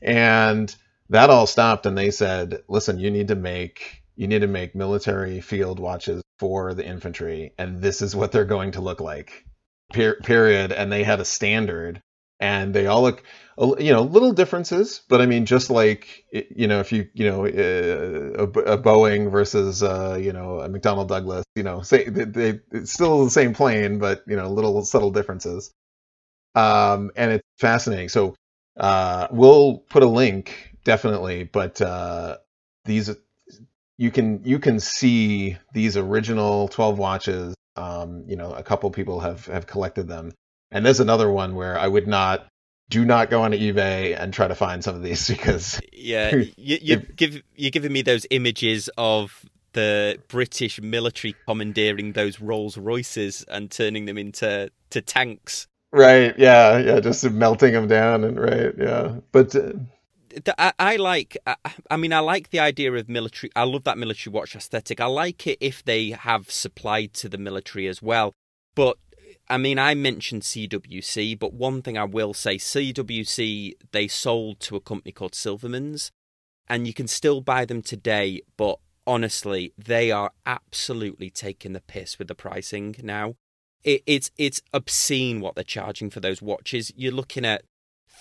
And 0.00 0.72
that 1.10 1.28
all 1.28 1.48
stopped 1.48 1.84
and 1.84 1.98
they 1.98 2.12
said, 2.12 2.62
listen, 2.68 3.00
you 3.00 3.10
need 3.10 3.26
to 3.28 3.34
make, 3.34 4.04
you 4.14 4.28
need 4.28 4.42
to 4.42 4.46
make 4.46 4.76
military 4.76 5.40
field 5.40 5.80
watches 5.80 6.22
for 6.38 6.72
the 6.72 6.86
infantry. 6.86 7.52
And 7.58 7.82
this 7.82 8.00
is 8.00 8.14
what 8.14 8.30
they're 8.30 8.44
going 8.44 8.72
to 8.72 8.80
look 8.80 9.00
like, 9.00 9.44
per- 9.92 10.20
period. 10.20 10.70
And 10.70 10.92
they 10.92 11.02
had 11.02 11.18
a 11.18 11.24
standard 11.24 12.00
and 12.42 12.74
they 12.74 12.86
all 12.86 13.02
look 13.02 13.22
you 13.78 13.92
know 13.92 14.02
little 14.02 14.32
differences 14.32 15.02
but 15.08 15.22
i 15.22 15.26
mean 15.26 15.46
just 15.46 15.70
like 15.70 16.24
you 16.32 16.66
know 16.66 16.80
if 16.80 16.90
you 16.92 17.08
you 17.14 17.24
know 17.30 17.46
a, 17.46 18.42
a 18.42 18.78
boeing 18.78 19.30
versus 19.30 19.82
uh, 19.82 20.18
you 20.20 20.32
know 20.32 20.60
a 20.60 20.68
mcdonnell 20.68 21.06
douglas 21.06 21.44
you 21.54 21.62
know 21.62 21.80
say 21.82 22.08
they, 22.08 22.24
they, 22.24 22.60
it's 22.72 22.92
still 22.92 23.24
the 23.24 23.30
same 23.30 23.54
plane 23.54 23.98
but 23.98 24.24
you 24.26 24.36
know 24.36 24.50
little 24.50 24.84
subtle 24.84 25.10
differences. 25.10 25.72
Um 26.54 27.10
and 27.16 27.32
it's 27.32 27.48
fascinating. 27.58 28.08
So 28.10 28.34
uh 28.78 29.28
we'll 29.30 29.78
put 29.90 30.02
a 30.02 30.06
link 30.06 30.72
definitely 30.84 31.44
but 31.44 31.80
uh 31.80 32.38
these 32.84 33.10
you 33.98 34.10
can 34.10 34.42
you 34.44 34.58
can 34.58 34.80
see 34.80 35.56
these 35.74 35.96
original 35.96 36.68
12 36.68 36.98
watches. 36.98 37.54
Um 37.76 38.24
you 38.26 38.36
know 38.36 38.52
a 38.52 38.62
couple 38.62 38.90
people 38.90 39.20
have 39.20 39.46
have 39.46 39.66
collected 39.66 40.08
them 40.08 40.32
and 40.72 40.84
there's 40.84 41.00
another 41.00 41.30
one 41.30 41.54
where 41.54 41.78
I 41.78 41.86
would 41.86 42.08
not 42.08 42.46
do 42.88 43.04
not 43.04 43.30
go 43.30 43.42
on 43.42 43.52
eBay 43.52 44.18
and 44.18 44.34
try 44.34 44.48
to 44.48 44.54
find 44.54 44.82
some 44.82 44.94
of 44.94 45.02
these 45.02 45.28
because 45.28 45.80
yeah, 45.92 46.34
you, 46.56 46.78
you 46.80 46.96
if, 46.96 47.16
give 47.16 47.42
you're 47.54 47.70
giving 47.70 47.92
me 47.92 48.02
those 48.02 48.26
images 48.30 48.90
of 48.98 49.44
the 49.72 50.18
British 50.28 50.80
military 50.80 51.34
commandeering 51.46 52.12
those 52.12 52.40
Rolls 52.40 52.76
Royces 52.76 53.44
and 53.48 53.70
turning 53.70 54.06
them 54.06 54.18
into 54.18 54.70
to 54.90 55.00
tanks. 55.00 55.66
Right. 55.92 56.36
Yeah. 56.38 56.78
Yeah. 56.78 57.00
Just 57.00 57.28
melting 57.30 57.72
them 57.72 57.88
down 57.88 58.24
and 58.24 58.38
right. 58.38 58.72
Yeah. 58.78 59.16
But. 59.30 59.54
Uh... 59.54 59.72
I, 60.56 60.72
I, 60.78 60.96
like. 60.96 61.36
I, 61.46 61.56
I 61.90 61.96
mean, 61.98 62.12
I 62.12 62.20
like 62.20 62.50
the 62.50 62.60
idea 62.60 62.92
of 62.94 63.08
military. 63.08 63.50
I 63.54 63.64
love 63.64 63.84
that 63.84 63.98
military 63.98 64.32
watch 64.32 64.56
aesthetic. 64.56 65.00
I 65.00 65.06
like 65.06 65.46
it 65.46 65.58
if 65.60 65.84
they 65.84 66.10
have 66.10 66.50
supplied 66.50 67.12
to 67.14 67.28
the 67.28 67.38
military 67.38 67.86
as 67.86 68.00
well. 68.00 68.32
But 68.74 68.96
I 69.48 69.58
mean, 69.58 69.78
I 69.78 69.94
mentioned 69.94 70.42
CWC, 70.42 71.38
but 71.38 71.52
one 71.52 71.82
thing 71.82 71.98
I 71.98 72.04
will 72.04 72.32
say 72.32 72.56
CWC, 72.56 73.74
they 73.90 74.08
sold 74.08 74.60
to 74.60 74.76
a 74.76 74.80
company 74.80 75.12
called 75.12 75.34
Silverman's, 75.34 76.10
and 76.68 76.86
you 76.86 76.94
can 76.94 77.08
still 77.08 77.40
buy 77.40 77.64
them 77.64 77.82
today, 77.82 78.42
but 78.56 78.78
honestly, 79.06 79.72
they 79.76 80.10
are 80.10 80.32
absolutely 80.46 81.28
taking 81.28 81.72
the 81.72 81.80
piss 81.80 82.18
with 82.18 82.28
the 82.28 82.34
pricing 82.34 82.94
now. 83.02 83.34
It, 83.84 84.02
it's 84.06 84.30
it's 84.38 84.62
obscene 84.72 85.40
what 85.40 85.56
they're 85.56 85.64
charging 85.64 86.08
for 86.08 86.20
those 86.20 86.40
watches. 86.40 86.92
You're 86.96 87.12
looking 87.12 87.44
at 87.44 87.64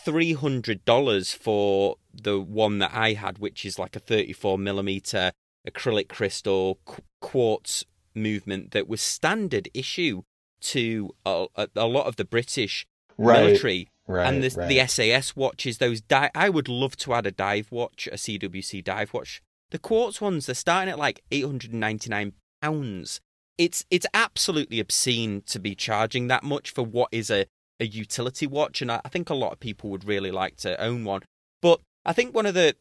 three 0.03 0.34
hundred 0.34 0.84
dollars 0.86 1.34
for 1.34 1.97
the 2.12 2.39
one 2.41 2.79
that 2.79 2.91
I 2.93 3.13
had, 3.13 3.38
which 3.38 3.63
is 3.63 3.77
like 3.77 3.95
a 3.95 3.99
thirty-four 3.99 4.57
millimeter 4.57 5.31
acrylic 5.69 6.10
crystal 6.10 6.79
quartz 7.21 7.86
movement 8.15 8.71
that 8.71 8.88
was 8.88 9.01
standard 9.01 9.69
issue 9.73 10.23
to 10.62 11.12
a, 11.26 11.47
a 11.76 11.88
lot 11.88 12.08
of 12.08 12.15
the 12.15 12.26
British 12.26 12.86
right. 13.17 13.45
military. 13.45 13.88
Right, 14.08 14.28
and 14.28 14.43
the, 14.43 14.54
right. 14.58 14.67
the 14.67 14.88
SAS 14.88 15.36
watches, 15.36 15.78
those 15.78 16.02
di- 16.02 16.32
I 16.36 16.50
would 16.50 16.67
love 16.67 16.97
to 16.97 17.13
add 17.13 17.26
a 17.26 17.32
dive 17.32 17.71
watch, 17.71 18.10
a 18.12 18.15
CWC 18.15 18.84
dive 18.84 19.13
watch. 19.13 19.41
The 19.69 19.80
quartz 19.80 20.19
ones, 20.19 20.47
they're 20.47 20.56
starting 20.56 20.91
at 20.91 21.00
like 21.00 21.24
eight 21.32 21.45
hundred 21.45 21.71
and 21.71 21.80
ninety 21.80 22.10
nine 22.10 22.34
pounds. 22.62 23.21
It's 23.58 23.86
it's 23.89 24.08
absolutely 24.13 24.80
obscene 24.80 25.43
to 25.45 25.60
be 25.60 25.76
charging 25.76 26.28
that 26.28 26.43
much 26.43 26.71
for 26.71 26.84
what 26.84 27.10
is 27.12 27.30
a, 27.30 27.45
a 27.80 27.86
utility 27.86 28.47
watch, 28.47 28.82
and 28.82 28.91
I, 28.91 29.02
I 29.06 29.10
think 29.10 29.30
a 29.30 29.36
lot 29.36 29.54
of 29.54 29.60
people 29.60 29.89
would 29.91 30.04
really 30.04 30.32
like 30.32 30.58
to 30.58 30.82
own 30.82 31.06
one. 31.06 31.21
But 31.62 31.80
I 32.04 32.13
think 32.13 32.34
one 32.34 32.45
of 32.45 32.54
the 32.54 32.76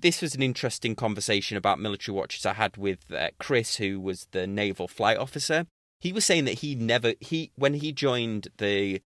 this 0.00 0.22
was 0.22 0.34
an 0.34 0.42
interesting 0.42 0.94
conversation 0.94 1.56
about 1.56 1.80
military 1.80 2.16
watches 2.16 2.46
I 2.46 2.54
had 2.54 2.76
with 2.76 3.12
uh, 3.12 3.30
Chris, 3.38 3.76
who 3.76 4.00
was 4.00 4.28
the 4.30 4.46
naval 4.46 4.86
flight 4.88 5.18
officer, 5.18 5.66
he 6.00 6.12
was 6.12 6.24
saying 6.24 6.46
that 6.46 6.58
he 6.58 6.74
never 6.74 7.14
he 7.20 7.52
when 7.56 7.74
he 7.74 7.92
joined 7.92 8.48
the 8.58 9.02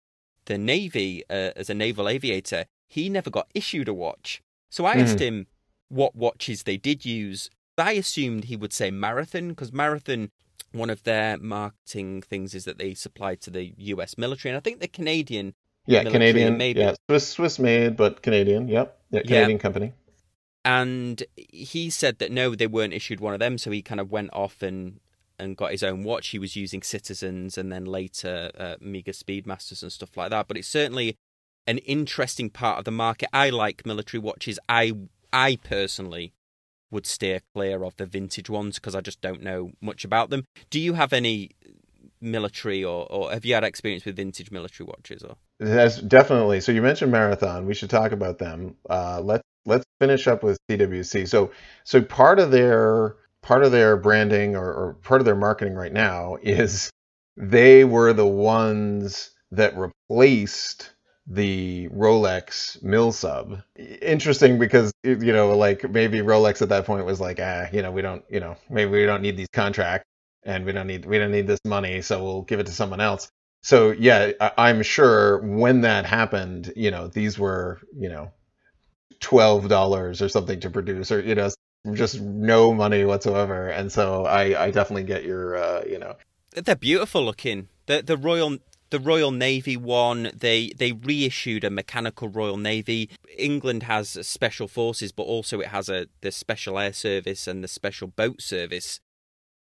the 0.45 0.57
navy 0.57 1.23
uh, 1.29 1.51
as 1.55 1.69
a 1.69 1.73
naval 1.73 2.09
aviator, 2.09 2.65
he 2.87 3.09
never 3.09 3.29
got 3.29 3.47
issued 3.55 3.87
a 3.87 3.93
watch. 3.93 4.41
So 4.69 4.85
I 4.85 4.95
mm. 4.95 5.03
asked 5.03 5.19
him 5.19 5.47
what 5.89 6.15
watches 6.15 6.63
they 6.63 6.77
did 6.77 7.05
use. 7.05 7.49
I 7.77 7.93
assumed 7.93 8.45
he 8.45 8.55
would 8.55 8.73
say 8.73 8.91
Marathon 8.91 9.49
because 9.49 9.73
Marathon, 9.73 10.29
one 10.71 10.89
of 10.89 11.03
their 11.03 11.37
marketing 11.37 12.21
things 12.21 12.53
is 12.53 12.65
that 12.65 12.77
they 12.77 12.93
supply 12.93 13.35
to 13.35 13.49
the 13.49 13.73
U.S. 13.77 14.17
military, 14.17 14.51
and 14.51 14.57
I 14.57 14.61
think 14.61 14.79
the 14.79 14.87
Canadian. 14.87 15.55
Yeah, 15.87 16.03
Canadian. 16.03 16.57
Maybe. 16.57 16.79
Yeah, 16.79 16.93
Swiss 17.09 17.27
Swiss 17.27 17.59
made, 17.59 17.97
but 17.97 18.21
Canadian. 18.21 18.67
Yep, 18.67 18.99
yeah, 19.09 19.21
Canadian 19.21 19.51
yeah. 19.51 19.57
company. 19.57 19.93
And 20.63 21.23
he 21.35 21.89
said 21.89 22.19
that 22.19 22.31
no, 22.31 22.53
they 22.53 22.67
weren't 22.67 22.93
issued 22.93 23.19
one 23.19 23.33
of 23.33 23.39
them, 23.39 23.57
so 23.57 23.71
he 23.71 23.81
kind 23.81 23.99
of 23.99 24.11
went 24.11 24.29
off 24.31 24.61
and 24.61 24.99
and 25.41 25.57
got 25.57 25.71
his 25.71 25.83
own 25.83 26.03
watch. 26.03 26.29
He 26.29 26.39
was 26.39 26.55
using 26.55 26.81
Citizens 26.81 27.57
and 27.57 27.71
then 27.71 27.85
later 27.85 28.51
uh, 28.57 28.75
Mega 28.79 29.11
Speedmasters 29.11 29.81
and 29.81 29.91
stuff 29.91 30.15
like 30.15 30.29
that. 30.29 30.47
But 30.47 30.57
it's 30.57 30.67
certainly 30.67 31.17
an 31.67 31.79
interesting 31.79 32.49
part 32.49 32.79
of 32.79 32.85
the 32.85 32.91
market. 32.91 33.29
I 33.33 33.49
like 33.49 33.85
military 33.85 34.21
watches. 34.21 34.59
I 34.69 34.93
I 35.33 35.57
personally 35.57 36.33
would 36.91 37.05
steer 37.05 37.39
clear 37.55 37.83
of 37.83 37.95
the 37.97 38.05
vintage 38.05 38.49
ones 38.49 38.75
because 38.75 38.95
I 38.95 39.01
just 39.01 39.21
don't 39.21 39.41
know 39.41 39.71
much 39.81 40.03
about 40.03 40.29
them. 40.29 40.45
Do 40.69 40.79
you 40.79 40.93
have 40.93 41.13
any 41.13 41.51
military 42.19 42.83
or, 42.83 43.11
or 43.11 43.31
have 43.31 43.45
you 43.45 43.53
had 43.53 43.63
experience 43.63 44.05
with 44.05 44.15
vintage 44.17 44.51
military 44.51 44.85
watches 44.85 45.23
or 45.23 45.37
That's 45.59 45.99
definitely. 46.01 46.61
So 46.61 46.71
you 46.71 46.81
mentioned 46.81 47.11
marathon. 47.11 47.65
We 47.65 47.73
should 47.73 47.89
talk 47.89 48.11
about 48.11 48.37
them. 48.37 48.75
Uh, 48.89 49.21
let's 49.23 49.43
let's 49.65 49.85
finish 49.99 50.27
up 50.27 50.43
with 50.43 50.57
CWC. 50.69 51.27
So 51.27 51.51
so 51.83 52.01
part 52.01 52.39
of 52.39 52.51
their 52.51 53.15
part 53.41 53.63
of 53.63 53.71
their 53.71 53.97
branding 53.97 54.55
or, 54.55 54.71
or 54.73 54.93
part 55.03 55.21
of 55.21 55.25
their 55.25 55.35
marketing 55.35 55.75
right 55.75 55.93
now 55.93 56.37
is 56.41 56.91
they 57.37 57.83
were 57.83 58.13
the 58.13 58.27
ones 58.27 59.31
that 59.51 59.77
replaced 59.77 60.91
the 61.27 61.87
Rolex 61.89 62.81
Milsub. 62.83 63.63
Interesting 64.01 64.59
because 64.59 64.91
you 65.03 65.33
know, 65.33 65.55
like 65.55 65.89
maybe 65.89 66.19
Rolex 66.19 66.61
at 66.61 66.69
that 66.69 66.85
point 66.85 67.05
was 67.05 67.19
like, 67.19 67.39
ah, 67.41 67.67
you 67.71 67.81
know, 67.81 67.91
we 67.91 68.01
don't, 68.01 68.23
you 68.29 68.39
know, 68.39 68.57
maybe 68.69 68.91
we 68.91 69.05
don't 69.05 69.21
need 69.21 69.37
these 69.37 69.49
contracts 69.53 70.05
and 70.43 70.65
we 70.65 70.71
don't 70.71 70.87
need 70.87 71.05
we 71.05 71.17
don't 71.19 71.31
need 71.31 71.47
this 71.47 71.59
money, 71.65 72.01
so 72.01 72.23
we'll 72.23 72.41
give 72.43 72.59
it 72.59 72.65
to 72.67 72.71
someone 72.73 73.01
else. 73.01 73.29
So 73.63 73.91
yeah, 73.91 74.31
I, 74.41 74.51
I'm 74.57 74.81
sure 74.83 75.39
when 75.39 75.81
that 75.81 76.05
happened, 76.05 76.73
you 76.75 76.91
know, 76.91 77.07
these 77.07 77.37
were, 77.37 77.79
you 77.95 78.09
know, 78.09 78.31
twelve 79.19 79.69
dollars 79.69 80.21
or 80.21 80.29
something 80.29 80.59
to 80.61 80.69
produce, 80.69 81.11
or 81.11 81.21
you 81.21 81.35
know, 81.35 81.49
just 81.93 82.21
no 82.21 82.73
money 82.73 83.05
whatsoever. 83.05 83.67
And 83.67 83.91
so 83.91 84.25
I, 84.25 84.65
I 84.65 84.71
definitely 84.71 85.03
get 85.03 85.23
your, 85.23 85.55
uh, 85.55 85.83
you 85.87 85.99
know, 85.99 86.15
they're 86.53 86.75
beautiful 86.75 87.23
looking. 87.23 87.69
The 87.85 88.01
the 88.01 88.17
Royal 88.17 88.57
the 88.89 88.99
Royal 88.99 89.31
Navy 89.31 89.77
one, 89.77 90.31
they 90.35 90.71
they 90.77 90.91
reissued 90.91 91.63
a 91.63 91.69
mechanical 91.69 92.27
Royal 92.27 92.57
Navy. 92.57 93.09
England 93.37 93.83
has 93.83 94.17
special 94.27 94.67
forces, 94.67 95.11
but 95.11 95.23
also 95.23 95.59
it 95.61 95.67
has 95.67 95.89
a 95.89 96.07
the 96.21 96.31
Special 96.31 96.77
Air 96.77 96.93
Service 96.93 97.47
and 97.47 97.63
the 97.63 97.67
Special 97.67 98.07
Boat 98.07 98.41
Service, 98.41 98.99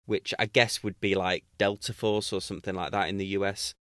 which 0.07 0.35
I 0.39 0.47
guess 0.47 0.83
would 0.83 1.01
be 1.01 1.15
like 1.15 1.45
Delta 1.57 1.95
Force 1.95 2.33
or 2.33 2.41
something 2.41 2.75
like 2.75 2.91
that 2.91 3.09
in 3.09 3.19
the 3.19 3.27
US. 3.27 3.75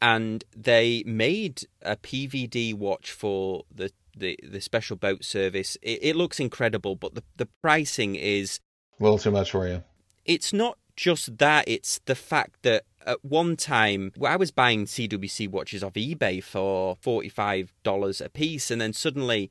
And 0.00 0.44
they 0.56 1.02
made 1.06 1.62
a 1.82 1.96
PVD 1.96 2.74
watch 2.74 3.10
for 3.10 3.64
the 3.74 3.90
the, 4.18 4.38
the 4.42 4.60
Special 4.60 4.96
Boat 4.96 5.24
Service. 5.24 5.76
It, 5.82 5.98
it 6.02 6.16
looks 6.16 6.40
incredible, 6.40 6.96
but 6.96 7.14
the 7.14 7.22
the 7.36 7.48
pricing 7.62 8.14
is 8.16 8.60
a 8.98 9.02
little 9.02 9.18
too 9.18 9.30
much 9.30 9.50
for 9.50 9.66
you. 9.68 9.82
It's 10.24 10.52
not 10.52 10.78
just 10.96 11.38
that; 11.38 11.68
it's 11.68 12.00
the 12.06 12.14
fact 12.14 12.62
that 12.62 12.84
at 13.06 13.24
one 13.24 13.56
time 13.56 14.12
I 14.24 14.36
was 14.36 14.50
buying 14.50 14.84
CWC 14.84 15.48
watches 15.48 15.82
off 15.82 15.94
eBay 15.94 16.42
for 16.42 16.96
$45 16.96 18.24
a 18.24 18.28
piece, 18.28 18.70
and 18.70 18.80
then 18.80 18.92
suddenly 18.92 19.50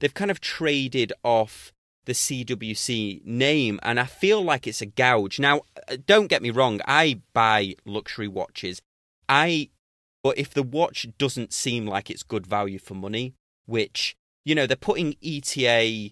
they've 0.00 0.14
kind 0.14 0.30
of 0.30 0.40
traded 0.40 1.12
off 1.24 1.72
the 2.04 2.12
CWC 2.12 3.24
name, 3.24 3.80
and 3.82 3.98
I 3.98 4.04
feel 4.04 4.42
like 4.42 4.66
it's 4.66 4.80
a 4.80 4.86
gouge. 4.86 5.38
Now, 5.38 5.62
uh, 5.88 5.96
don't 6.04 6.26
get 6.26 6.42
me 6.42 6.50
wrong, 6.50 6.80
I 6.86 7.20
buy 7.32 7.74
luxury 7.84 8.28
watches. 8.28 8.80
I 9.28 9.70
but 10.22 10.38
if 10.38 10.54
the 10.54 10.62
watch 10.62 11.06
doesn't 11.18 11.52
seem 11.52 11.86
like 11.86 12.08
it's 12.08 12.22
good 12.22 12.46
value 12.46 12.78
for 12.78 12.94
money, 12.94 13.34
which 13.66 14.16
you 14.44 14.54
know 14.54 14.66
they're 14.66 14.76
putting 14.76 15.14
ETA 15.22 16.10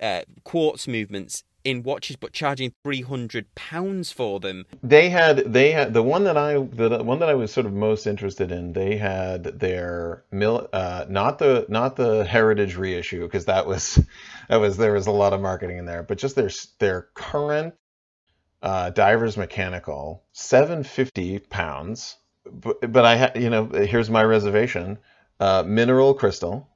uh, 0.00 0.22
quartz 0.44 0.86
movements 0.86 1.44
in 1.64 1.82
watches 1.82 2.16
but 2.16 2.32
charging 2.32 2.72
300 2.84 3.54
pounds 3.54 4.10
for 4.10 4.40
them. 4.40 4.64
They 4.82 5.10
had 5.10 5.52
they 5.52 5.72
had 5.72 5.92
the 5.92 6.02
one 6.02 6.24
that 6.24 6.36
i 6.36 6.54
the 6.54 7.02
one 7.02 7.18
that 7.18 7.28
i 7.28 7.34
was 7.34 7.52
sort 7.52 7.66
of 7.66 7.72
most 7.72 8.06
interested 8.06 8.50
in 8.52 8.72
they 8.72 8.96
had 8.96 9.44
their 9.44 10.24
mil 10.30 10.68
uh, 10.72 11.04
not 11.08 11.38
the 11.38 11.66
not 11.68 11.96
the 11.96 12.24
heritage 12.24 12.76
reissue 12.76 13.22
because 13.22 13.46
that 13.46 13.66
was 13.66 13.98
that 14.48 14.56
was 14.56 14.76
there 14.76 14.92
was 14.92 15.06
a 15.06 15.12
lot 15.12 15.32
of 15.32 15.40
marketing 15.40 15.78
in 15.78 15.84
there 15.84 16.02
but 16.02 16.18
just 16.18 16.36
their 16.36 16.50
their 16.78 17.08
current 17.14 17.74
uh, 18.62 18.90
divers 18.90 19.36
mechanical 19.36 20.24
750 20.32 21.40
pounds. 21.40 22.16
But, 22.50 22.90
but 22.90 23.04
i 23.04 23.14
had 23.14 23.36
you 23.36 23.50
know 23.50 23.66
here's 23.66 24.08
my 24.08 24.24
reservation 24.24 24.98
uh, 25.40 25.62
mineral 25.66 26.14
crystal 26.14 26.68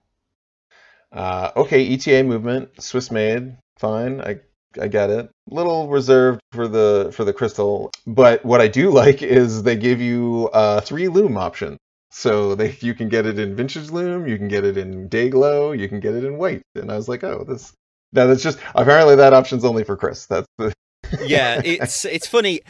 uh, 1.12 1.50
okay 1.56 1.86
eta 1.94 2.22
movement 2.22 2.70
swiss 2.80 3.10
made 3.10 3.56
fine 3.78 4.20
i 4.20 4.40
I 4.80 4.88
get 4.88 5.10
it. 5.10 5.30
Little 5.50 5.88
reserved 5.88 6.40
for 6.52 6.68
the 6.68 7.10
for 7.14 7.24
the 7.24 7.32
crystal, 7.32 7.90
but 8.06 8.44
what 8.44 8.60
I 8.60 8.68
do 8.68 8.90
like 9.02 9.22
is 9.22 9.62
they 9.62 9.76
give 9.76 10.00
you 10.00 10.50
uh, 10.52 10.80
three 10.80 11.08
loom 11.08 11.36
options. 11.36 11.78
So 12.10 12.54
they 12.54 12.76
you 12.80 12.94
can 12.94 13.08
get 13.08 13.26
it 13.26 13.38
in 13.38 13.56
vintage 13.56 13.90
loom, 13.90 14.26
you 14.26 14.36
can 14.36 14.48
get 14.48 14.64
it 14.64 14.76
in 14.76 15.08
day 15.08 15.30
glow, 15.30 15.72
you 15.72 15.88
can 15.88 16.00
get 16.00 16.14
it 16.14 16.24
in 16.24 16.36
white. 16.36 16.62
And 16.74 16.90
I 16.92 16.96
was 16.96 17.08
like, 17.08 17.24
oh, 17.24 17.44
this. 17.46 17.72
Now 18.12 18.26
that's 18.26 18.42
just 18.42 18.58
apparently 18.74 19.16
that 19.16 19.32
option's 19.32 19.64
only 19.64 19.84
for 19.84 19.96
Chris. 19.96 20.26
That's 20.26 20.46
the. 20.58 20.74
yeah, 21.24 21.60
it's 21.64 22.04
it's 22.04 22.26
funny. 22.26 22.60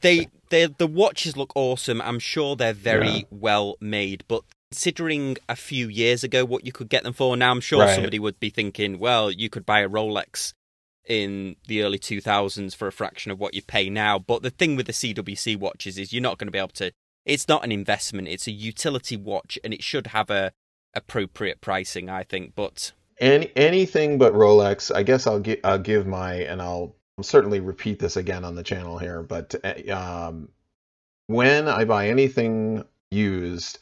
They 0.00 0.28
they 0.50 0.66
the 0.66 0.86
watches 0.86 1.36
look 1.36 1.52
awesome. 1.56 2.00
I'm 2.00 2.20
sure 2.20 2.54
they're 2.54 2.72
very 2.72 3.08
yeah. 3.08 3.22
well 3.30 3.76
made, 3.80 4.24
but 4.28 4.42
considering 4.74 5.36
a 5.48 5.54
few 5.54 5.88
years 5.88 6.24
ago 6.24 6.44
what 6.44 6.66
you 6.66 6.72
could 6.72 6.88
get 6.88 7.04
them 7.04 7.12
for 7.12 7.36
now, 7.36 7.52
I'm 7.52 7.60
sure 7.60 7.82
right. 7.82 7.94
somebody 7.94 8.18
would 8.18 8.40
be 8.40 8.50
thinking, 8.50 8.98
well, 8.98 9.30
you 9.30 9.48
could 9.48 9.64
buy 9.64 9.80
a 9.80 9.88
Rolex 9.88 10.52
in 11.06 11.54
the 11.68 11.84
early 11.84 11.98
2000s 11.98 12.74
for 12.74 12.88
a 12.88 12.92
fraction 12.92 13.30
of 13.30 13.38
what 13.38 13.54
you 13.54 13.62
pay 13.62 13.88
now. 13.88 14.18
But 14.18 14.42
the 14.42 14.50
thing 14.50 14.74
with 14.74 14.86
the 14.86 14.92
CWC 14.92 15.56
watches 15.58 15.96
is 15.96 16.12
you're 16.12 16.20
not 16.20 16.38
going 16.38 16.48
to 16.48 16.52
be 16.52 16.58
able 16.58 16.70
to. 16.70 16.90
It's 17.24 17.46
not 17.46 17.62
an 17.62 17.70
investment; 17.70 18.26
it's 18.26 18.48
a 18.48 18.50
utility 18.50 19.16
watch, 19.16 19.60
and 19.62 19.72
it 19.72 19.82
should 19.82 20.08
have 20.08 20.28
a 20.28 20.52
appropriate 20.92 21.60
pricing, 21.60 22.10
I 22.10 22.24
think. 22.24 22.54
But 22.56 22.90
any 23.20 23.52
anything 23.54 24.18
but 24.18 24.34
Rolex, 24.34 24.94
I 24.94 25.04
guess 25.04 25.26
I'll 25.28 25.38
give 25.38 25.60
I'll 25.62 25.78
give 25.78 26.04
my 26.04 26.34
and 26.34 26.60
I'll 26.60 26.96
certainly 27.22 27.60
repeat 27.60 28.00
this 28.00 28.16
again 28.16 28.44
on 28.44 28.56
the 28.56 28.64
channel 28.64 28.98
here. 28.98 29.22
But 29.22 29.54
eh, 29.62 29.90
um, 29.90 30.48
when 31.28 31.68
I 31.68 31.84
buy 31.84 32.08
anything 32.08 32.84
used, 33.12 33.78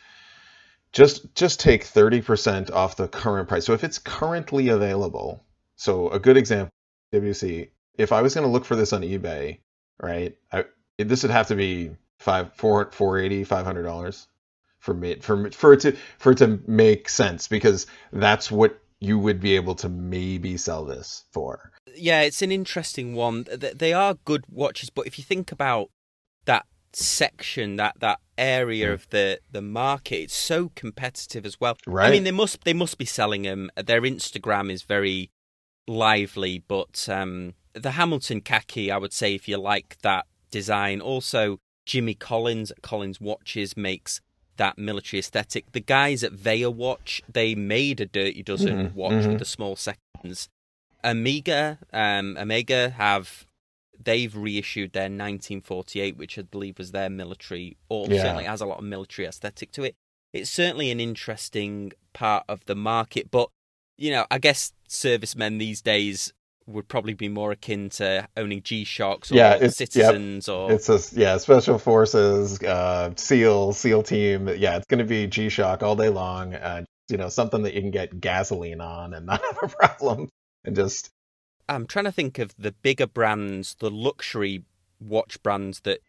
just 0.92 1.34
just 1.34 1.60
take 1.60 1.84
30% 1.84 2.70
off 2.70 2.96
the 2.96 3.08
current 3.08 3.48
price. 3.48 3.64
So 3.64 3.72
if 3.72 3.84
it's 3.84 3.98
currently 3.98 4.68
available, 4.68 5.44
so 5.76 6.10
a 6.10 6.18
good 6.18 6.36
example 6.36 6.70
WC, 7.14 7.70
if 7.98 8.12
I 8.12 8.22
was 8.22 8.34
going 8.34 8.46
to 8.46 8.52
look 8.52 8.64
for 8.64 8.76
this 8.76 8.92
on 8.92 9.02
eBay, 9.02 9.58
right, 10.00 10.36
I, 10.52 10.64
this 10.98 11.22
would 11.22 11.32
have 11.32 11.48
to 11.48 11.56
be 11.56 11.90
five, 12.18 12.54
four, 12.54 12.90
four 12.92 13.18
eighty, 13.18 13.44
five 13.44 13.64
hundred 13.64 13.84
dollars 13.84 14.28
for 14.80 14.94
me, 14.94 15.16
for 15.16 15.50
for 15.50 15.72
it 15.72 15.80
to 15.80 15.96
for 16.18 16.32
it 16.32 16.38
to 16.38 16.60
make 16.66 17.08
sense 17.08 17.48
because 17.48 17.86
that's 18.12 18.50
what 18.50 18.78
you 19.00 19.18
would 19.18 19.40
be 19.40 19.56
able 19.56 19.74
to 19.74 19.88
maybe 19.88 20.56
sell 20.56 20.84
this 20.84 21.24
for. 21.32 21.72
Yeah, 21.96 22.20
it's 22.22 22.42
an 22.42 22.52
interesting 22.52 23.14
one. 23.14 23.46
They 23.50 23.92
are 23.92 24.14
good 24.24 24.44
watches, 24.48 24.90
but 24.90 25.06
if 25.06 25.18
you 25.18 25.24
think 25.24 25.50
about 25.50 25.90
that 26.44 26.66
section, 26.94 27.76
that 27.76 27.96
that 28.00 28.20
area 28.38 28.88
mm. 28.88 28.94
of 28.94 29.10
the 29.10 29.40
the 29.50 29.62
market, 29.62 30.16
it's 30.16 30.36
so 30.36 30.70
competitive 30.74 31.46
as 31.46 31.60
well. 31.60 31.76
Right. 31.86 32.08
I 32.08 32.10
mean, 32.10 32.24
they 32.24 32.32
must 32.32 32.64
they 32.64 32.74
must 32.74 32.98
be 32.98 33.04
selling 33.04 33.42
them. 33.42 33.70
Their 33.76 34.02
Instagram 34.02 34.70
is 34.70 34.82
very 34.82 35.30
lively, 35.86 36.62
but 36.66 37.08
um, 37.08 37.54
the 37.74 37.92
Hamilton 37.92 38.40
khaki, 38.40 38.90
I 38.90 38.98
would 38.98 39.12
say, 39.12 39.34
if 39.34 39.48
you 39.48 39.58
like 39.58 39.98
that 40.02 40.26
design. 40.50 41.00
Also, 41.00 41.58
Jimmy 41.86 42.14
Collins 42.14 42.72
Collins 42.82 43.20
Watches 43.20 43.76
makes 43.76 44.20
that 44.56 44.78
military 44.78 45.18
aesthetic. 45.18 45.72
The 45.72 45.80
guys 45.80 46.22
at 46.22 46.32
Veya 46.32 46.72
Watch, 46.72 47.22
they 47.28 47.54
made 47.54 48.00
a 48.00 48.06
Dirty 48.06 48.42
Dozen 48.42 48.76
mm-hmm. 48.88 48.96
watch 48.96 49.12
mm-hmm. 49.12 49.30
with 49.30 49.38
the 49.38 49.44
small 49.44 49.76
seconds. 49.76 50.48
Omega, 51.04 51.78
um, 51.92 52.36
Omega 52.38 52.90
have 52.90 53.46
they've 53.98 54.34
reissued 54.34 54.92
their 54.92 55.04
1948, 55.04 56.16
which 56.16 56.38
I 56.38 56.42
believe 56.42 56.78
was 56.78 56.92
their 56.92 57.10
military, 57.10 57.76
or 57.88 58.06
yeah. 58.08 58.22
certainly 58.22 58.44
has 58.44 58.60
a 58.60 58.66
lot 58.66 58.78
of 58.78 58.84
military 58.84 59.26
aesthetic 59.26 59.72
to 59.72 59.84
it. 59.84 59.94
It's 60.32 60.50
certainly 60.50 60.90
an 60.90 61.00
interesting 61.00 61.92
part 62.12 62.44
of 62.48 62.64
the 62.64 62.74
market, 62.74 63.30
but 63.30 63.48
you 63.98 64.10
know, 64.10 64.26
I 64.30 64.38
guess 64.38 64.72
servicemen 64.88 65.58
these 65.58 65.82
days 65.82 66.32
would 66.66 66.88
probably 66.88 67.14
be 67.14 67.28
more 67.28 67.52
akin 67.52 67.90
to 67.90 68.28
owning 68.36 68.62
G 68.62 68.84
Shocks 68.84 69.30
or 69.30 69.36
yeah, 69.36 69.68
citizens 69.68 70.48
yep. 70.48 70.56
or 70.56 70.72
it's 70.72 70.88
a 70.88 71.00
yeah 71.18 71.36
special 71.36 71.78
forces 71.78 72.62
uh, 72.62 73.10
SEAL 73.16 73.72
SEAL 73.74 74.02
team. 74.04 74.48
Yeah, 74.48 74.76
it's 74.76 74.86
going 74.86 74.98
to 74.98 75.04
be 75.04 75.26
G 75.26 75.48
Shock 75.48 75.82
all 75.82 75.96
day 75.96 76.08
long. 76.08 76.54
Uh, 76.54 76.84
you 77.08 77.16
know, 77.16 77.28
something 77.28 77.62
that 77.64 77.74
you 77.74 77.80
can 77.80 77.90
get 77.90 78.20
gasoline 78.20 78.80
on 78.80 79.12
and 79.12 79.26
not 79.26 79.42
have 79.60 79.62
a 79.62 79.68
problem. 79.68 80.28
And 80.64 80.76
just 80.76 81.10
I'm 81.74 81.86
trying 81.86 82.04
to 82.04 82.12
think 82.12 82.38
of 82.38 82.54
the 82.58 82.72
bigger 82.72 83.06
brands, 83.06 83.76
the 83.78 83.90
luxury 83.90 84.64
watch 85.00 85.42
brands 85.42 85.80
that 85.80 86.00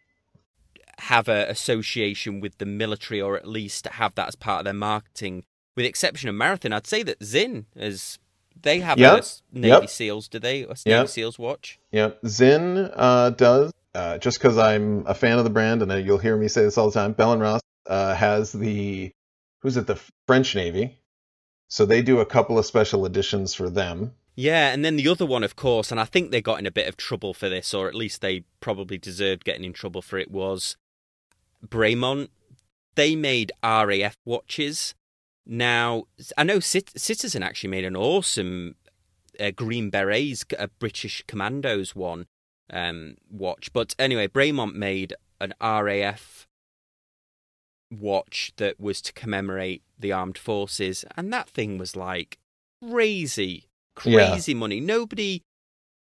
have 1.00 1.28
an 1.28 1.50
association 1.50 2.40
with 2.40 2.58
the 2.60 2.66
military 2.66 3.20
or 3.20 3.36
at 3.36 3.48
least 3.48 3.88
have 3.88 4.16
that 4.16 4.28
as 4.28 4.36
part 4.36 4.60
of 4.60 4.66
their 4.66 4.74
marketing. 4.74 5.46
With 5.76 5.84
the 5.84 5.90
exception 5.90 6.30
of 6.30 6.36
Marathon, 6.36 6.74
I'd 6.74 6.86
say 6.86 7.02
that 7.04 7.24
Sinn 7.24 7.66
is 7.76 8.20
they 8.62 8.80
have 8.80 8.98
yep. 8.98 9.24
a 9.24 9.58
Navy 9.58 9.68
yep. 9.68 9.90
SEALs, 9.90 10.28
do 10.28 10.40
they? 10.40 10.64
A 10.64 10.68
Navy 10.68 10.80
yep. 10.86 11.10
SEALs 11.10 11.40
watch? 11.40 11.80
Yep. 11.92 12.20
Sinn 12.26 12.92
uh, 12.94 13.32
does. 13.32 13.72
Uh, 13.96 14.18
just 14.18 14.40
because 14.40 14.58
I'm 14.58 15.06
a 15.06 15.14
fan 15.14 15.38
of 15.38 15.44
the 15.44 15.52
brand, 15.52 15.84
and 15.84 16.06
you'll 16.06 16.18
hear 16.18 16.36
me 16.36 16.48
say 16.48 16.64
this 16.64 16.78
all 16.80 16.90
the 16.90 16.94
time. 16.94 17.14
Bell 17.14 17.34
and 17.34 17.42
Ross 17.42 17.62
uh, 17.86 18.16
has 18.16 18.52
the 18.52 19.12
who's 19.62 19.78
it? 19.78 19.86
The 19.86 20.00
French 20.28 20.56
Navy. 20.56 21.00
So 21.68 21.86
they 21.86 22.02
do 22.02 22.20
a 22.20 22.26
couple 22.26 22.58
of 22.58 22.66
special 22.66 23.06
editions 23.06 23.54
for 23.54 23.70
them. 23.70 24.14
Yeah, 24.36 24.74
and 24.74 24.84
then 24.84 24.96
the 24.96 25.08
other 25.08 25.26
one, 25.26 25.44
of 25.44 25.56
course, 25.56 25.92
and 25.92 26.00
I 26.00 26.06
think 26.06 26.32
they 26.32 26.42
got 26.42 26.60
in 26.60 26.66
a 26.66 26.72
bit 26.72 26.88
of 26.88 26.98
trouble 26.98 27.34
for 27.34 27.50
this, 27.50 27.74
or 27.74 27.88
at 27.88 27.96
least 27.96 28.22
they 28.22 28.46
probably 28.62 28.98
deserved 28.98 29.44
getting 29.44 29.64
in 29.64 29.74
trouble 29.74 30.02
for 30.02 30.18
it, 30.18 30.32
was 30.32 30.76
Bremont 31.66 32.30
they 32.96 33.16
made 33.16 33.52
RAF 33.64 34.16
watches. 34.26 34.94
Now, 35.46 36.04
I 36.38 36.44
know 36.44 36.60
Citizen 36.60 37.44
actually 37.44 37.70
made 37.70 37.86
an 37.86 37.96
awesome 37.96 38.76
uh, 39.40 39.52
Green 39.52 39.90
Berets, 39.90 40.46
a 40.58 40.68
British 40.68 41.24
Commandos 41.28 41.96
one 41.96 42.28
um, 42.72 43.16
watch. 43.30 43.74
But 43.74 43.96
anyway, 44.00 44.28
Bremont 44.28 44.76
made 44.76 45.14
an 45.42 45.54
RAF 45.62 46.48
watch 47.92 48.54
that 48.58 48.80
was 48.80 49.02
to 49.02 49.14
commemorate 49.14 49.84
the 50.00 50.12
armed 50.12 50.38
forces, 50.38 51.04
and 51.18 51.32
that 51.34 51.50
thing 51.50 51.78
was 51.78 51.96
like 51.96 52.38
crazy, 52.82 53.68
crazy 53.96 54.52
yeah. 54.52 54.58
money. 54.58 54.80
Nobody, 54.80 55.44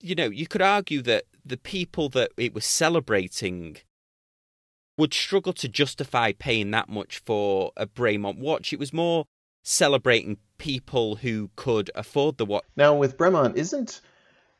you 0.01 0.15
know, 0.15 0.29
you 0.29 0.47
could 0.47 0.61
argue 0.61 1.01
that 1.03 1.23
the 1.45 1.57
people 1.57 2.09
that 2.09 2.31
it 2.37 2.53
was 2.53 2.65
celebrating 2.65 3.77
would 4.97 5.13
struggle 5.13 5.53
to 5.53 5.67
justify 5.67 6.31
paying 6.31 6.71
that 6.71 6.89
much 6.89 7.19
for 7.19 7.71
a 7.77 7.85
Bremont 7.85 8.39
watch. 8.39 8.73
It 8.73 8.79
was 8.79 8.91
more 8.91 9.25
celebrating 9.63 10.37
people 10.57 11.17
who 11.17 11.51
could 11.55 11.91
afford 11.93 12.37
the 12.37 12.45
watch. 12.45 12.63
Now, 12.75 12.95
with 12.95 13.17
Bremont, 13.17 13.55
isn't 13.55 14.01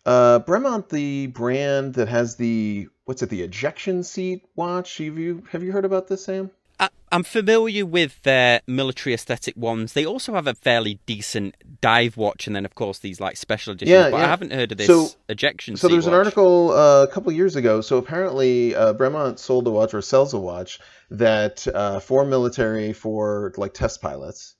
uh, 0.05 0.39
Bremont 0.39 0.89
the 0.89 1.27
brand 1.27 1.95
that 1.95 2.07
has 2.07 2.35
the 2.35 2.87
what's 3.05 3.23
it? 3.23 3.29
The 3.29 3.41
ejection 3.41 4.03
seat 4.03 4.45
watch. 4.55 4.97
Have 4.97 5.17
you 5.17 5.43
have 5.51 5.63
you 5.63 5.71
heard 5.71 5.85
about 5.85 6.07
this, 6.07 6.25
Sam? 6.25 6.51
I, 6.79 6.89
am 7.11 7.23
familiar 7.23 7.85
with 7.85 8.21
their 8.23 8.61
military 8.67 9.13
aesthetic 9.13 9.55
ones. 9.55 9.93
They 9.93 10.05
also 10.05 10.33
have 10.33 10.47
a 10.47 10.53
fairly 10.53 10.99
decent 11.05 11.55
dive 11.81 12.17
watch, 12.17 12.47
and 12.47 12.55
then 12.55 12.65
of 12.65 12.75
course 12.75 12.99
these 12.99 13.19
like 13.19 13.37
special 13.37 13.73
editions. 13.73 13.91
Yeah, 13.91 14.09
but 14.09 14.17
yeah. 14.17 14.25
I 14.25 14.27
haven't 14.27 14.51
heard 14.51 14.71
of 14.71 14.77
this 14.77 14.87
so, 14.87 15.09
ejection. 15.29 15.77
So 15.77 15.87
there's 15.87 16.07
an 16.07 16.13
article 16.13 16.71
uh, 16.71 17.03
a 17.03 17.07
couple 17.07 17.31
years 17.31 17.55
ago. 17.55 17.81
So 17.81 17.97
apparently 17.97 18.75
uh, 18.75 18.93
Bremont 18.93 19.39
sold 19.39 19.67
a 19.67 19.71
watch 19.71 19.93
or 19.93 20.01
sells 20.01 20.33
a 20.33 20.39
watch 20.39 20.79
that 21.11 21.67
uh, 21.67 21.99
for 21.99 22.25
military 22.25 22.93
for 22.93 23.53
like 23.57 23.73
test 23.73 24.01
pilots, 24.01 24.55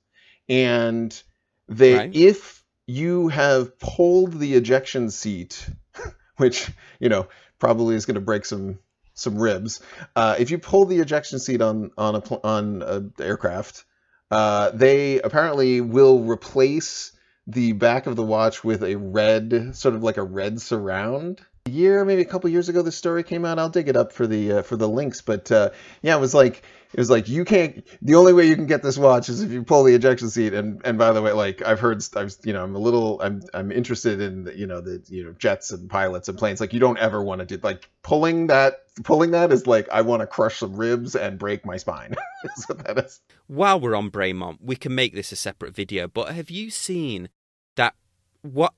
and 0.48 1.20
they 1.68 1.94
right. 1.94 2.14
if 2.14 2.64
you 2.86 3.28
have 3.28 3.78
pulled 3.78 4.38
the 4.38 4.54
ejection 4.54 5.10
seat, 5.10 5.68
which 6.36 6.70
you 6.98 7.08
know 7.08 7.28
probably 7.58 7.94
is 7.94 8.06
going 8.06 8.14
to 8.14 8.20
break 8.20 8.44
some 8.44 8.78
some 9.18 9.38
ribs. 9.38 9.80
Uh, 10.14 10.36
if 10.38 10.50
you 10.50 10.58
pull 10.58 10.84
the 10.84 11.00
ejection 11.00 11.38
seat 11.38 11.60
on 11.60 11.90
on 11.98 12.16
a 12.16 12.20
on 12.44 12.82
an 12.82 13.12
aircraft, 13.20 13.84
uh, 14.30 14.70
they 14.70 15.20
apparently 15.20 15.80
will 15.80 16.20
replace 16.20 17.12
the 17.46 17.72
back 17.72 18.06
of 18.06 18.14
the 18.14 18.22
watch 18.22 18.62
with 18.62 18.82
a 18.84 18.96
red, 18.96 19.74
sort 19.74 19.94
of 19.94 20.02
like 20.02 20.18
a 20.18 20.22
red 20.22 20.60
surround. 20.60 21.40
Year, 21.68 22.04
maybe 22.04 22.22
a 22.22 22.26
couple 22.26 22.50
years 22.50 22.68
ago, 22.68 22.82
this 22.82 22.96
story 22.96 23.22
came 23.22 23.44
out. 23.44 23.58
I'll 23.58 23.68
dig 23.68 23.88
it 23.88 23.96
up 23.96 24.12
for 24.12 24.26
the 24.26 24.52
uh, 24.52 24.62
for 24.62 24.76
the 24.76 24.88
links, 24.88 25.20
but 25.20 25.50
uh, 25.52 25.70
yeah, 26.02 26.16
it 26.16 26.20
was 26.20 26.34
like 26.34 26.62
it 26.92 26.98
was 26.98 27.10
like 27.10 27.28
you 27.28 27.44
can't. 27.44 27.86
The 28.00 28.14
only 28.14 28.32
way 28.32 28.46
you 28.46 28.54
can 28.54 28.66
get 28.66 28.82
this 28.82 28.96
watch 28.96 29.28
is 29.28 29.42
if 29.42 29.50
you 29.50 29.62
pull 29.62 29.84
the 29.84 29.94
ejection 29.94 30.30
seat. 30.30 30.54
And 30.54 30.80
and 30.84 30.96
by 30.96 31.12
the 31.12 31.20
way, 31.20 31.32
like 31.32 31.60
I've 31.62 31.80
heard, 31.80 32.02
I've 32.16 32.34
you 32.44 32.52
know, 32.54 32.64
I'm 32.64 32.74
a 32.74 32.78
little, 32.78 33.20
I'm 33.20 33.42
I'm 33.52 33.70
interested 33.70 34.20
in 34.20 34.44
the, 34.44 34.56
you 34.56 34.66
know 34.66 34.80
the 34.80 35.02
you 35.08 35.24
know 35.24 35.32
jets 35.32 35.70
and 35.70 35.90
pilots 35.90 36.28
and 36.28 36.38
planes. 36.38 36.60
Like 36.60 36.72
you 36.72 36.80
don't 36.80 36.98
ever 36.98 37.22
want 37.22 37.40
to 37.40 37.46
do 37.46 37.60
like 37.62 37.88
pulling 38.02 38.46
that. 38.46 38.84
Pulling 39.04 39.32
that 39.32 39.52
is 39.52 39.66
like 39.66 39.88
I 39.90 40.00
want 40.00 40.20
to 40.22 40.26
crush 40.26 40.58
some 40.58 40.76
ribs 40.76 41.14
and 41.14 41.38
break 41.38 41.66
my 41.66 41.76
spine. 41.76 42.14
so 42.54 42.72
that 42.72 42.98
is. 42.98 43.20
While 43.46 43.80
we're 43.80 43.94
on 43.94 44.10
Bremont, 44.10 44.58
we 44.60 44.74
can 44.74 44.94
make 44.94 45.14
this 45.14 45.30
a 45.30 45.36
separate 45.36 45.74
video. 45.74 46.08
But 46.08 46.34
have 46.34 46.50
you 46.50 46.70
seen 46.70 47.28
that? 47.76 47.94
What 48.42 48.72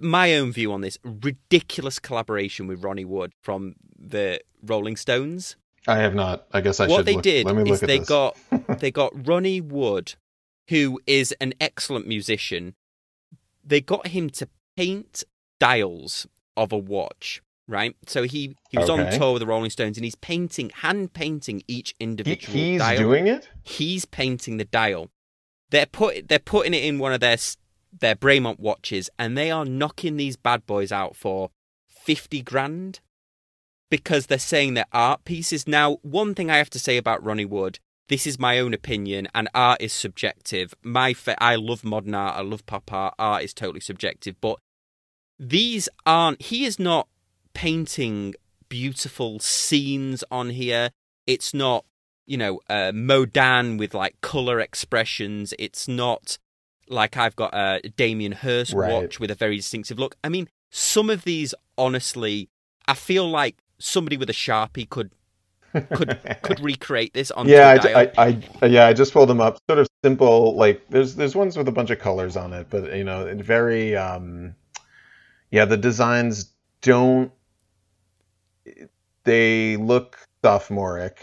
my 0.00 0.34
own 0.36 0.52
view 0.52 0.72
on 0.72 0.80
this 0.80 0.98
ridiculous 1.04 1.98
collaboration 1.98 2.66
with 2.66 2.82
Ronnie 2.82 3.04
Wood 3.04 3.32
from 3.42 3.74
the 3.98 4.40
Rolling 4.62 4.96
Stones. 4.96 5.56
I 5.86 5.98
have 5.98 6.14
not. 6.14 6.46
I 6.52 6.60
guess 6.60 6.80
I 6.80 6.84
what 6.84 6.88
should. 6.88 6.96
What 6.96 7.06
they 7.06 7.14
look, 7.14 7.22
did 7.22 7.46
let 7.46 7.56
me 7.56 7.64
look 7.64 7.74
is 7.74 7.80
they 7.80 7.98
this. 7.98 8.08
got 8.08 8.36
they 8.78 8.90
got 8.90 9.12
Ronnie 9.26 9.60
Wood, 9.60 10.14
who 10.68 11.00
is 11.06 11.32
an 11.40 11.54
excellent 11.60 12.06
musician. 12.06 12.74
They 13.62 13.80
got 13.80 14.08
him 14.08 14.30
to 14.30 14.48
paint 14.76 15.24
dials 15.60 16.26
of 16.56 16.72
a 16.72 16.78
watch, 16.78 17.42
right? 17.68 17.96
So 18.06 18.22
he 18.22 18.56
he 18.70 18.78
was 18.78 18.90
okay. 18.90 19.06
on 19.06 19.18
tour 19.18 19.32
with 19.34 19.40
the 19.40 19.46
Rolling 19.46 19.70
Stones, 19.70 19.96
and 19.98 20.04
he's 20.04 20.14
painting, 20.14 20.70
hand 20.70 21.12
painting 21.12 21.62
each 21.68 21.94
individual. 22.00 22.54
He, 22.54 22.72
he's 22.72 22.80
dial. 22.80 22.98
doing 22.98 23.26
it. 23.26 23.48
He's 23.62 24.04
painting 24.04 24.56
the 24.56 24.64
dial. 24.64 25.10
They're 25.70 25.86
put 25.86 26.28
they're 26.28 26.38
putting 26.38 26.74
it 26.74 26.84
in 26.84 26.98
one 26.98 27.12
of 27.12 27.20
their 27.20 27.36
their 28.00 28.16
Bremont 28.16 28.58
watches, 28.58 29.08
and 29.18 29.36
they 29.36 29.50
are 29.50 29.64
knocking 29.64 30.16
these 30.16 30.36
bad 30.36 30.66
boys 30.66 30.92
out 30.92 31.16
for 31.16 31.50
fifty 31.86 32.42
grand 32.42 33.00
because 33.90 34.26
they're 34.26 34.38
saying 34.38 34.74
they're 34.74 34.84
art 34.92 35.24
pieces. 35.24 35.66
Now, 35.68 35.98
one 36.02 36.34
thing 36.34 36.50
I 36.50 36.56
have 36.56 36.70
to 36.70 36.78
say 36.78 36.96
about 36.96 37.24
Ronnie 37.24 37.44
Wood, 37.44 37.78
this 38.08 38.26
is 38.26 38.38
my 38.38 38.58
own 38.58 38.74
opinion, 38.74 39.28
and 39.34 39.48
art 39.54 39.80
is 39.80 39.92
subjective. 39.92 40.74
My 40.82 41.14
fa- 41.14 41.42
I 41.42 41.56
love 41.56 41.84
modern 41.84 42.14
art, 42.14 42.36
I 42.36 42.42
love 42.42 42.66
pop 42.66 42.92
art. 42.92 43.14
Art 43.18 43.44
is 43.44 43.54
totally 43.54 43.80
subjective, 43.80 44.36
but 44.40 44.58
these 45.38 45.88
aren't. 46.04 46.42
He 46.42 46.64
is 46.64 46.78
not 46.78 47.08
painting 47.54 48.34
beautiful 48.68 49.38
scenes 49.38 50.24
on 50.30 50.50
here. 50.50 50.90
It's 51.26 51.54
not, 51.54 51.84
you 52.26 52.36
know, 52.36 52.60
uh, 52.68 52.92
Modan 52.92 53.78
with 53.78 53.94
like 53.94 54.20
color 54.20 54.60
expressions. 54.60 55.54
It's 55.58 55.86
not 55.88 56.38
like 56.88 57.16
I've 57.16 57.36
got 57.36 57.54
a 57.54 57.80
Damien 57.96 58.32
Hirst 58.32 58.72
right. 58.72 58.92
watch 58.92 59.20
with 59.20 59.30
a 59.30 59.34
very 59.34 59.56
distinctive 59.56 59.98
look. 59.98 60.16
I 60.24 60.28
mean, 60.28 60.48
some 60.70 61.10
of 61.10 61.24
these, 61.24 61.54
honestly, 61.78 62.48
I 62.86 62.94
feel 62.94 63.28
like 63.28 63.56
somebody 63.78 64.16
with 64.16 64.30
a 64.30 64.34
sharpie 64.34 64.88
could 64.88 65.10
could 65.94 66.18
could 66.42 66.60
recreate 66.60 67.12
this 67.14 67.30
on 67.32 67.48
yeah 67.48 67.76
I, 67.82 68.12
I, 68.16 68.42
I, 68.62 68.66
yeah 68.66 68.86
i 68.86 68.92
just 68.92 69.12
pulled 69.12 69.28
them 69.28 69.40
up 69.40 69.58
sort 69.68 69.80
of 69.80 69.88
simple 70.04 70.56
like 70.56 70.82
there's 70.88 71.16
there's 71.16 71.34
ones 71.34 71.56
with 71.56 71.66
a 71.66 71.72
bunch 71.72 71.90
of 71.90 71.98
colors 71.98 72.36
on 72.36 72.52
it 72.52 72.68
but 72.70 72.94
you 72.96 73.02
know 73.02 73.34
very 73.34 73.96
um 73.96 74.54
yeah 75.50 75.64
the 75.64 75.76
designs 75.76 76.52
don't 76.80 77.32
they 79.24 79.76
look 79.76 80.18
sophomoric 80.44 81.18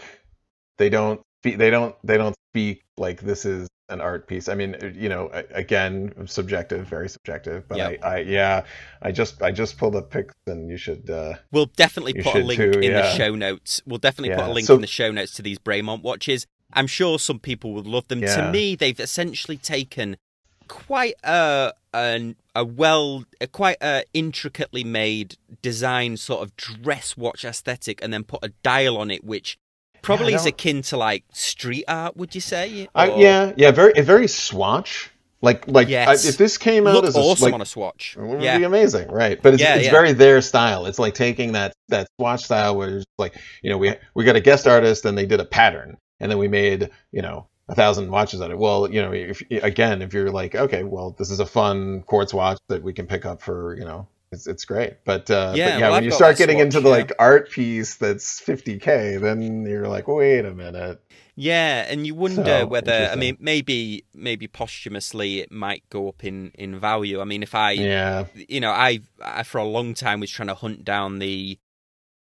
they 0.76 0.90
don't 0.90 1.22
they 1.42 1.70
don't 1.70 1.94
they 2.04 2.18
don't 2.18 2.36
speak 2.50 2.82
like 2.98 3.20
this 3.22 3.44
is 3.44 3.68
an 3.92 4.00
art 4.00 4.26
piece. 4.26 4.48
I 4.48 4.54
mean, 4.54 4.76
you 4.96 5.08
know, 5.08 5.30
again, 5.50 6.12
subjective, 6.26 6.86
very 6.86 7.08
subjective. 7.08 7.68
But 7.68 7.78
yep. 7.78 8.00
I, 8.02 8.08
I, 8.08 8.18
yeah, 8.20 8.64
I 9.02 9.12
just, 9.12 9.42
I 9.42 9.52
just 9.52 9.78
pulled 9.78 9.94
up 9.94 10.10
pics, 10.10 10.34
and 10.46 10.70
you 10.70 10.76
should. 10.76 11.08
Uh, 11.08 11.34
we'll 11.52 11.66
definitely 11.66 12.14
put 12.14 12.34
a 12.34 12.44
link 12.44 12.60
too, 12.60 12.70
in 12.80 12.90
yeah. 12.90 13.02
the 13.02 13.14
show 13.14 13.34
notes. 13.34 13.80
We'll 13.86 13.98
definitely 13.98 14.30
yeah. 14.30 14.40
put 14.40 14.50
a 14.50 14.52
link 14.52 14.66
so, 14.66 14.74
in 14.74 14.80
the 14.80 14.86
show 14.86 15.12
notes 15.12 15.32
to 15.34 15.42
these 15.42 15.58
Bremont 15.58 16.02
watches. 16.02 16.46
I'm 16.72 16.86
sure 16.86 17.18
some 17.18 17.38
people 17.38 17.74
would 17.74 17.86
love 17.86 18.08
them. 18.08 18.22
Yeah. 18.22 18.36
To 18.36 18.50
me, 18.50 18.74
they've 18.74 18.98
essentially 18.98 19.58
taken 19.58 20.16
quite 20.68 21.14
a 21.22 21.72
a, 21.94 22.34
a 22.54 22.64
well, 22.64 23.24
a 23.40 23.46
quite 23.46 23.76
a 23.82 24.04
intricately 24.14 24.84
made 24.84 25.36
design 25.60 26.16
sort 26.16 26.42
of 26.42 26.56
dress 26.56 27.16
watch 27.16 27.44
aesthetic, 27.44 28.02
and 28.02 28.12
then 28.12 28.24
put 28.24 28.40
a 28.42 28.48
dial 28.62 28.96
on 28.96 29.10
it, 29.10 29.22
which 29.22 29.58
Probably 30.02 30.32
yeah, 30.32 30.38
is 30.38 30.46
akin 30.46 30.82
to 30.82 30.96
like 30.96 31.24
street 31.32 31.84
art, 31.86 32.16
would 32.16 32.34
you 32.34 32.40
say? 32.40 32.88
Uh, 32.94 33.14
yeah, 33.16 33.52
yeah, 33.56 33.70
very, 33.70 33.92
very 34.02 34.26
swatch. 34.26 35.10
Like, 35.40 35.66
like 35.66 35.88
yes. 35.88 36.24
I, 36.24 36.28
if 36.28 36.36
this 36.36 36.56
came 36.58 36.86
out 36.86 36.94
Look 36.94 37.04
as 37.04 37.16
a, 37.16 37.20
awesome 37.20 37.46
like, 37.46 37.54
on 37.54 37.60
a 37.60 37.66
swatch, 37.66 38.16
it 38.16 38.22
would 38.22 38.42
yeah. 38.42 38.58
be 38.58 38.64
amazing, 38.64 39.08
right? 39.10 39.42
But 39.42 39.54
it's, 39.54 39.62
yeah, 39.62 39.74
it's 39.74 39.86
yeah. 39.86 39.90
very 39.90 40.12
their 40.12 40.40
style. 40.40 40.86
It's 40.86 41.00
like 41.00 41.14
taking 41.14 41.52
that 41.52 41.72
that 41.88 42.06
swatch 42.16 42.44
style 42.44 42.76
where 42.76 42.98
it's 42.98 43.06
like, 43.18 43.36
you 43.62 43.70
know, 43.70 43.78
we 43.78 43.94
we 44.14 44.24
got 44.24 44.36
a 44.36 44.40
guest 44.40 44.68
artist 44.68 45.04
and 45.04 45.18
they 45.18 45.26
did 45.26 45.40
a 45.40 45.44
pattern, 45.44 45.96
and 46.20 46.30
then 46.30 46.38
we 46.38 46.46
made, 46.46 46.90
you 47.10 47.22
know, 47.22 47.48
a 47.68 47.74
thousand 47.74 48.10
watches 48.10 48.40
on 48.40 48.52
it. 48.52 48.58
Well, 48.58 48.88
you 48.88 49.02
know, 49.02 49.12
if 49.12 49.42
again, 49.50 50.00
if 50.00 50.14
you're 50.14 50.30
like, 50.30 50.54
okay, 50.54 50.84
well, 50.84 51.16
this 51.18 51.30
is 51.30 51.40
a 51.40 51.46
fun 51.46 52.02
quartz 52.02 52.32
watch 52.32 52.58
that 52.68 52.82
we 52.82 52.92
can 52.92 53.06
pick 53.06 53.24
up 53.24 53.42
for, 53.42 53.76
you 53.76 53.84
know, 53.84 54.06
it's, 54.32 54.46
it's 54.46 54.64
great. 54.64 55.04
But 55.04 55.30
uh, 55.30 55.52
yeah, 55.54 55.72
but 55.72 55.78
yeah 55.78 55.80
well, 55.80 55.92
when 55.92 56.04
you 56.04 56.10
start 56.10 56.36
getting 56.38 56.56
swatch, 56.56 56.64
into 56.64 56.80
the 56.80 56.88
yeah. 56.88 56.96
like 56.96 57.12
art 57.18 57.50
piece 57.50 57.96
that's 57.96 58.40
50k, 58.40 59.20
then 59.20 59.64
you're 59.66 59.88
like, 59.88 60.08
wait 60.08 60.44
a 60.44 60.54
minute. 60.54 61.00
Yeah, 61.34 61.86
and 61.88 62.06
you 62.06 62.14
wonder 62.14 62.60
so, 62.60 62.66
whether 62.66 63.08
I 63.10 63.14
mean 63.14 63.38
maybe 63.40 64.04
maybe 64.12 64.48
posthumously 64.48 65.40
it 65.40 65.50
might 65.50 65.88
go 65.88 66.08
up 66.08 66.24
in 66.24 66.50
in 66.54 66.78
value. 66.78 67.20
I 67.20 67.24
mean, 67.24 67.42
if 67.42 67.54
I 67.54 67.72
yeah, 67.72 68.26
you 68.34 68.60
know, 68.60 68.70
I, 68.70 69.00
I 69.22 69.42
for 69.42 69.58
a 69.58 69.64
long 69.64 69.94
time 69.94 70.20
was 70.20 70.30
trying 70.30 70.48
to 70.48 70.54
hunt 70.54 70.84
down 70.84 71.20
the 71.20 71.58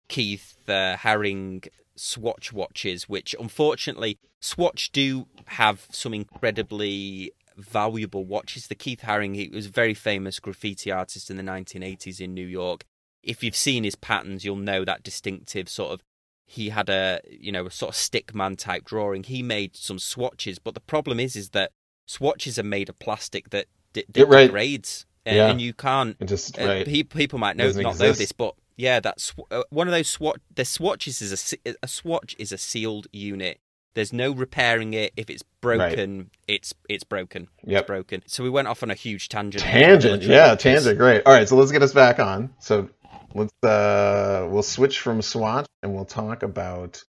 Keith 0.07 0.57
uh, 0.67 0.97
Haring 0.97 1.67
Swatch 1.95 2.53
watches, 2.53 3.09
which 3.09 3.33
unfortunately 3.39 4.19
Swatch 4.39 4.91
do 4.91 5.27
have 5.45 5.87
some 5.91 6.13
incredibly 6.13 7.31
valuable 7.61 8.25
watches. 8.25 8.67
The 8.67 8.75
Keith 8.75 9.01
Haring, 9.01 9.35
he 9.35 9.49
was 9.49 9.67
a 9.67 9.69
very 9.69 9.93
famous 9.93 10.39
graffiti 10.39 10.91
artist 10.91 11.29
in 11.29 11.37
the 11.37 11.43
1980s 11.43 12.19
in 12.19 12.33
New 12.33 12.45
York. 12.45 12.85
If 13.23 13.43
you've 13.43 13.55
seen 13.55 13.83
his 13.83 13.95
patterns, 13.95 14.43
you'll 14.43 14.55
know 14.55 14.83
that 14.85 15.03
distinctive 15.03 15.69
sort 15.69 15.91
of. 15.91 16.03
He 16.45 16.69
had 16.69 16.89
a 16.89 17.21
you 17.29 17.51
know 17.51 17.65
a 17.65 17.71
sort 17.71 17.95
of 17.95 17.95
stickman 17.95 18.57
type 18.57 18.83
drawing. 18.83 19.23
He 19.23 19.41
made 19.41 19.75
some 19.75 19.99
swatches, 19.99 20.59
but 20.59 20.73
the 20.73 20.81
problem 20.81 21.19
is 21.19 21.35
is 21.35 21.51
that 21.51 21.71
swatches 22.07 22.59
are 22.59 22.63
made 22.63 22.89
of 22.89 22.99
plastic 22.99 23.51
that 23.51 23.67
d- 23.93 24.03
right. 24.25 24.47
degrades, 24.47 25.05
and, 25.25 25.35
yeah. 25.37 25.49
and 25.49 25.61
you 25.61 25.73
can't. 25.73 26.19
just 26.27 26.59
uh, 26.59 26.65
right. 26.65 27.09
people 27.09 27.39
might 27.39 27.55
know 27.55 27.71
not 27.71 27.91
exist. 27.91 28.01
know 28.01 28.11
this, 28.11 28.31
but 28.33 28.55
yeah, 28.75 28.99
that's 28.99 29.33
uh, 29.49 29.63
one 29.69 29.87
of 29.87 29.93
those 29.93 30.09
swatch. 30.09 30.41
The 30.53 30.65
swatches 30.65 31.21
is 31.21 31.55
a 31.65 31.75
a 31.83 31.87
swatch 31.87 32.35
is 32.37 32.51
a 32.51 32.57
sealed 32.57 33.07
unit 33.13 33.59
There's 33.93 34.13
no 34.13 34.31
repairing 34.31 34.93
it. 34.93 35.13
If 35.17 35.29
it's 35.29 35.43
broken, 35.61 36.17
right. 36.17 36.27
it's 36.47 36.73
it's 36.87 37.03
broken. 37.03 37.47
Yep. 37.65 37.81
It's 37.81 37.87
broken. 37.87 38.23
So 38.25 38.43
we 38.43 38.49
went 38.49 38.67
off 38.67 38.83
on 38.83 38.91
a 38.91 38.95
huge 38.95 39.29
tangent. 39.29 39.63
Tangent, 39.63 40.23
yeah, 40.23 40.55
tangent. 40.55 40.97
Great. 40.97 41.23
All 41.25 41.33
right, 41.33 41.47
so 41.47 41.55
let's 41.55 41.71
get 41.71 41.81
us 41.81 41.93
back 41.93 42.19
on. 42.19 42.53
So 42.59 42.89
let's 43.33 43.51
uh 43.63 44.47
we'll 44.49 44.63
switch 44.63 44.99
from 44.99 45.21
Swatch 45.21 45.67
and 45.83 45.93
we'll 45.93 46.05
talk 46.05 46.43
about 46.43 47.03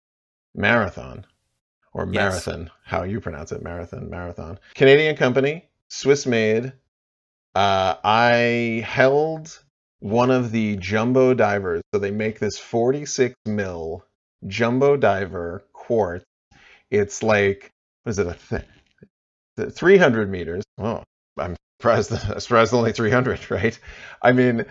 Marathon 0.54 1.26
or 1.92 2.06
Marathon, 2.06 2.62
yes. 2.62 2.70
how 2.84 3.02
you 3.02 3.20
pronounce 3.20 3.52
it, 3.52 3.62
Marathon, 3.62 4.08
Marathon. 4.08 4.58
Canadian 4.74 5.16
company, 5.16 5.68
Swiss 5.88 6.26
made. 6.26 6.72
Uh, 7.54 7.96
I 8.04 8.84
held 8.86 9.58
one 10.00 10.30
of 10.30 10.52
the 10.52 10.76
jumbo 10.76 11.34
divers. 11.34 11.82
So 11.92 11.98
they 11.98 12.10
make 12.10 12.38
this 12.38 12.58
46 12.58 13.34
mil 13.46 14.04
jumbo 14.46 14.96
diver 14.96 15.64
quartz. 15.72 16.24
It's 16.90 17.22
like, 17.22 17.72
what 18.02 18.10
is 18.10 18.18
it, 18.18 18.26
a 18.26 18.64
th- 19.56 19.72
300 19.72 20.30
meters. 20.30 20.64
Oh, 20.78 21.02
I'm 21.38 21.56
surprised, 21.80 22.10
surprised 22.40 22.74
only 22.74 22.92
300, 22.92 23.50
right? 23.50 23.78
I 24.22 24.32
mean, 24.32 24.66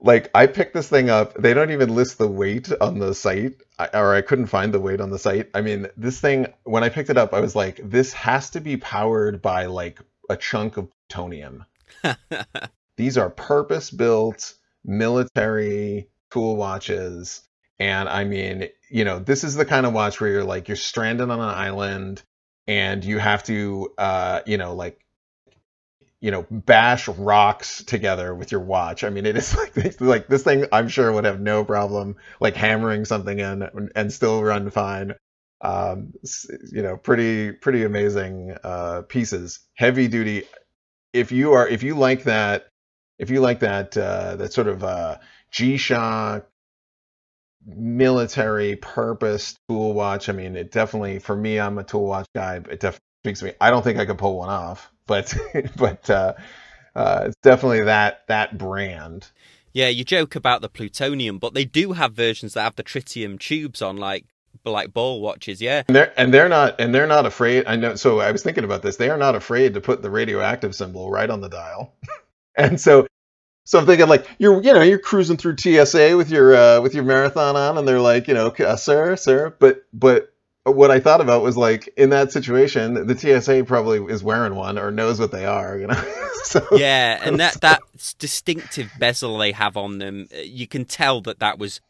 like 0.00 0.30
I 0.34 0.46
picked 0.46 0.74
this 0.74 0.88
thing 0.88 1.10
up. 1.10 1.34
They 1.34 1.54
don't 1.54 1.70
even 1.70 1.94
list 1.94 2.18
the 2.18 2.28
weight 2.28 2.70
on 2.80 2.98
the 2.98 3.14
site, 3.14 3.60
or 3.92 4.14
I 4.14 4.22
couldn't 4.22 4.46
find 4.46 4.72
the 4.72 4.80
weight 4.80 5.00
on 5.00 5.10
the 5.10 5.18
site. 5.18 5.50
I 5.54 5.60
mean, 5.60 5.88
this 5.96 6.20
thing 6.20 6.46
when 6.64 6.84
I 6.84 6.88
picked 6.88 7.10
it 7.10 7.18
up, 7.18 7.34
I 7.34 7.40
was 7.40 7.56
like, 7.56 7.80
this 7.82 8.12
has 8.12 8.50
to 8.50 8.60
be 8.60 8.76
powered 8.76 9.42
by 9.42 9.66
like 9.66 10.00
a 10.30 10.36
chunk 10.36 10.76
of 10.76 10.88
plutonium. 11.08 11.64
These 12.96 13.18
are 13.18 13.30
purpose-built 13.30 14.54
military 14.84 16.08
tool 16.30 16.56
watches, 16.56 17.42
and 17.78 18.08
I 18.08 18.24
mean, 18.24 18.68
you 18.90 19.04
know, 19.04 19.18
this 19.18 19.44
is 19.44 19.54
the 19.54 19.64
kind 19.64 19.86
of 19.86 19.92
watch 19.92 20.20
where 20.20 20.30
you're 20.30 20.44
like 20.44 20.68
you're 20.68 20.76
stranded 20.76 21.30
on 21.30 21.40
an 21.40 21.48
island 21.48 22.22
and 22.66 23.04
you 23.04 23.18
have 23.18 23.42
to, 23.44 23.92
uh, 23.98 24.40
you 24.46 24.56
know, 24.58 24.74
like 24.74 25.04
you 26.24 26.30
know 26.30 26.46
bash 26.50 27.06
rocks 27.06 27.84
together 27.84 28.34
with 28.34 28.50
your 28.50 28.62
watch. 28.62 29.04
I 29.04 29.10
mean 29.10 29.26
it 29.26 29.36
is 29.36 29.54
like 29.76 30.00
like 30.00 30.26
this 30.26 30.42
thing 30.42 30.64
i'm 30.72 30.88
sure 30.88 31.12
would 31.12 31.26
have 31.26 31.38
no 31.38 31.66
problem 31.66 32.16
like 32.40 32.56
hammering 32.56 33.04
something 33.04 33.38
in 33.38 33.90
and 33.94 34.10
still 34.10 34.42
run 34.42 34.70
fine. 34.70 35.12
Um 35.60 36.14
you 36.72 36.80
know 36.82 36.96
pretty 36.96 37.52
pretty 37.52 37.84
amazing 37.84 38.56
uh 38.64 39.02
pieces. 39.02 39.60
Heavy 39.74 40.08
duty. 40.08 40.44
If 41.12 41.30
you 41.30 41.52
are 41.52 41.68
if 41.68 41.82
you 41.82 41.94
like 41.94 42.24
that 42.24 42.68
if 43.18 43.28
you 43.28 43.40
like 43.40 43.60
that 43.60 43.94
uh 43.94 44.36
that 44.36 44.54
sort 44.54 44.68
of 44.68 44.82
uh 44.82 45.18
g-shock 45.50 46.48
military 47.66 48.76
purpose 48.76 49.56
tool 49.68 49.94
watch 49.94 50.28
i 50.28 50.32
mean 50.32 50.54
it 50.56 50.70
definitely 50.70 51.18
for 51.18 51.34
me 51.34 51.58
i'm 51.58 51.78
a 51.78 51.84
tool 51.84 52.04
watch 52.06 52.26
guy 52.34 52.56
it 52.56 52.80
definitely 52.80 53.00
speaks 53.22 53.38
to 53.38 53.46
me 53.46 53.52
i 53.60 53.70
don't 53.70 53.82
think 53.82 53.98
i 53.98 54.04
could 54.04 54.18
pull 54.18 54.36
one 54.36 54.50
off 54.50 54.90
but 55.06 55.34
but 55.76 56.08
uh, 56.10 56.34
uh, 56.94 57.24
it's 57.26 57.36
definitely 57.42 57.82
that 57.82 58.26
that 58.28 58.56
brand. 58.56 59.30
Yeah, 59.72 59.88
you 59.88 60.04
joke 60.04 60.36
about 60.36 60.60
the 60.60 60.68
plutonium, 60.68 61.38
but 61.38 61.54
they 61.54 61.64
do 61.64 61.92
have 61.92 62.12
versions 62.12 62.54
that 62.54 62.62
have 62.62 62.76
the 62.76 62.84
tritium 62.84 63.38
tubes 63.38 63.82
on, 63.82 63.96
like 63.96 64.26
like 64.64 64.92
ball 64.94 65.20
watches. 65.20 65.60
Yeah, 65.60 65.82
and 65.88 65.96
they're 65.96 66.12
and 66.16 66.32
they're 66.32 66.48
not 66.48 66.80
and 66.80 66.94
they're 66.94 67.08
not 67.08 67.26
afraid. 67.26 67.64
I 67.66 67.76
know. 67.76 67.96
So 67.96 68.20
I 68.20 68.30
was 68.30 68.42
thinking 68.42 68.64
about 68.64 68.82
this. 68.82 68.96
They 68.96 69.10
are 69.10 69.18
not 69.18 69.34
afraid 69.34 69.74
to 69.74 69.80
put 69.80 70.02
the 70.02 70.10
radioactive 70.10 70.74
symbol 70.74 71.10
right 71.10 71.28
on 71.28 71.40
the 71.40 71.48
dial, 71.48 71.94
and 72.56 72.80
so. 72.80 73.06
So 73.64 73.78
I'm 73.78 73.86
thinking 73.86 74.08
like 74.08 74.28
you're 74.38 74.62
you 74.62 74.72
know 74.72 74.82
you're 74.82 74.98
cruising 74.98 75.36
through 75.36 75.56
TSA 75.56 76.16
with 76.16 76.30
your 76.30 76.54
uh, 76.54 76.80
with 76.80 76.94
your 76.94 77.04
marathon 77.04 77.56
on 77.56 77.78
and 77.78 77.88
they're 77.88 78.00
like 78.00 78.28
you 78.28 78.34
know 78.34 78.48
uh, 78.48 78.76
sir 78.76 79.16
sir 79.16 79.54
but 79.58 79.84
but 79.92 80.34
what 80.64 80.90
I 80.90 80.98
thought 80.98 81.20
about 81.20 81.42
was 81.42 81.56
like 81.56 81.92
in 81.96 82.10
that 82.10 82.32
situation, 82.32 83.06
the 83.06 83.16
TSA 83.16 83.64
probably 83.64 84.02
is 84.12 84.24
wearing 84.24 84.54
one 84.54 84.78
or 84.78 84.90
knows 84.90 85.20
what 85.20 85.30
they 85.30 85.44
are, 85.44 85.78
you 85.78 85.86
know. 85.86 86.14
so, 86.44 86.66
yeah, 86.72 87.20
and 87.22 87.38
that 87.38 87.60
that 87.60 87.82
distinctive 88.18 88.90
bezel 88.98 89.36
they 89.38 89.52
have 89.52 89.76
on 89.76 89.98
them, 89.98 90.26
uh, 90.34 90.40
you 90.40 90.66
can 90.66 90.86
tell 90.86 91.20
that 91.22 91.38
that 91.40 91.58
was 91.58 91.80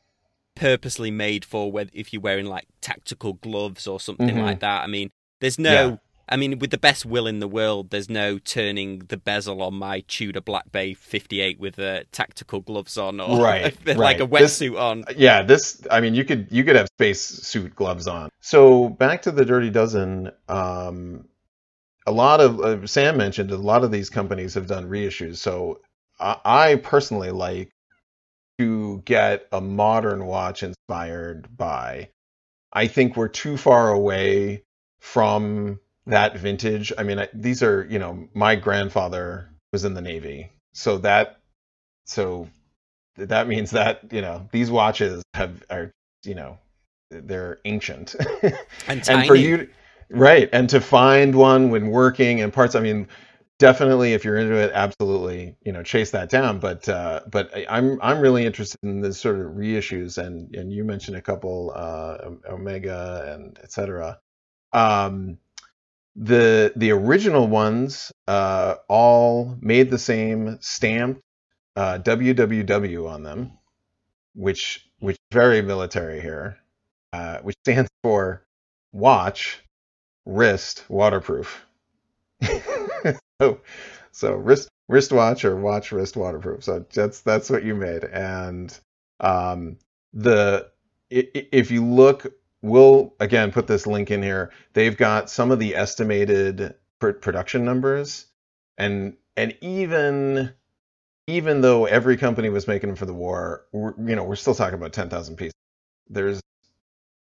purposely 0.56 1.10
made 1.10 1.44
for 1.44 1.70
whether 1.70 1.90
if 1.92 2.12
you're 2.12 2.22
wearing 2.22 2.46
like 2.46 2.66
tactical 2.80 3.34
gloves 3.34 3.86
or 3.86 4.00
something 4.00 4.28
mm-hmm. 4.28 4.40
like 4.40 4.60
that. 4.60 4.82
I 4.82 4.88
mean, 4.88 5.10
there's 5.40 5.58
no 5.58 5.88
yeah. 5.88 5.96
I 6.28 6.36
mean, 6.36 6.58
with 6.58 6.70
the 6.70 6.78
best 6.78 7.04
will 7.04 7.26
in 7.26 7.40
the 7.40 7.48
world, 7.48 7.90
there's 7.90 8.08
no 8.08 8.38
turning 8.38 9.00
the 9.08 9.16
bezel 9.16 9.62
on 9.62 9.74
my 9.74 10.00
Tudor 10.08 10.40
Black 10.40 10.72
Bay 10.72 10.94
58 10.94 11.60
with 11.60 11.78
uh, 11.78 12.04
tactical 12.12 12.60
gloves 12.60 12.96
on 12.96 13.20
or 13.20 13.42
right, 13.42 13.76
like 13.86 13.98
right. 13.98 14.20
a 14.20 14.26
wetsuit 14.26 14.80
on. 14.80 15.04
Yeah, 15.16 15.42
this. 15.42 15.86
I 15.90 16.00
mean, 16.00 16.14
you 16.14 16.24
could 16.24 16.48
you 16.50 16.64
could 16.64 16.76
have 16.76 16.88
space 16.88 17.20
suit 17.20 17.74
gloves 17.74 18.06
on. 18.06 18.30
So 18.40 18.88
back 18.88 19.22
to 19.22 19.30
the 19.30 19.44
Dirty 19.44 19.70
Dozen. 19.70 20.30
Um, 20.48 21.26
a 22.06 22.12
lot 22.12 22.40
of 22.40 22.60
uh, 22.60 22.86
Sam 22.86 23.16
mentioned 23.16 23.50
a 23.50 23.56
lot 23.56 23.84
of 23.84 23.90
these 23.90 24.10
companies 24.10 24.54
have 24.54 24.66
done 24.66 24.88
reissues. 24.88 25.36
So 25.36 25.80
I, 26.18 26.36
I 26.44 26.74
personally 26.76 27.30
like 27.30 27.70
to 28.58 29.02
get 29.04 29.46
a 29.52 29.60
modern 29.60 30.26
watch 30.26 30.62
inspired 30.62 31.54
by. 31.56 32.08
I 32.72 32.86
think 32.86 33.16
we're 33.16 33.28
too 33.28 33.56
far 33.56 33.90
away 33.90 34.64
from 35.00 35.80
that 36.06 36.36
vintage. 36.36 36.92
I 36.96 37.02
mean, 37.02 37.18
I, 37.18 37.28
these 37.32 37.62
are 37.62 37.86
you 37.88 37.98
know 37.98 38.28
my 38.34 38.56
grandfather 38.56 39.50
was 39.72 39.84
in 39.84 39.94
the 39.94 40.02
Navy, 40.02 40.50
so 40.72 40.98
that 40.98 41.40
so 42.06 42.48
that 43.16 43.48
means 43.48 43.70
that 43.72 44.12
you 44.12 44.20
know 44.20 44.48
these 44.52 44.70
watches 44.70 45.22
have 45.34 45.62
are 45.70 45.90
you 46.24 46.34
know 46.34 46.58
they're 47.10 47.60
ancient. 47.64 48.14
And, 48.88 49.08
and 49.08 49.26
for 49.26 49.34
you 49.34 49.68
right 50.10 50.50
and 50.52 50.68
to 50.68 50.80
find 50.80 51.34
one 51.34 51.70
when 51.70 51.88
working 51.88 52.42
and 52.42 52.52
parts 52.52 52.74
i 52.74 52.80
mean 52.80 53.08
definitely 53.58 54.12
if 54.12 54.24
you're 54.24 54.36
into 54.36 54.54
it 54.54 54.70
absolutely 54.74 55.56
you 55.64 55.72
know 55.72 55.82
chase 55.82 56.10
that 56.10 56.28
down. 56.28 56.58
But 56.58 56.88
uh 56.88 57.22
but 57.30 57.50
i'm 57.68 57.98
i'm 58.02 58.20
really 58.20 58.44
interested 58.44 58.78
in 58.82 59.00
the 59.00 59.12
sort 59.14 59.36
of 59.36 59.52
reissues 59.52 60.18
and 60.18 60.54
and 60.54 60.72
you 60.72 60.84
mentioned 60.84 61.16
a 61.16 61.22
couple 61.22 61.72
uh 61.74 62.18
omega 62.50 63.34
and 63.34 63.58
etc 63.62 64.18
um 64.72 65.38
the 66.16 66.72
the 66.76 66.92
original 66.92 67.46
ones 67.46 68.12
uh, 68.28 68.76
all 68.88 69.56
made 69.60 69.90
the 69.90 69.98
same 69.98 70.58
stamped 70.60 71.20
uh, 71.76 71.98
WWW 71.98 73.08
on 73.08 73.22
them, 73.22 73.52
which 74.34 74.88
which 75.00 75.18
very 75.32 75.62
military 75.62 76.20
here, 76.20 76.58
uh, 77.12 77.38
which 77.38 77.56
stands 77.64 77.90
for 78.02 78.46
watch, 78.92 79.60
wrist, 80.24 80.84
waterproof. 80.88 81.66
so 83.40 83.60
so 84.12 84.34
wrist 84.34 84.68
wristwatch 84.88 85.44
or 85.44 85.56
watch 85.56 85.90
wrist 85.92 86.16
waterproof. 86.16 86.62
So 86.62 86.84
that's 86.94 87.20
that's 87.22 87.50
what 87.50 87.64
you 87.64 87.74
made, 87.74 88.04
and 88.04 88.78
um, 89.20 89.78
the 90.12 90.70
if 91.10 91.70
you 91.70 91.84
look 91.84 92.32
we'll 92.64 93.14
again 93.20 93.52
put 93.52 93.66
this 93.66 93.86
link 93.86 94.10
in 94.10 94.22
here. 94.22 94.50
They've 94.72 94.96
got 94.96 95.30
some 95.30 95.50
of 95.50 95.58
the 95.58 95.76
estimated 95.76 96.74
pr- 96.98 97.10
production 97.10 97.64
numbers, 97.64 98.26
and 98.78 99.16
and 99.36 99.56
even 99.60 100.52
even 101.26 101.60
though 101.60 101.84
every 101.84 102.16
company 102.16 102.48
was 102.48 102.66
making 102.66 102.88
them 102.88 102.96
for 102.96 103.06
the 103.06 103.14
war, 103.14 103.66
you 103.72 104.16
know, 104.16 104.24
we're 104.24 104.36
still 104.36 104.54
talking 104.54 104.78
about 104.78 104.92
ten 104.92 105.10
thousand 105.10 105.36
pieces. 105.36 105.52
There's 106.08 106.40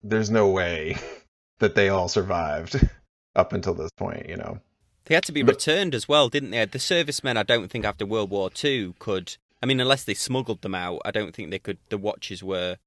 there's 0.04 0.30
no 0.30 0.50
way 0.50 0.98
that 1.60 1.76
they 1.76 1.90
all 1.90 2.10
survived 2.10 2.88
up 3.36 3.54
until 3.54 3.74
this 3.74 3.92
point, 3.98 4.28
you 4.30 4.36
know. 4.36 4.60
They 5.06 5.16
had 5.16 5.26
to 5.26 5.32
be 5.32 5.42
but, 5.42 5.56
returned 5.56 5.96
as 5.96 6.08
well, 6.08 6.30
didn't 6.30 6.52
they? 6.52 6.64
The 6.66 6.78
servicemen, 6.78 7.36
I 7.36 7.44
don't 7.44 7.72
think 7.72 7.84
after 7.84 8.06
World 8.06 8.30
War 8.30 8.52
II 8.64 8.94
could. 9.00 9.38
I 9.62 9.66
mean, 9.66 9.80
unless 9.80 10.04
they 10.04 10.14
smuggled 10.14 10.62
them 10.62 10.76
out, 10.76 11.02
I 11.04 11.12
don't 11.12 11.34
think 11.34 11.50
they 11.50 11.60
could. 11.60 11.80
The 11.90 11.98
watches 11.98 12.44
were 12.44 12.78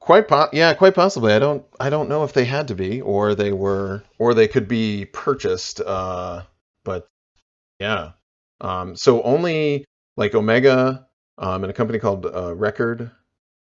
Quite 0.00 0.28
po- 0.28 0.48
yeah, 0.52 0.72
quite 0.74 0.94
possibly. 0.94 1.32
I 1.32 1.38
don't 1.38 1.64
I 1.80 1.90
don't 1.90 2.08
know 2.08 2.24
if 2.24 2.32
they 2.32 2.44
had 2.44 2.68
to 2.68 2.74
be 2.74 3.00
or 3.00 3.34
they 3.34 3.52
were 3.52 4.04
or 4.18 4.34
they 4.34 4.48
could 4.48 4.68
be 4.68 5.04
purchased. 5.06 5.80
Uh, 5.80 6.42
but 6.84 7.08
yeah. 7.80 8.12
Um, 8.60 8.96
so 8.96 9.22
only 9.22 9.84
like 10.16 10.34
Omega 10.34 11.06
um, 11.38 11.64
and 11.64 11.70
a 11.70 11.74
company 11.74 11.98
called 11.98 12.26
uh, 12.26 12.54
Record 12.54 13.10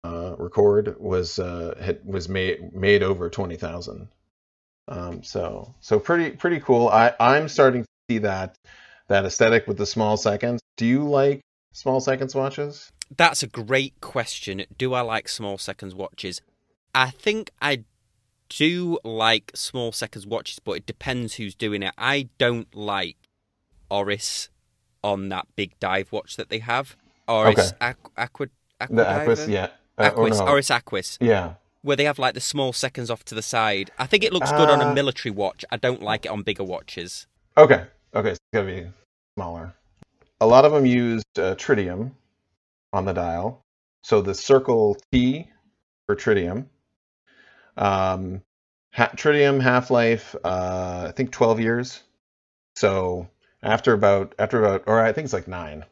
uh, 0.04 0.36
Record 0.38 0.96
was 1.00 1.40
uh, 1.40 1.76
had, 1.80 2.04
was 2.06 2.28
made 2.28 2.74
made 2.74 3.04
over 3.04 3.30
twenty 3.30 3.56
thousand. 3.56 4.08
Um, 4.88 5.24
so 5.24 5.76
so 5.80 6.00
pretty 6.00 6.36
pretty 6.36 6.60
cool. 6.60 6.88
I 6.88 7.14
I'm 7.20 7.48
starting 7.50 7.84
to 7.84 7.88
see 8.10 8.18
that 8.20 8.56
that 9.08 9.26
aesthetic 9.26 9.68
with 9.68 9.78
the 9.78 9.86
small 9.86 10.18
seconds. 10.18 10.62
Do 10.78 10.86
you 10.86 11.08
like 11.08 11.42
small 11.74 12.00
seconds 12.00 12.34
watches? 12.34 12.92
That's 13.16 13.44
a 13.44 13.48
great 13.48 14.00
question. 14.02 14.64
Do 14.78 14.94
I 14.94 15.02
like 15.02 15.28
small 15.28 15.58
seconds 15.58 15.94
watches? 15.94 16.42
I 16.96 17.10
think 17.10 17.52
I 17.62 17.84
do 18.50 19.00
like 19.04 19.52
small 19.56 19.92
seconds 19.92 20.26
watches, 20.26 20.60
but 20.60 20.74
it 20.74 20.86
depends 20.86 21.36
who's 21.36 21.56
doing 21.56 21.84
it. 21.84 21.94
I 21.98 22.30
don't 22.38 22.74
like 22.76 23.18
Oris 23.90 24.50
on 25.04 25.30
that 25.30 25.48
big 25.56 25.78
dive 25.80 26.12
watch 26.12 26.36
that 26.38 26.50
they 26.50 26.60
have. 26.60 26.96
Oris 27.28 27.74
okay. 27.74 27.78
Aqu- 27.94 28.12
Aqua, 28.18 28.48
Aqua, 28.80 28.96
the 28.96 29.04
Aquis, 29.10 29.48
yeah. 29.48 29.68
Uh, 29.98 30.12
Aquis, 30.12 30.40
no. 30.40 30.48
Oris 30.48 30.70
Aquis. 30.72 31.18
Yeah. 31.22 31.54
where 31.82 31.96
they 31.98 32.04
have 32.06 32.20
like 32.20 32.34
the 32.34 32.40
small 32.42 32.74
seconds 32.74 33.10
off 33.10 33.24
to 33.26 33.36
the 33.36 33.42
side. 33.42 33.92
I 33.98 34.06
think 34.06 34.24
it 34.24 34.32
looks 34.34 34.52
good 34.52 34.70
on 34.70 34.82
a 34.82 34.90
Uh, 34.90 34.94
military 34.94 35.32
watch. 35.32 35.66
I 35.72 35.78
don't 35.78 36.02
like 36.02 36.26
it 36.26 36.30
on 36.30 36.44
bigger 36.44 36.64
watches. 36.64 37.28
Okay. 37.58 37.86
Okay. 38.14 38.30
So 38.30 38.32
it's 38.32 38.40
gonna 38.54 38.66
be 38.84 38.88
smaller. 39.36 39.74
A 40.40 40.46
lot 40.48 40.66
of 40.66 40.72
them 40.72 40.86
used 40.86 41.26
uh, 41.38 41.56
tritium 41.56 42.12
on 42.94 43.06
the 43.06 43.14
dial. 43.14 43.62
So 44.04 44.22
the 44.22 44.34
circle 44.34 44.98
T 45.12 45.50
for 46.08 46.16
tritium. 46.16 46.66
Um, 47.78 48.42
ha- 48.94 49.12
tritium 49.16 49.62
half 49.62 49.92
life, 49.92 50.36
uh, 50.44 51.06
I 51.10 51.12
think 51.12 51.32
12 51.32 51.60
years. 51.60 52.04
So 52.76 53.30
after 53.64 53.94
about 53.94 54.36
after 54.40 54.64
about, 54.64 54.84
or 54.88 55.00
I 55.00 55.14
think 55.14 55.26
it's 55.26 55.34
like 55.34 55.48
nine. 55.48 55.86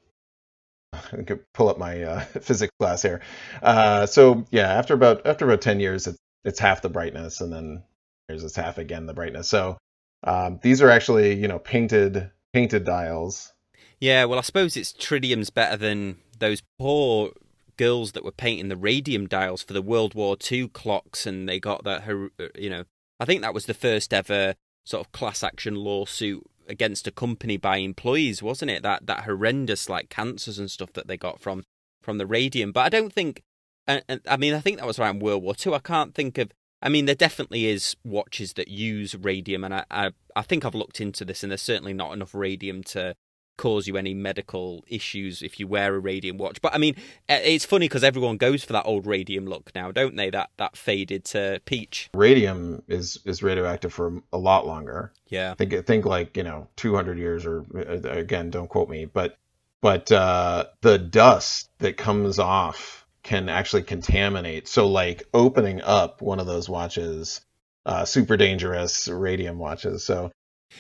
I 0.94 1.24
could 1.24 1.44
pull 1.54 1.70
up 1.70 1.78
my 1.78 2.04
uh, 2.04 2.20
physics 2.42 2.74
class 2.80 3.02
here. 3.02 3.22
Uh, 3.62 4.06
so 4.06 4.46
yeah, 4.52 4.74
after 4.74 4.94
about 4.94 5.26
after 5.26 5.46
about 5.46 5.62
10 5.62 5.80
years, 5.80 6.08
it's 6.08 6.18
it's 6.46 6.60
half 6.60 6.82
the 6.82 6.90
brightness, 6.90 7.42
and 7.42 7.52
then 7.52 7.84
here's 8.28 8.44
it's 8.44 8.56
half 8.56 8.78
again 8.78 9.06
the 9.06 9.14
brightness. 9.14 9.48
So 9.48 9.78
um, 10.24 10.60
these 10.62 10.82
are 10.82 10.90
actually, 10.90 11.36
you 11.36 11.48
know, 11.48 11.60
painted 11.60 12.32
painted 12.54 12.86
dials. 12.86 13.54
Yeah, 14.00 14.26
well, 14.26 14.40
I 14.40 14.44
suppose 14.44 14.78
it's 14.78 14.94
tritium's 14.94 15.50
better 15.50 15.78
than 15.78 16.18
those 16.40 16.64
poor 16.78 17.32
girls 17.78 18.12
that 18.12 18.26
were 18.26 18.32
painting 18.32 18.68
the 18.68 18.76
radium 18.76 19.28
dials 19.28 19.64
for 19.64 19.74
the 19.74 19.82
World 19.82 20.14
War 20.14 20.36
II 20.52 20.68
clocks, 20.70 21.26
and 21.26 21.48
they 21.48 21.60
got 21.60 21.84
that. 21.86 22.04
hor- 22.04 22.32
uh, 22.40 22.48
You 22.56 22.70
know, 22.70 22.84
I 23.20 23.26
think 23.26 23.42
that 23.42 23.54
was 23.54 23.66
the 23.66 23.74
first 23.74 24.14
ever 24.14 24.56
sort 24.86 25.06
of 25.06 25.12
class 25.12 25.44
action 25.44 25.76
lawsuit 25.76 26.44
against 26.68 27.08
a 27.08 27.12
company 27.12 27.58
by 27.58 27.78
employees, 27.78 28.44
wasn't 28.44 28.72
it? 28.72 28.84
That 28.84 29.08
that 29.08 29.24
horrendous 29.24 29.90
like 29.90 30.10
cancers 30.10 30.60
and 30.60 30.70
stuff 30.70 30.94
that 30.94 31.08
they 31.08 31.18
got 31.18 31.40
from 31.40 31.64
from 32.02 32.18
the 32.18 32.28
radium. 32.28 32.72
But 32.72 32.82
I 32.82 32.90
don't 32.90 33.14
think. 33.14 33.42
And, 33.88 34.04
I 34.28 34.38
mean, 34.38 34.54
I 34.54 34.60
think 34.60 34.78
that 34.78 34.86
was 34.86 35.00
around 35.00 35.22
World 35.22 35.42
War 35.42 35.56
II. 35.66 35.74
I 35.74 35.80
can't 35.80 36.14
think 36.14 36.38
of. 36.38 36.52
I 36.82 36.90
mean, 36.90 37.06
there 37.06 37.16
definitely 37.16 37.66
is 37.66 37.96
watches 38.06 38.54
that 38.54 38.68
use 38.68 39.16
radium, 39.16 39.64
and 39.64 39.74
I, 39.74 39.86
I, 39.90 40.12
I 40.36 40.44
think 40.44 40.64
I've 40.64 40.76
looked 40.76 41.02
into 41.02 41.26
this, 41.26 41.44
and 41.44 41.52
there's 41.52 41.62
certainly 41.62 41.94
not 41.94 42.14
enough 42.14 42.36
radium 42.36 42.84
to 42.84 43.16
cause 43.60 43.88
you 43.88 43.98
any 43.98 44.14
medical 44.14 44.86
issues 44.88 45.42
if 45.42 45.60
you 45.60 45.68
wear 45.68 45.94
a 45.94 46.00
radium 46.00 46.38
watch. 46.38 46.62
But 46.62 46.74
I 46.74 46.78
mean, 46.78 46.96
uh, 47.28 47.40
it's 47.44 47.66
funny 47.66 47.90
because 47.90 48.06
everyone 48.06 48.38
goes 48.38 48.64
for 48.64 48.72
that 48.72 48.86
old 48.86 49.06
radium 49.06 49.46
look 49.46 49.72
now, 49.76 49.92
don't 49.92 50.16
they? 50.16 50.30
That 50.30 50.50
that 50.58 50.78
faded 50.78 51.26
to 51.26 51.62
peach. 51.66 52.10
Radium 52.14 52.82
is 52.88 53.20
is 53.26 53.44
radioactive 53.44 53.92
for 53.94 54.24
a 54.32 54.38
lot 54.38 54.66
longer. 54.66 55.12
Yeah, 55.28 55.54
think 55.56 55.86
think 55.86 56.06
like 56.06 56.38
you 56.38 56.44
know 56.44 56.70
200 56.78 57.18
years 57.18 57.46
or 57.46 57.66
uh, 57.76 58.10
again, 58.10 58.50
don't 58.50 58.70
quote 58.70 58.90
me, 58.90 59.04
but 59.06 59.38
but 59.82 60.10
uh, 60.10 60.66
the 60.82 60.98
dust 60.98 61.70
that 61.80 61.98
comes 61.98 62.40
off 62.40 63.06
can 63.24 63.50
actually 63.50 63.84
contaminate. 63.84 64.70
So 64.70 64.88
like 64.88 65.24
opening 65.34 65.82
up 65.82 66.22
one 66.22 66.40
of 66.40 66.48
those 66.48 66.70
watches, 66.70 67.42
uh, 67.86 68.06
super 68.06 68.38
dangerous 68.38 69.10
radium 69.10 69.60
watches. 69.60 70.06
So 70.06 70.32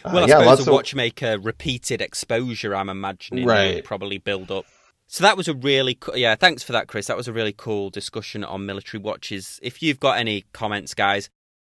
uh, 0.05 0.11
well, 0.13 0.23
I 0.25 0.27
yeah, 0.27 0.39
suppose 0.39 0.59
a 0.59 0.69
of 0.69 0.73
watchmaker 0.73 1.37
repeated 1.39 2.01
exposure. 2.01 2.75
I'm 2.75 2.89
imagining 2.89 3.45
would 3.45 3.51
Right. 3.51 3.83
probably 3.83 4.17
build 4.17 4.51
up. 4.51 4.65
So 5.07 5.23
that 5.23 5.35
was 5.37 5.47
a 5.47 5.53
really 5.55 5.95
co- 5.95 6.15
yeah. 6.15 6.35
Thanks 6.35 6.61
for 6.63 6.71
that, 6.73 6.87
Chris. 6.87 7.07
That 7.07 7.17
was 7.17 7.27
a 7.27 7.33
really 7.33 7.53
cool 7.53 7.89
discussion 7.89 8.43
on 8.43 8.65
military 8.65 9.01
watches. 9.01 9.59
If 9.63 9.81
you've 9.81 9.99
got 9.99 10.19
any 10.19 10.45
comments, 10.53 10.93
guys, 10.93 11.29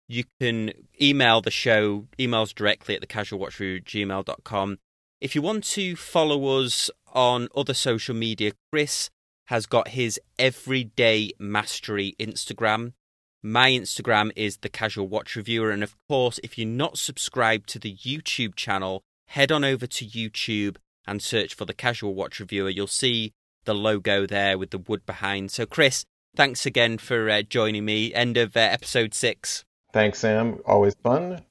you 0.09 0.25
can 0.41 0.73
email 1.01 1.39
the 1.41 1.51
show 1.51 2.07
emails 2.17 2.53
directly 2.53 2.95
at 2.95 3.01
the 3.01 3.07
gmail.com. 3.07 4.79
If 5.21 5.35
you 5.35 5.41
want 5.41 5.63
to 5.65 5.95
follow 5.95 6.63
us 6.63 6.89
on 7.13 7.47
other 7.55 7.73
social 7.73 8.15
media, 8.15 8.51
Chris 8.71 9.09
has 9.45 9.65
got 9.65 9.89
his 9.89 10.19
everyday 10.37 11.31
mastery 11.39 12.15
Instagram. 12.19 12.93
My 13.41 13.71
Instagram 13.71 14.31
is 14.35 14.57
the 14.57 14.67
casual 14.67 15.07
watch 15.07 15.37
reviewer, 15.37 15.71
and 15.71 15.81
of 15.81 15.95
course, 16.09 16.41
if 16.43 16.57
you're 16.57 16.67
not 16.67 16.97
subscribed 16.97 17.69
to 17.69 17.79
the 17.79 17.95
YouTube 17.95 18.55
channel, 18.55 19.01
head 19.27 19.49
on 19.49 19.63
over 19.63 19.87
to 19.87 20.05
YouTube 20.05 20.75
and 21.07 21.21
search 21.21 21.53
for 21.53 21.63
the 21.63 21.73
casual 21.73 22.13
watch 22.13 22.41
reviewer. 22.41 22.69
You'll 22.69 22.87
see 22.87 23.31
the 23.63 23.73
logo 23.73 24.25
there 24.25 24.57
with 24.57 24.71
the 24.71 24.77
wood 24.77 25.05
behind. 25.05 25.51
So, 25.51 25.65
Chris, 25.65 26.03
thanks 26.35 26.65
again 26.65 26.97
for 26.97 27.29
uh, 27.29 27.41
joining 27.43 27.85
me. 27.85 28.13
End 28.13 28.35
of 28.35 28.57
uh, 28.57 28.59
episode 28.59 29.13
six. 29.13 29.63
Thanks, 29.93 30.19
Sam. 30.19 30.59
Always 30.65 30.95
fun. 30.95 31.41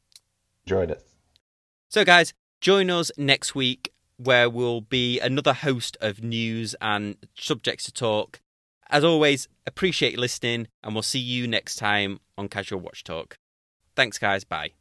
Enjoyed 0.67 0.91
it. 0.91 1.03
So, 1.89 2.05
guys, 2.05 2.35
join 2.61 2.91
us 2.91 3.11
next 3.17 3.55
week 3.55 3.93
where 4.19 4.51
we'll 4.51 4.83
be 4.83 5.21
another 5.21 5.55
host 5.55 5.97
of 6.03 6.23
news 6.23 6.75
and 6.83 7.17
subjects 7.35 7.85
to 7.85 7.93
talk. 7.93 8.41
As 8.91 9.05
always, 9.05 9.49
appreciate 9.67 10.19
listening, 10.19 10.69
and 10.83 10.95
we'll 10.95 11.03
see 11.03 11.19
you 11.19 11.47
next 11.47 11.77
time 11.77 12.21
on 12.39 12.49
Casual 12.49 12.81
Watch 12.81 13.05
Talk. 13.05 13.37
Thanks, 13.95 14.19
guys. 14.19 14.45
Bye. 14.45 14.78